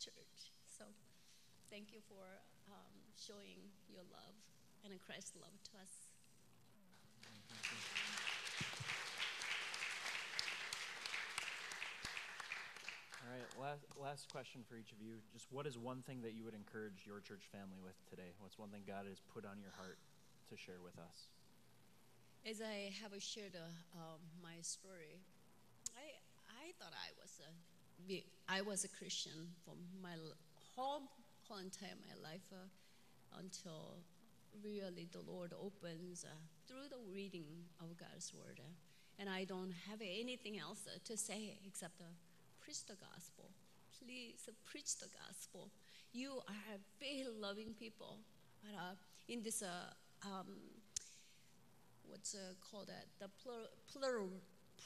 church? 0.00 0.54
So 0.64 0.84
thank 1.70 1.92
you 1.92 2.00
for 2.08 2.24
um, 2.70 2.94
showing 3.18 3.60
your 3.90 4.02
love 4.08 4.32
and 4.86 4.94
Christ's 5.04 5.36
love 5.36 5.52
to 5.52 5.72
us 5.82 6.04
All 13.24 13.32
right, 13.32 13.43
last, 13.58 13.84
last 13.96 14.28
question 14.30 14.62
for 14.68 14.76
each 14.76 14.92
of 14.92 15.00
you. 15.00 15.22
Just 15.32 15.46
what 15.50 15.66
is 15.66 15.78
one 15.78 16.02
thing 16.02 16.22
that 16.22 16.34
you 16.34 16.44
would 16.44 16.54
encourage 16.54 17.06
your 17.06 17.20
church 17.20 17.46
family 17.50 17.78
with 17.82 17.94
today? 18.08 18.34
What's 18.38 18.58
one 18.58 18.70
thing 18.70 18.82
God 18.86 19.06
has 19.08 19.20
put 19.32 19.44
on 19.44 19.60
your 19.60 19.72
heart 19.76 19.98
to 20.50 20.56
share 20.56 20.82
with 20.82 20.98
us? 20.98 21.28
As 22.44 22.60
I 22.60 22.92
have 23.00 23.16
shared 23.22 23.56
uh, 23.56 23.64
um, 23.96 24.20
my 24.42 24.60
story, 24.60 25.24
I 25.96 26.04
I 26.44 26.76
thought 26.78 26.92
I 26.92 27.08
was 27.16 27.40
a 27.40 27.50
I 28.48 28.60
was 28.60 28.84
a 28.84 28.88
Christian 28.88 29.48
for 29.64 29.74
my 30.02 30.16
whole 30.76 31.02
whole 31.48 31.58
entire 31.58 31.96
my 32.04 32.16
life 32.20 32.44
uh, 32.52 33.38
until 33.38 33.96
really 34.62 35.08
the 35.10 35.20
Lord 35.20 35.52
opens 35.56 36.24
uh, 36.24 36.34
through 36.68 36.88
the 36.90 37.00
reading 37.12 37.64
of 37.80 37.96
God's 37.96 38.32
word, 38.34 38.60
uh, 38.60 38.72
and 39.18 39.28
I 39.28 39.44
don't 39.44 39.72
have 39.88 40.00
anything 40.00 40.58
else 40.58 40.86
uh, 40.86 40.98
to 41.04 41.16
say 41.16 41.56
except 41.66 42.00
preach 42.64 42.86
the 42.86 42.96
gospel. 42.96 43.50
Please 43.98 44.48
preach 44.64 44.96
the 44.98 45.08
gospel. 45.26 45.70
You 46.12 46.40
are 46.48 46.74
a 46.74 46.78
very 46.98 47.26
loving 47.40 47.74
people. 47.78 48.18
But 48.62 48.74
uh, 48.74 48.94
in 49.28 49.42
this, 49.42 49.62
uh, 49.62 49.92
um, 50.26 50.46
what's 52.08 52.34
uh, 52.34 52.54
called 52.60 52.88
that? 52.88 53.06
The 53.20 53.28
plural, 53.42 53.68
plural, 53.92 54.30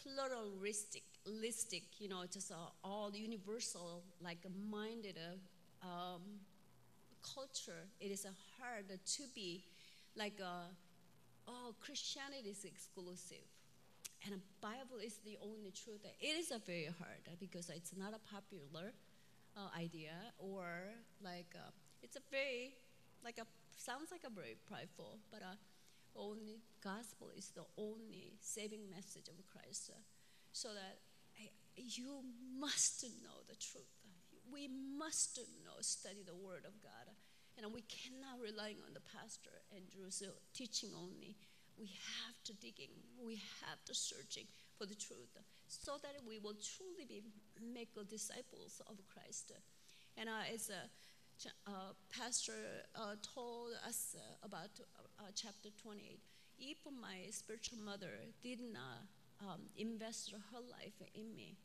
pluralistic, 0.03 1.05
listic, 1.27 1.85
you 1.99 2.09
know, 2.09 2.25
just 2.31 2.51
uh, 2.51 2.57
all 2.83 3.13
universal, 3.15 4.03
like 4.21 4.45
minded 4.71 5.19
uh, 5.19 5.87
um, 5.87 6.23
culture. 7.23 7.87
It 8.01 8.11
is 8.11 8.27
hard 8.59 8.89
to 8.89 9.23
be 9.35 9.65
like, 10.17 10.41
uh, 10.43 10.67
oh, 11.47 11.75
Christianity 11.81 12.51
is 12.51 12.65
exclusive 12.65 13.47
and 14.25 14.41
Bible 14.61 14.99
is 15.05 15.19
the 15.25 15.39
only 15.43 15.71
truth. 15.71 16.05
It 16.21 16.37
is 16.37 16.51
a 16.51 16.59
very 16.59 16.89
hard 16.99 17.23
because 17.39 17.71
it's 17.71 17.97
not 17.97 18.15
a 18.15 18.23
popular 18.33 18.93
uh, 19.57 19.69
idea 19.79 20.15
or 20.39 20.67
like 21.23 21.55
uh, 21.55 21.71
it's 22.03 22.17
a 22.17 22.25
very 22.31 22.75
like 23.25 23.39
a 23.39 23.47
sounds 23.77 24.11
like 24.11 24.25
a 24.27 24.31
very 24.31 24.57
prideful, 24.67 25.19
but 25.31 25.43
uh, 25.43 25.55
only 26.17 26.63
gospel 26.83 27.31
is 27.37 27.51
the 27.55 27.65
only 27.77 28.35
saving 28.41 28.91
message 28.91 29.29
of 29.29 29.35
Christ. 29.47 29.91
so 30.53 30.69
that 30.75 30.99
you 31.77 32.23
must 32.59 33.05
know 33.23 33.47
the 33.49 33.55
truth. 33.55 33.87
We 34.51 34.67
must 34.67 35.39
know, 35.63 35.79
study 35.81 36.25
the 36.27 36.35
Word 36.35 36.65
of 36.67 36.83
God, 36.83 37.15
and 37.57 37.73
we 37.73 37.83
cannot 37.83 38.41
rely 38.43 38.75
on 38.87 38.95
the 38.95 39.05
pastor 39.15 39.63
Andrew's 39.71 40.23
teaching 40.55 40.91
only 40.97 41.37
we 41.79 41.87
have 41.87 42.37
to 42.45 42.53
digging, 42.55 42.91
we 43.25 43.37
have 43.67 43.83
to 43.87 43.95
searching 43.95 44.45
for 44.77 44.87
the 44.87 44.95
truth, 44.95 45.37
so 45.67 45.93
that 46.03 46.15
we 46.27 46.39
will 46.39 46.57
truly 46.59 47.07
be 47.07 47.23
make 47.61 47.95
disciples 48.09 48.81
of 48.89 48.97
Christ. 49.13 49.53
And 50.17 50.29
uh, 50.29 50.53
as 50.53 50.71
a 50.71 50.91
uh, 51.67 51.95
pastor 52.11 52.83
uh, 52.95 53.15
told 53.23 53.73
us 53.87 54.17
uh, 54.19 54.47
about 54.47 54.71
uh, 55.19 55.23
chapter 55.35 55.71
28, 55.83 56.19
if 56.59 56.79
my 57.01 57.31
spiritual 57.31 57.79
mother 57.79 58.11
did 58.43 58.59
not 58.61 59.07
um, 59.41 59.61
invest 59.77 60.33
her 60.33 60.61
life 60.61 60.99
in 61.15 61.35
me, 61.37 61.57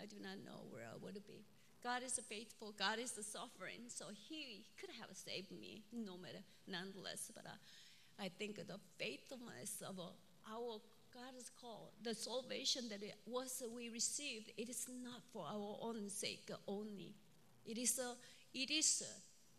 I 0.00 0.06
do 0.06 0.16
not 0.20 0.42
know 0.44 0.66
where 0.70 0.82
I 0.82 0.98
would 1.00 1.24
be. 1.26 1.44
God 1.82 2.02
is 2.02 2.18
faithful. 2.28 2.74
God 2.76 2.98
is 2.98 3.12
the 3.12 3.22
sovereign. 3.22 3.88
So 3.88 4.06
He 4.10 4.64
could 4.80 4.90
have 4.98 5.14
saved 5.14 5.52
me, 5.52 5.82
no 5.92 6.16
matter, 6.16 6.42
nonetheless. 6.66 7.30
But 7.34 7.46
uh, 7.46 7.60
I 8.18 8.28
think 8.28 8.56
the 8.56 8.78
faithfulness 8.98 9.82
of 9.86 9.98
our 9.98 10.80
God's 11.14 11.50
call, 11.60 11.92
the 12.02 12.14
salvation 12.14 12.88
that 12.90 13.02
it 13.02 13.14
was 13.26 13.62
uh, 13.64 13.68
we 13.70 13.88
received, 13.88 14.50
it 14.56 14.68
is 14.68 14.86
not 15.02 15.22
for 15.32 15.46
our 15.46 15.78
own 15.80 16.10
sake 16.10 16.50
only. 16.66 17.14
It 17.64 17.78
is 17.78 17.98
a, 17.98 18.14
it 18.52 18.70
is 18.70 19.04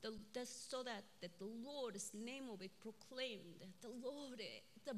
uh, 0.04 0.10
a, 0.10 0.12
the, 0.34 0.46
so 0.46 0.84
that, 0.84 1.04
that 1.22 1.40
the 1.40 1.48
Lord's 1.64 2.12
name 2.14 2.48
will 2.48 2.58
be 2.58 2.70
proclaimed. 2.82 3.64
The 3.82 3.90
Lord, 4.04 4.42
the 4.86 4.96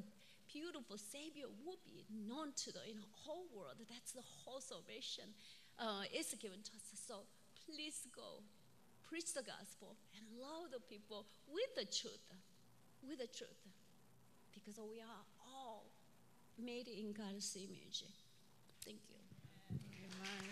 beautiful 0.51 0.97
Savior 0.97 1.45
will 1.63 1.77
be 1.85 2.05
known 2.09 2.53
to 2.65 2.73
the 2.73 2.81
in 2.89 2.97
whole 3.11 3.45
world. 3.55 3.77
That's 3.87 4.13
the 4.13 4.25
whole 4.43 4.61
salvation 4.61 5.25
uh, 5.77 6.09
is 6.11 6.33
given 6.41 6.57
to 6.63 6.71
us. 6.73 6.89
So 7.07 7.21
please 7.65 8.07
go, 8.15 8.41
preach 9.07 9.33
the 9.33 9.43
gospel, 9.43 9.95
and 10.17 10.25
love 10.41 10.71
the 10.73 10.81
people 10.89 11.27
with 11.47 11.69
the 11.75 11.85
truth 11.85 12.33
with 13.07 13.19
the 13.19 13.27
truth 13.27 13.49
because 14.53 14.79
we 14.79 14.99
are 15.01 15.23
all 15.45 15.85
made 16.57 16.87
in 16.87 17.13
God's 17.13 17.55
image. 17.55 18.03
Thank 18.83 18.99
you. 19.09 19.15
Amen. 19.71 20.43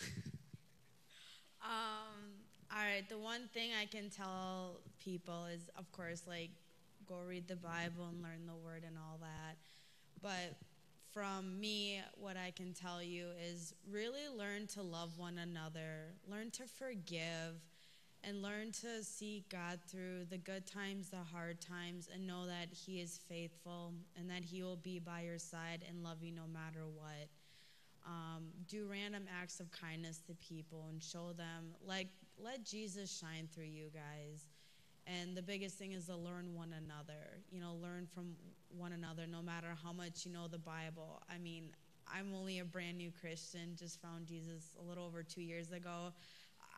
um, 1.62 2.40
all 2.72 2.82
right, 2.82 3.08
the 3.08 3.18
one 3.18 3.48
thing 3.52 3.70
I 3.80 3.86
can 3.86 4.10
tell 4.10 4.80
people 5.02 5.46
is, 5.46 5.68
of 5.76 5.90
course, 5.92 6.22
like, 6.26 6.50
go 7.06 7.16
read 7.26 7.48
the 7.48 7.56
Bible 7.56 8.08
and 8.08 8.22
learn 8.22 8.46
the 8.46 8.54
word 8.54 8.84
and 8.86 8.96
all 8.96 9.18
that. 9.20 9.56
But 10.22 10.56
from 11.12 11.58
me, 11.58 12.00
what 12.16 12.36
I 12.36 12.52
can 12.52 12.72
tell 12.72 13.02
you 13.02 13.28
is 13.50 13.74
really 13.90 14.28
learn 14.36 14.66
to 14.68 14.82
love 14.82 15.18
one 15.18 15.38
another, 15.38 16.14
learn 16.28 16.50
to 16.52 16.64
forgive, 16.64 17.60
and 18.22 18.42
learn 18.42 18.70
to 18.70 19.02
see 19.02 19.44
God 19.50 19.80
through 19.88 20.26
the 20.28 20.38
good 20.38 20.66
times, 20.66 21.08
the 21.08 21.16
hard 21.16 21.60
times, 21.60 22.08
and 22.12 22.26
know 22.26 22.46
that 22.46 22.68
He 22.70 23.00
is 23.00 23.18
faithful 23.28 23.94
and 24.16 24.28
that 24.30 24.44
He 24.44 24.62
will 24.62 24.76
be 24.76 24.98
by 24.98 25.22
your 25.22 25.38
side 25.38 25.84
and 25.88 26.02
love 26.02 26.22
you 26.22 26.32
no 26.32 26.46
matter 26.52 26.86
what. 26.86 27.28
Um, 28.06 28.44
do 28.68 28.86
random 28.90 29.24
acts 29.40 29.60
of 29.60 29.70
kindness 29.70 30.20
to 30.26 30.34
people 30.34 30.86
and 30.90 31.02
show 31.02 31.32
them, 31.32 31.74
like, 31.84 32.08
let 32.38 32.64
Jesus 32.64 33.18
shine 33.18 33.48
through 33.52 33.64
you 33.64 33.90
guys. 33.92 34.46
And 35.06 35.36
the 35.36 35.42
biggest 35.42 35.76
thing 35.76 35.92
is 35.92 36.06
to 36.06 36.16
learn 36.16 36.54
one 36.54 36.72
another. 36.72 37.40
You 37.50 37.60
know, 37.60 37.74
learn 37.82 38.06
from 38.06 38.36
one 38.76 38.92
another 38.92 39.26
no 39.26 39.42
matter 39.42 39.68
how 39.82 39.92
much 39.92 40.24
you 40.24 40.32
know 40.32 40.48
the 40.48 40.58
Bible. 40.58 41.22
I 41.28 41.38
mean, 41.38 41.70
I'm 42.12 42.34
only 42.34 42.58
a 42.58 42.64
brand 42.64 42.98
new 42.98 43.10
Christian, 43.20 43.76
just 43.76 44.00
found 44.00 44.26
Jesus 44.26 44.74
a 44.80 44.88
little 44.88 45.06
over 45.06 45.22
two 45.22 45.42
years 45.42 45.70
ago. 45.70 46.12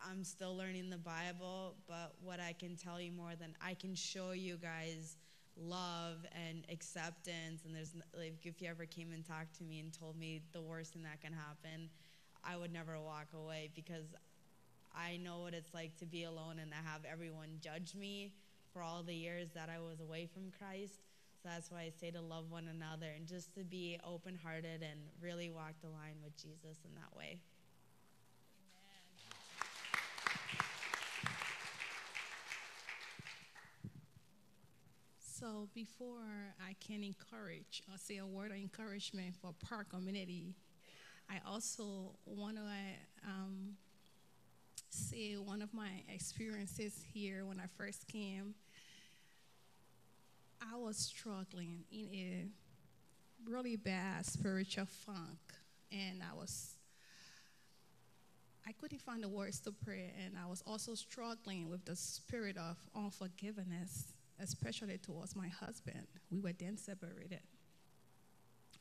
I'm 0.07 0.23
still 0.23 0.55
learning 0.55 0.89
the 0.89 0.97
Bible, 0.97 1.75
but 1.87 2.15
what 2.21 2.39
I 2.39 2.53
can 2.53 2.75
tell 2.75 2.99
you 2.99 3.11
more 3.11 3.35
than 3.39 3.55
I 3.61 3.73
can 3.73 3.95
show 3.95 4.31
you 4.31 4.57
guys 4.57 5.17
love 5.55 6.17
and 6.47 6.65
acceptance. 6.69 7.63
And 7.65 7.75
there's 7.75 7.93
like, 8.17 8.39
if 8.43 8.61
you 8.61 8.67
ever 8.69 8.85
came 8.85 9.13
and 9.13 9.25
talked 9.25 9.55
to 9.57 9.63
me 9.63 9.79
and 9.79 9.93
told 9.93 10.17
me 10.17 10.41
the 10.51 10.61
worst 10.61 10.93
thing 10.93 11.03
that 11.03 11.21
can 11.21 11.33
happen, 11.33 11.89
I 12.43 12.57
would 12.57 12.73
never 12.73 12.99
walk 12.99 13.27
away 13.33 13.69
because 13.73 14.13
I 14.93 15.17
know 15.17 15.39
what 15.39 15.53
it's 15.53 15.73
like 15.73 15.97
to 15.97 16.05
be 16.05 16.25
alone 16.25 16.59
and 16.59 16.71
to 16.71 16.77
have 16.77 17.01
everyone 17.09 17.49
judge 17.61 17.95
me 17.95 18.33
for 18.73 18.81
all 18.81 19.03
the 19.03 19.15
years 19.15 19.49
that 19.55 19.69
I 19.69 19.79
was 19.79 19.99
away 20.01 20.27
from 20.31 20.51
Christ. 20.57 20.99
That's 21.43 21.69
why 21.69 21.81
I 21.81 21.91
say 21.99 22.09
to 22.11 22.21
love 22.21 22.49
one 22.49 22.69
another 22.69 23.07
and 23.15 23.27
just 23.27 23.53
to 23.55 23.63
be 23.63 23.99
open 24.05 24.39
hearted 24.41 24.81
and 24.81 24.99
really 25.21 25.49
walk 25.49 25.73
the 25.81 25.89
line 25.89 26.15
with 26.23 26.35
Jesus 26.37 26.77
in 26.85 26.95
that 26.95 27.15
way. 27.17 27.39
So 35.19 35.67
before 35.75 36.55
I 36.65 36.73
can 36.79 37.03
encourage 37.03 37.83
or 37.91 37.97
say 37.97 38.17
a 38.17 38.25
word 38.25 38.51
of 38.51 38.57
encouragement 38.57 39.35
for 39.41 39.53
Park 39.67 39.89
community, 39.89 40.55
I 41.29 41.41
also 41.45 42.15
want 42.25 42.55
to 42.55 42.63
um, 43.27 43.73
say 44.89 45.33
one 45.33 45.61
of 45.61 45.73
my 45.73 45.89
experiences 46.07 47.03
here 47.13 47.45
when 47.45 47.59
I 47.59 47.65
first 47.77 48.07
came. 48.07 48.55
I 50.71 50.77
was 50.77 50.97
struggling 50.97 51.83
in 51.91 52.51
a 53.45 53.49
really 53.49 53.75
bad 53.75 54.25
spiritual 54.25 54.85
funk, 54.85 55.39
and 55.91 56.21
I 56.21 56.35
was 56.35 56.75
I 58.65 58.71
couldn't 58.71 59.01
find 59.01 59.21
the 59.21 59.27
words 59.27 59.59
to 59.61 59.71
pray, 59.71 60.13
and 60.23 60.35
I 60.41 60.47
was 60.49 60.63
also 60.65 60.95
struggling 60.95 61.69
with 61.69 61.83
the 61.83 61.95
spirit 61.97 62.57
of 62.57 62.77
unforgiveness, 62.95 64.13
especially 64.39 64.97
towards 64.97 65.35
my 65.35 65.49
husband. 65.49 66.07
We 66.31 66.39
were 66.39 66.53
then 66.57 66.77
separated. 66.77 67.41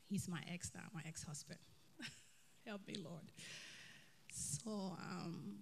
He's 0.08 0.28
my 0.28 0.40
ex 0.52 0.70
now, 0.74 0.82
my 0.94 1.02
ex 1.06 1.24
husband. 1.24 1.58
Help 2.66 2.86
me, 2.86 2.94
Lord. 3.02 3.32
So 4.32 4.70
um, 4.70 5.54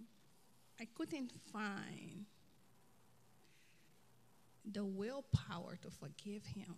I 0.79 0.87
couldn't 0.95 1.33
find 1.53 2.27
the 4.65 4.85
willpower 4.85 5.79
to 5.83 5.91
forgive 5.91 6.45
him. 6.45 6.75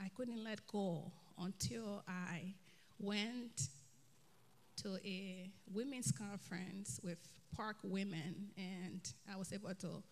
I 0.00 0.08
couldn't 0.16 0.42
let 0.44 0.66
go 0.66 1.12
until 1.38 2.02
I 2.06 2.54
went 2.98 3.68
to 4.82 4.98
a 5.04 5.50
women's 5.72 6.12
conference 6.12 7.00
with 7.02 7.18
Park 7.54 7.76
women, 7.82 8.50
and 8.56 9.00
I 9.32 9.36
was 9.36 9.52
able 9.52 9.74
to 9.74 10.02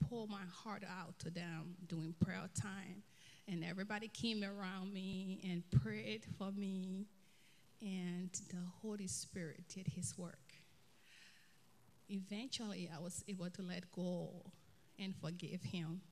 pour 0.00 0.26
my 0.26 0.44
heart 0.52 0.84
out 0.84 1.18
to 1.20 1.30
them 1.30 1.76
during 1.86 2.14
prayer 2.20 2.48
time. 2.60 3.02
And 3.48 3.64
everybody 3.64 4.08
came 4.08 4.44
around 4.44 4.92
me 4.92 5.40
and 5.44 5.62
prayed 5.82 6.24
for 6.38 6.52
me, 6.52 7.06
and 7.80 8.30
the 8.50 8.62
Holy 8.82 9.06
Spirit 9.06 9.64
did 9.74 9.88
His 9.88 10.16
work. 10.16 10.52
Eventually, 12.08 12.90
I 12.94 13.00
was 13.00 13.24
able 13.26 13.48
to 13.50 13.62
let 13.62 13.90
go 13.90 14.28
and 14.98 15.14
forgive 15.16 15.62
him. 15.62 16.02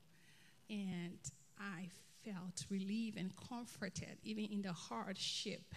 And 0.71 1.19
I 1.59 1.89
felt 2.23 2.65
relieved 2.69 3.17
and 3.17 3.31
comforted, 3.35 4.17
even 4.23 4.45
in 4.45 4.61
the 4.61 4.71
hardship. 4.71 5.75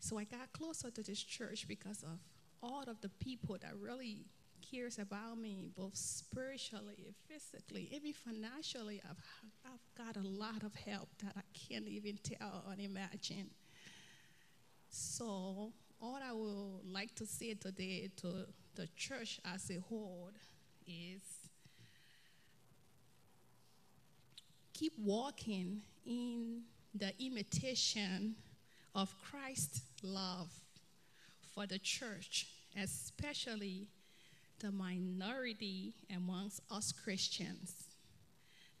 So 0.00 0.18
I 0.18 0.24
got 0.24 0.52
closer 0.52 0.90
to 0.90 1.02
this 1.02 1.22
church 1.22 1.68
because 1.68 2.02
of 2.02 2.18
all 2.62 2.84
of 2.86 3.00
the 3.02 3.10
people 3.10 3.58
that 3.60 3.72
really 3.78 4.24
cares 4.70 4.98
about 4.98 5.38
me, 5.38 5.70
both 5.76 5.96
spiritually, 5.96 7.14
physically, 7.28 7.90
even 7.92 8.12
financially. 8.12 9.02
I've, 9.08 9.18
I've 9.66 10.06
got 10.06 10.16
a 10.16 10.26
lot 10.26 10.62
of 10.62 10.74
help 10.74 11.08
that 11.22 11.34
I 11.36 11.42
can't 11.52 11.86
even 11.86 12.18
tell 12.22 12.64
or 12.66 12.74
imagine. 12.78 13.50
So, 14.88 15.72
all 16.00 16.18
I 16.22 16.32
would 16.32 16.92
like 16.92 17.14
to 17.16 17.26
say 17.26 17.54
today 17.54 18.10
to 18.16 18.46
the 18.74 18.88
church 18.96 19.40
as 19.44 19.70
a 19.70 19.80
whole 19.80 20.30
is 20.86 21.43
keep 24.84 24.98
walking 24.98 25.80
in 26.04 26.60
the 26.94 27.10
imitation 27.18 28.34
of 28.94 29.14
Christ's 29.30 29.80
love 30.02 30.50
for 31.54 31.66
the 31.66 31.78
church, 31.78 32.46
especially 32.76 33.88
the 34.60 34.70
minority 34.70 35.94
amongst 36.14 36.60
us 36.70 36.92
Christians, 36.92 37.94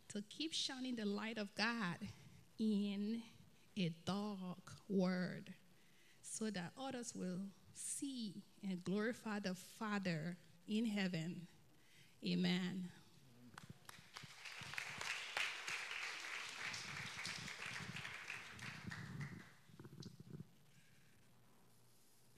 to 0.08 0.22
keep 0.28 0.52
shining 0.52 0.96
the 0.96 1.06
light 1.06 1.38
of 1.38 1.54
God 1.54 1.96
in 2.58 3.22
a 3.78 3.90
dark 4.04 4.72
world 4.90 5.48
so 6.20 6.50
that 6.50 6.72
others 6.78 7.14
will 7.14 7.40
see 7.72 8.42
and 8.62 8.84
glorify 8.84 9.38
the 9.38 9.54
Father 9.54 10.36
in 10.68 10.84
heaven. 10.84 11.46
Amen. 12.26 12.90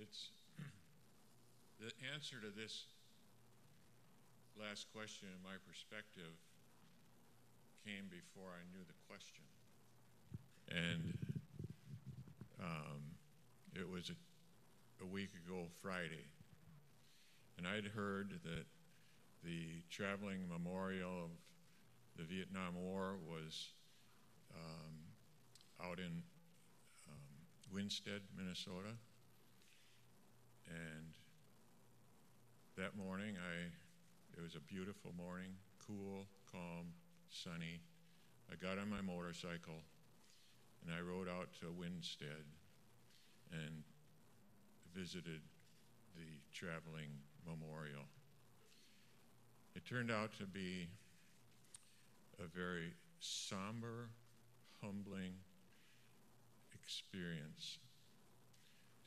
It's 0.08 0.28
the 1.80 1.90
answer 2.16 2.40
to 2.40 2.48
this 2.48 2.86
last 4.58 4.86
question, 4.94 5.28
in 5.28 5.42
my 5.44 5.56
perspective, 5.68 6.32
came 7.84 8.08
before 8.08 8.48
I 8.56 8.64
knew 8.72 8.80
the 8.88 8.96
question. 9.06 9.44
And 10.72 11.18
um, 12.58 13.02
it 13.74 13.86
was 13.86 14.08
a, 14.08 15.04
a 15.04 15.06
week 15.06 15.28
ago 15.44 15.66
Friday. 15.82 16.24
And 17.58 17.68
I'd 17.68 17.84
heard 17.84 18.30
that 18.44 18.64
the 19.44 19.84
traveling 19.90 20.48
memorial 20.48 21.24
of 21.24 21.30
the 22.16 22.24
Vietnam 22.24 22.76
War 22.80 23.16
was 23.28 23.74
um, 24.54 25.84
out 25.84 25.98
in 25.98 26.22
um, 27.12 27.36
Winsted, 27.70 28.22
Minnesota. 28.34 28.96
And 30.66 31.12
that 32.76 32.94
morning, 32.94 33.36
I 33.36 33.70
it 34.36 34.42
was 34.42 34.54
a 34.54 34.60
beautiful 34.60 35.10
morning, 35.16 35.52
cool, 35.86 36.26
calm, 36.52 36.92
sunny. 37.30 37.80
I 38.52 38.56
got 38.56 38.78
on 38.78 38.90
my 38.90 39.00
motorcycle 39.00 39.80
and 40.84 40.94
I 40.94 41.00
rode 41.00 41.26
out 41.26 41.48
to 41.60 41.66
Winsted 41.72 42.44
and 43.50 43.82
visited 44.94 45.40
the 46.16 46.28
traveling 46.52 47.08
memorial. 47.46 48.04
It 49.74 49.86
turned 49.86 50.10
out 50.10 50.36
to 50.38 50.44
be 50.44 50.88
a 52.38 52.46
very 52.46 52.92
somber, 53.20 54.10
humbling 54.82 55.32
experience 56.74 57.78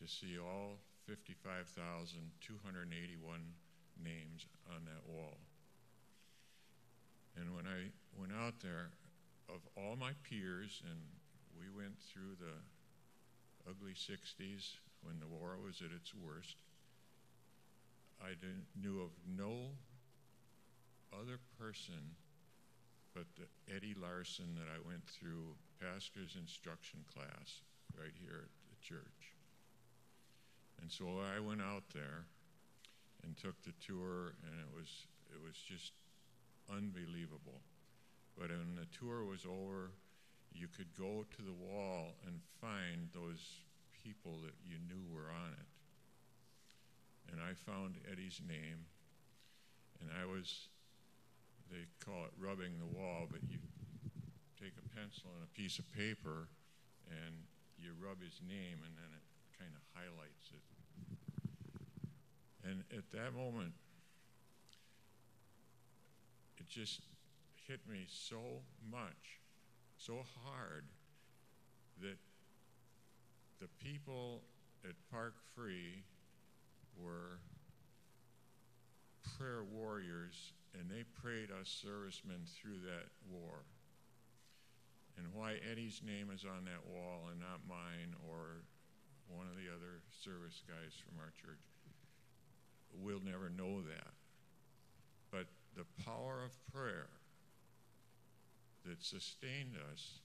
to 0.01 0.07
see 0.07 0.39
all 0.39 0.80
55,281 1.10 3.41
names 3.97 4.45
on 4.70 4.86
that 4.86 5.01
wall. 5.10 5.41
And 7.36 7.55
when 7.55 7.66
I 7.66 7.89
went 8.14 8.34
out 8.38 8.62
there, 8.62 8.93
of 9.49 9.68
all 9.76 9.95
my 9.95 10.14
peers, 10.22 10.84
and 10.86 11.01
we 11.57 11.68
went 11.76 11.97
through 11.97 12.36
the 12.38 12.62
ugly 13.68 13.93
60s 13.93 14.78
when 15.01 15.20
the 15.20 15.26
war 15.26 15.57
was 15.57 15.82
at 15.82 15.91
its 15.91 16.14
worst, 16.14 16.62
I 18.22 18.36
knew 18.80 19.01
of 19.01 19.10
no 19.26 19.80
other 21.12 21.39
person 21.57 22.16
but 23.16 23.26
Eddie 23.68 23.95
Larson 23.99 24.55
that 24.55 24.70
I 24.70 24.78
went 24.88 25.07
through 25.07 25.57
pastor's 25.82 26.36
instruction 26.39 27.03
class 27.12 27.64
right 27.97 28.14
here 28.22 28.45
at 28.45 28.51
the 28.70 28.78
church. 28.86 29.39
And 30.82 30.92
so 30.92 31.06
I 31.20 31.40
went 31.40 31.62
out 31.62 31.84
there 31.94 32.26
and 33.24 33.36
took 33.38 33.62
the 33.64 33.74
tour, 33.86 34.34
and 34.44 34.60
it 34.60 34.72
was 34.76 35.08
it 35.30 35.42
was 35.44 35.56
just 35.56 35.94
unbelievable. 36.72 37.62
But 38.38 38.50
when 38.50 38.76
the 38.76 38.88
tour 38.98 39.26
was 39.26 39.46
over, 39.46 39.92
you 40.54 40.68
could 40.68 40.94
go 40.98 41.26
to 41.36 41.42
the 41.42 41.54
wall 41.54 42.16
and 42.26 42.40
find 42.62 43.10
those 43.14 43.62
people 44.04 44.40
that 44.44 44.56
you 44.66 44.78
knew 44.88 45.04
were 45.14 45.30
on 45.30 45.52
it. 45.54 45.70
And 47.32 47.42
I 47.42 47.54
found 47.54 47.96
Eddie's 48.10 48.42
name, 48.48 48.88
and 50.02 50.10
I 50.10 50.26
was, 50.26 50.70
they 51.70 51.86
call 52.04 52.26
it 52.26 52.34
rubbing 52.40 52.80
the 52.80 52.98
wall, 52.98 53.28
but 53.30 53.44
you 53.48 53.60
take 54.58 54.74
a 54.80 54.88
pencil 54.96 55.30
and 55.36 55.44
a 55.44 55.52
piece 55.56 55.80
of 55.80 55.86
paper 55.94 56.50
and 57.08 57.36
you 57.80 57.96
rub 57.96 58.22
his 58.22 58.42
name, 58.44 58.84
and 58.84 58.94
then 59.00 59.12
it 59.16 59.24
kind 59.60 59.76
of 59.76 59.84
highlights 59.93 60.49
it 60.55 60.64
and 62.70 62.84
at 62.95 63.10
that 63.12 63.34
moment, 63.34 63.74
it 66.57 66.68
just 66.68 67.01
hit 67.68 67.80
me 67.89 68.05
so 68.07 68.62
much 68.91 69.39
so 69.97 70.20
hard 70.45 70.86
that 72.01 72.18
the 73.60 73.68
people 73.84 74.41
at 74.86 74.95
Park 75.12 75.34
Free 75.55 76.03
were 76.97 77.39
prayer 79.38 79.64
warriors 79.64 80.53
and 80.74 80.89
they 80.89 81.03
prayed 81.22 81.49
us 81.51 81.68
servicemen 81.68 82.41
through 82.45 82.80
that 82.86 83.10
war. 83.30 83.64
And 85.18 85.28
why 85.34 85.55
Eddie's 85.70 86.01
name 86.05 86.30
is 86.34 86.45
on 86.45 86.66
that 86.66 86.88
wall 86.88 87.28
and 87.30 87.39
not 87.39 87.60
mine 87.68 88.16
or 88.30 88.64
one 89.30 89.46
of 89.46 89.56
the 89.56 89.70
other 89.70 90.02
service 90.10 90.62
guys 90.68 90.98
from 90.98 91.22
our 91.22 91.32
church, 91.38 91.62
we'll 92.94 93.24
never 93.24 93.50
know 93.50 93.82
that. 93.82 94.14
But 95.32 95.46
the 95.78 95.86
power 96.04 96.42
of 96.44 96.52
prayer 96.74 97.10
that 98.86 99.04
sustained 99.04 99.78
us 99.92 100.20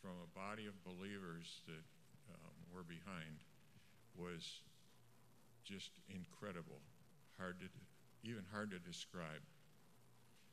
from 0.00 0.18
a 0.18 0.38
body 0.38 0.66
of 0.66 0.74
believers 0.84 1.62
that 1.66 1.86
um, 2.34 2.56
were 2.74 2.82
behind 2.82 3.46
was 4.18 4.60
just 5.64 5.90
incredible, 6.10 6.82
hard 7.38 7.60
to, 7.60 7.66
even 8.28 8.42
hard 8.52 8.70
to 8.72 8.78
describe. 8.78 9.46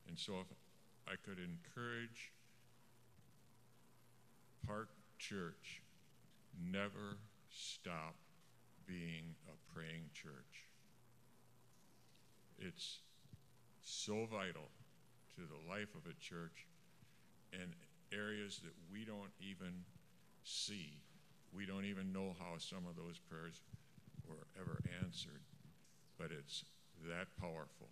And 0.07 0.17
so, 0.17 0.33
if 0.41 0.47
I 1.07 1.15
could 1.25 1.39
encourage 1.39 2.31
Park 4.65 4.89
Church, 5.17 5.81
never 6.57 7.17
stop 7.49 8.15
being 8.85 9.35
a 9.47 9.73
praying 9.73 10.09
church. 10.13 10.65
It's 12.57 12.99
so 13.81 14.25
vital 14.25 14.69
to 15.35 15.41
the 15.41 15.69
life 15.69 15.95
of 15.95 16.09
a 16.09 16.13
church 16.19 16.67
and 17.53 17.73
areas 18.11 18.59
that 18.63 18.73
we 18.91 19.05
don't 19.05 19.31
even 19.39 19.85
see. 20.43 21.01
We 21.53 21.65
don't 21.65 21.85
even 21.85 22.11
know 22.13 22.35
how 22.37 22.57
some 22.57 22.85
of 22.87 22.95
those 22.95 23.17
prayers 23.17 23.61
were 24.27 24.47
ever 24.59 24.81
answered, 25.03 25.41
but 26.17 26.31
it's 26.31 26.63
that 27.07 27.27
powerful. 27.39 27.89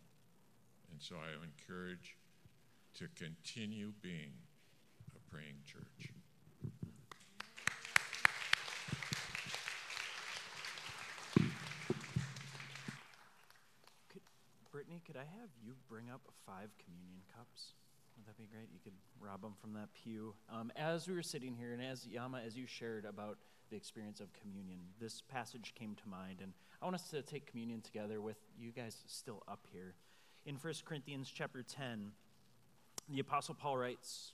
And 0.91 1.01
so 1.01 1.15
I 1.15 1.29
encourage 1.43 2.17
to 2.97 3.07
continue 3.15 3.93
being 4.01 4.33
a 5.15 5.31
praying 5.31 5.61
church. 5.65 6.11
Could, 14.09 14.21
Brittany, 14.77 15.01
could 15.07 15.17
I 15.17 15.25
have 15.41 15.49
you 15.65 15.73
bring 15.89 16.11
up 16.13 16.21
five 16.45 16.69
communion 16.85 17.23
cups? 17.35 17.73
Would 18.15 18.27
that 18.27 18.37
be 18.37 18.45
great? 18.45 18.69
You 18.71 18.79
could 18.83 18.93
rob 19.19 19.41
them 19.41 19.55
from 19.59 19.73
that 19.73 19.89
pew. 19.95 20.35
Um, 20.53 20.71
as 20.75 21.07
we 21.07 21.15
were 21.15 21.23
sitting 21.23 21.55
here, 21.55 21.73
and 21.73 21.81
as 21.81 22.05
Yama, 22.05 22.41
as 22.45 22.55
you 22.55 22.67
shared 22.67 23.03
about 23.03 23.39
the 23.71 23.75
experience 23.75 24.19
of 24.19 24.27
communion, 24.39 24.77
this 24.99 25.23
passage 25.31 25.73
came 25.73 25.95
to 25.95 26.07
mind, 26.07 26.41
and 26.43 26.53
I 26.79 26.85
want 26.85 26.93
us 26.93 27.09
to 27.09 27.23
take 27.23 27.49
communion 27.49 27.81
together 27.81 28.21
with 28.21 28.37
you 28.55 28.69
guys 28.69 28.95
still 29.07 29.41
up 29.47 29.65
here. 29.73 29.95
In 30.45 30.53
1 30.53 30.73
Corinthians 30.85 31.31
chapter 31.33 31.63
10, 31.63 32.11
the 33.09 33.19
Apostle 33.19 33.55
Paul 33.55 33.77
writes, 33.79 34.33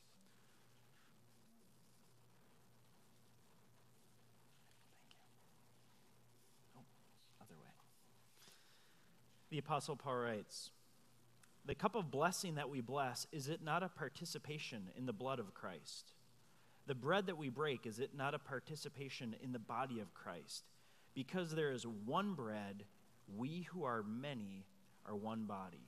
Thank 6.76 6.88
you. 7.00 7.06
Oh, 7.40 7.44
other 7.46 7.56
way. 7.62 7.72
The 9.54 9.60
Apostle 9.60 9.96
Paul 9.96 10.16
writes, 10.16 10.72
The 11.64 11.76
cup 11.76 11.94
of 11.94 12.10
blessing 12.10 12.56
that 12.56 12.72
we 12.72 12.82
bless, 12.82 13.28
is 13.32 13.50
it 13.50 13.64
not 13.64 13.84
a 13.84 13.88
participation 13.88 14.90
in 14.98 15.06
the 15.06 15.14
blood 15.14 15.38
of 15.38 15.54
Christ? 15.54 16.14
The 16.88 16.96
bread 16.96 17.28
that 17.28 17.38
we 17.38 17.50
break, 17.50 17.86
is 17.86 18.00
it 18.00 18.16
not 18.18 18.34
a 18.34 18.40
participation 18.40 19.36
in 19.44 19.52
the 19.52 19.60
body 19.60 20.00
of 20.00 20.12
Christ? 20.16 20.64
Because 21.14 21.52
there 21.52 21.72
is 21.72 21.86
one 21.86 22.34
bread, 22.34 22.86
we 23.38 23.68
who 23.72 23.84
are 23.84 24.02
many 24.02 24.66
are 25.06 25.16
one 25.16 25.44
body, 25.44 25.86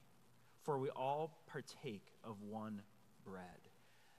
for 0.62 0.78
we 0.78 0.90
all 0.90 1.40
partake 1.48 2.14
of 2.24 2.44
one 2.44 2.84
bread. 3.26 3.42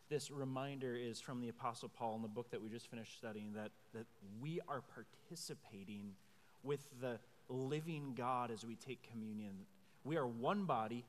This 0.09 0.33
reminder 0.33 0.97
is 0.97 1.21
from 1.21 1.41
the 1.41 1.51
Apostle 1.51 1.89
Paul 1.89 2.17
in 2.17 2.23
the 2.23 2.27
book 2.27 2.51
that 2.51 2.61
we 2.61 2.69
just 2.69 2.91
finished 2.91 3.17
studying 3.17 3.53
that, 3.53 3.71
that 3.95 4.07
we 4.41 4.59
are 4.67 4.83
participating 4.83 6.15
with 6.65 6.81
the 7.01 7.21
living 7.49 8.15
God 8.17 8.51
as 8.51 8.65
we 8.65 8.77
take 8.77 9.09
communion. 9.11 9.53
We 10.05 10.17
are 10.17 10.27
one 10.27 10.65
body 10.65 11.05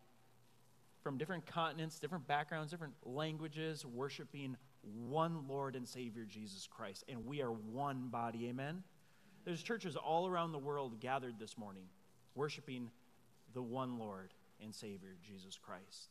from 1.03 1.17
different 1.17 1.45
continents, 1.45 1.99
different 1.99 2.27
backgrounds, 2.27 2.71
different 2.71 2.93
languages, 3.03 3.85
worshiping 3.85 4.57
one 5.07 5.47
Lord 5.47 5.75
and 5.75 5.87
Savior, 5.87 6.25
Jesus 6.25 6.67
Christ. 6.67 7.03
And 7.07 7.25
we 7.25 7.41
are 7.41 7.51
one 7.51 8.07
body. 8.09 8.47
Amen? 8.47 8.83
There's 9.45 9.63
churches 9.63 9.95
all 9.95 10.27
around 10.27 10.51
the 10.51 10.57
world 10.57 10.99
gathered 10.99 11.39
this 11.39 11.57
morning, 11.57 11.85
worshiping 12.35 12.89
the 13.53 13.61
one 13.61 13.97
Lord 13.97 14.33
and 14.61 14.73
Savior, 14.73 15.15
Jesus 15.23 15.57
Christ. 15.57 16.09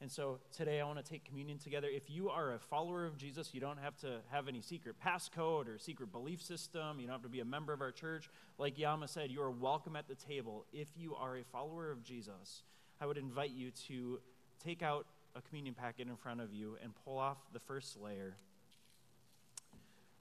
And 0.00 0.12
so 0.12 0.40
today 0.54 0.80
I 0.80 0.84
want 0.84 1.02
to 1.02 1.10
take 1.10 1.24
communion 1.24 1.58
together. 1.58 1.88
If 1.90 2.10
you 2.10 2.28
are 2.28 2.52
a 2.52 2.58
follower 2.58 3.06
of 3.06 3.16
Jesus, 3.16 3.54
you 3.54 3.60
don't 3.60 3.78
have 3.78 3.96
to 3.98 4.18
have 4.30 4.46
any 4.46 4.60
secret 4.60 4.96
passcode 5.02 5.68
or 5.68 5.78
secret 5.78 6.12
belief 6.12 6.42
system. 6.42 7.00
You 7.00 7.06
don't 7.06 7.14
have 7.14 7.22
to 7.22 7.30
be 7.30 7.40
a 7.40 7.46
member 7.46 7.72
of 7.72 7.80
our 7.80 7.92
church. 7.92 8.28
Like 8.58 8.78
Yama 8.78 9.08
said, 9.08 9.30
you 9.30 9.40
are 9.40 9.50
welcome 9.50 9.96
at 9.96 10.06
the 10.06 10.14
table. 10.14 10.66
If 10.70 10.88
you 10.98 11.14
are 11.14 11.38
a 11.38 11.44
follower 11.44 11.90
of 11.90 12.04
Jesus, 12.04 12.62
I 13.00 13.06
would 13.06 13.16
invite 13.16 13.52
you 13.52 13.70
to 13.88 14.20
take 14.62 14.82
out 14.82 15.06
a 15.34 15.40
communion 15.40 15.74
packet 15.74 16.08
in 16.08 16.16
front 16.16 16.42
of 16.42 16.52
you 16.52 16.76
and 16.82 16.92
pull 17.04 17.18
off 17.18 17.38
the 17.54 17.60
first 17.60 17.98
layer, 17.98 18.36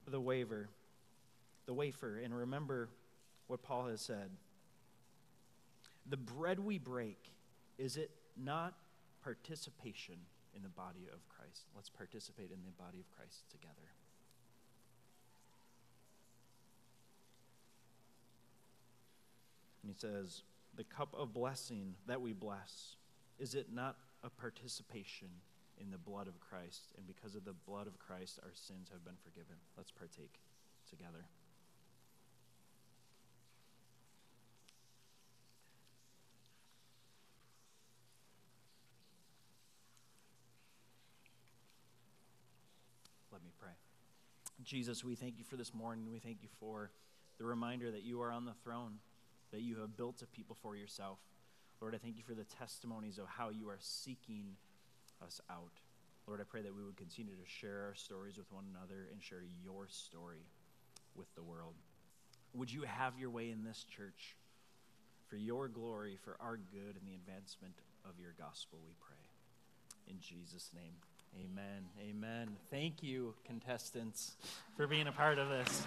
the 0.07 0.21
waver, 0.21 0.69
the 1.65 1.73
wafer, 1.73 2.17
and 2.23 2.33
remember 2.33 2.87
what 3.47 3.61
Paul 3.61 3.87
has 3.87 3.99
said. 3.99 4.29
The 6.07 6.17
bread 6.17 6.59
we 6.59 6.77
break, 6.77 7.17
is 7.77 7.97
it 7.97 8.11
not 8.37 8.73
participation 9.25 10.17
in 10.55 10.61
the 10.61 10.69
body 10.69 11.09
of 11.11 11.27
Christ? 11.27 11.65
Let's 11.75 11.89
participate 11.89 12.51
in 12.51 12.59
the 12.63 12.83
body 12.83 12.99
of 12.99 13.09
Christ 13.09 13.49
together. 13.49 13.89
And 19.81 19.91
he 19.91 19.97
says, 19.99 20.43
The 20.75 20.83
cup 20.83 21.15
of 21.17 21.33
blessing 21.33 21.95
that 22.05 22.21
we 22.21 22.33
bless, 22.33 22.97
is 23.39 23.55
it 23.55 23.73
not 23.73 23.97
a 24.23 24.29
participation 24.29 25.29
in 25.81 25.89
the 25.89 25.97
blood 25.97 26.27
of 26.27 26.39
Christ? 26.39 26.93
And 26.95 27.07
because 27.07 27.33
of 27.33 27.45
the 27.45 27.53
blood 27.67 27.87
of 27.87 27.97
Christ, 27.97 28.39
our 28.43 28.53
sins 28.53 28.89
have 28.93 29.03
been 29.03 29.17
forgiven. 29.23 29.55
Let's 29.75 29.91
partake 29.91 30.39
together. 30.87 31.25
Let 43.35 43.43
me 43.43 43.51
pray. 43.59 43.71
Jesus, 44.65 45.03
we 45.03 45.13
thank 45.13 45.37
you 45.37 45.43
for 45.43 45.57
this 45.57 45.75
morning. 45.75 46.11
We 46.11 46.17
thank 46.17 46.41
you 46.41 46.49
for 46.59 46.89
the 47.37 47.45
reminder 47.45 47.91
that 47.91 48.01
you 48.01 48.21
are 48.23 48.31
on 48.31 48.45
the 48.45 48.55
throne, 48.63 48.93
that 49.51 49.61
you 49.61 49.77
have 49.77 49.95
built 49.95 50.23
a 50.23 50.25
people 50.25 50.57
for 50.59 50.75
yourself. 50.75 51.19
Lord, 51.79 51.93
I 51.93 51.99
thank 51.99 52.17
you 52.17 52.23
for 52.23 52.33
the 52.33 52.45
testimonies 52.45 53.19
of 53.19 53.27
how 53.27 53.49
you 53.49 53.69
are 53.69 53.77
seeking 53.79 54.55
us 55.23 55.39
out. 55.51 55.81
Lord, 56.25 56.41
I 56.41 56.45
pray 56.45 56.63
that 56.63 56.75
we 56.75 56.83
would 56.83 56.97
continue 56.97 57.35
to 57.35 57.45
share 57.45 57.83
our 57.85 57.93
stories 57.93 58.37
with 58.37 58.51
one 58.51 58.65
another 58.75 59.07
and 59.11 59.21
share 59.21 59.43
your 59.63 59.87
story 59.87 60.47
with 61.15 61.27
the 61.35 61.43
world. 61.43 61.75
Would 62.55 62.73
you 62.73 62.81
have 62.83 63.19
your 63.19 63.29
way 63.29 63.51
in 63.51 63.63
this 63.63 63.85
church 63.87 64.35
for 65.27 65.35
your 65.35 65.67
glory, 65.67 66.17
for 66.23 66.37
our 66.39 66.57
good, 66.57 66.97
and 66.97 67.05
the 67.05 67.13
advancement 67.13 67.75
of 68.03 68.19
your 68.19 68.33
gospel, 68.37 68.79
we 68.83 68.93
pray. 68.99 69.29
In 70.07 70.19
Jesus' 70.19 70.71
name, 70.73 70.93
amen. 71.39 71.85
Amen. 72.01 72.49
Thank 72.69 73.03
you, 73.03 73.33
contestants, 73.45 74.35
for 74.75 74.87
being 74.87 75.07
a 75.07 75.11
part 75.11 75.37
of 75.39 75.49
this. 75.49 75.85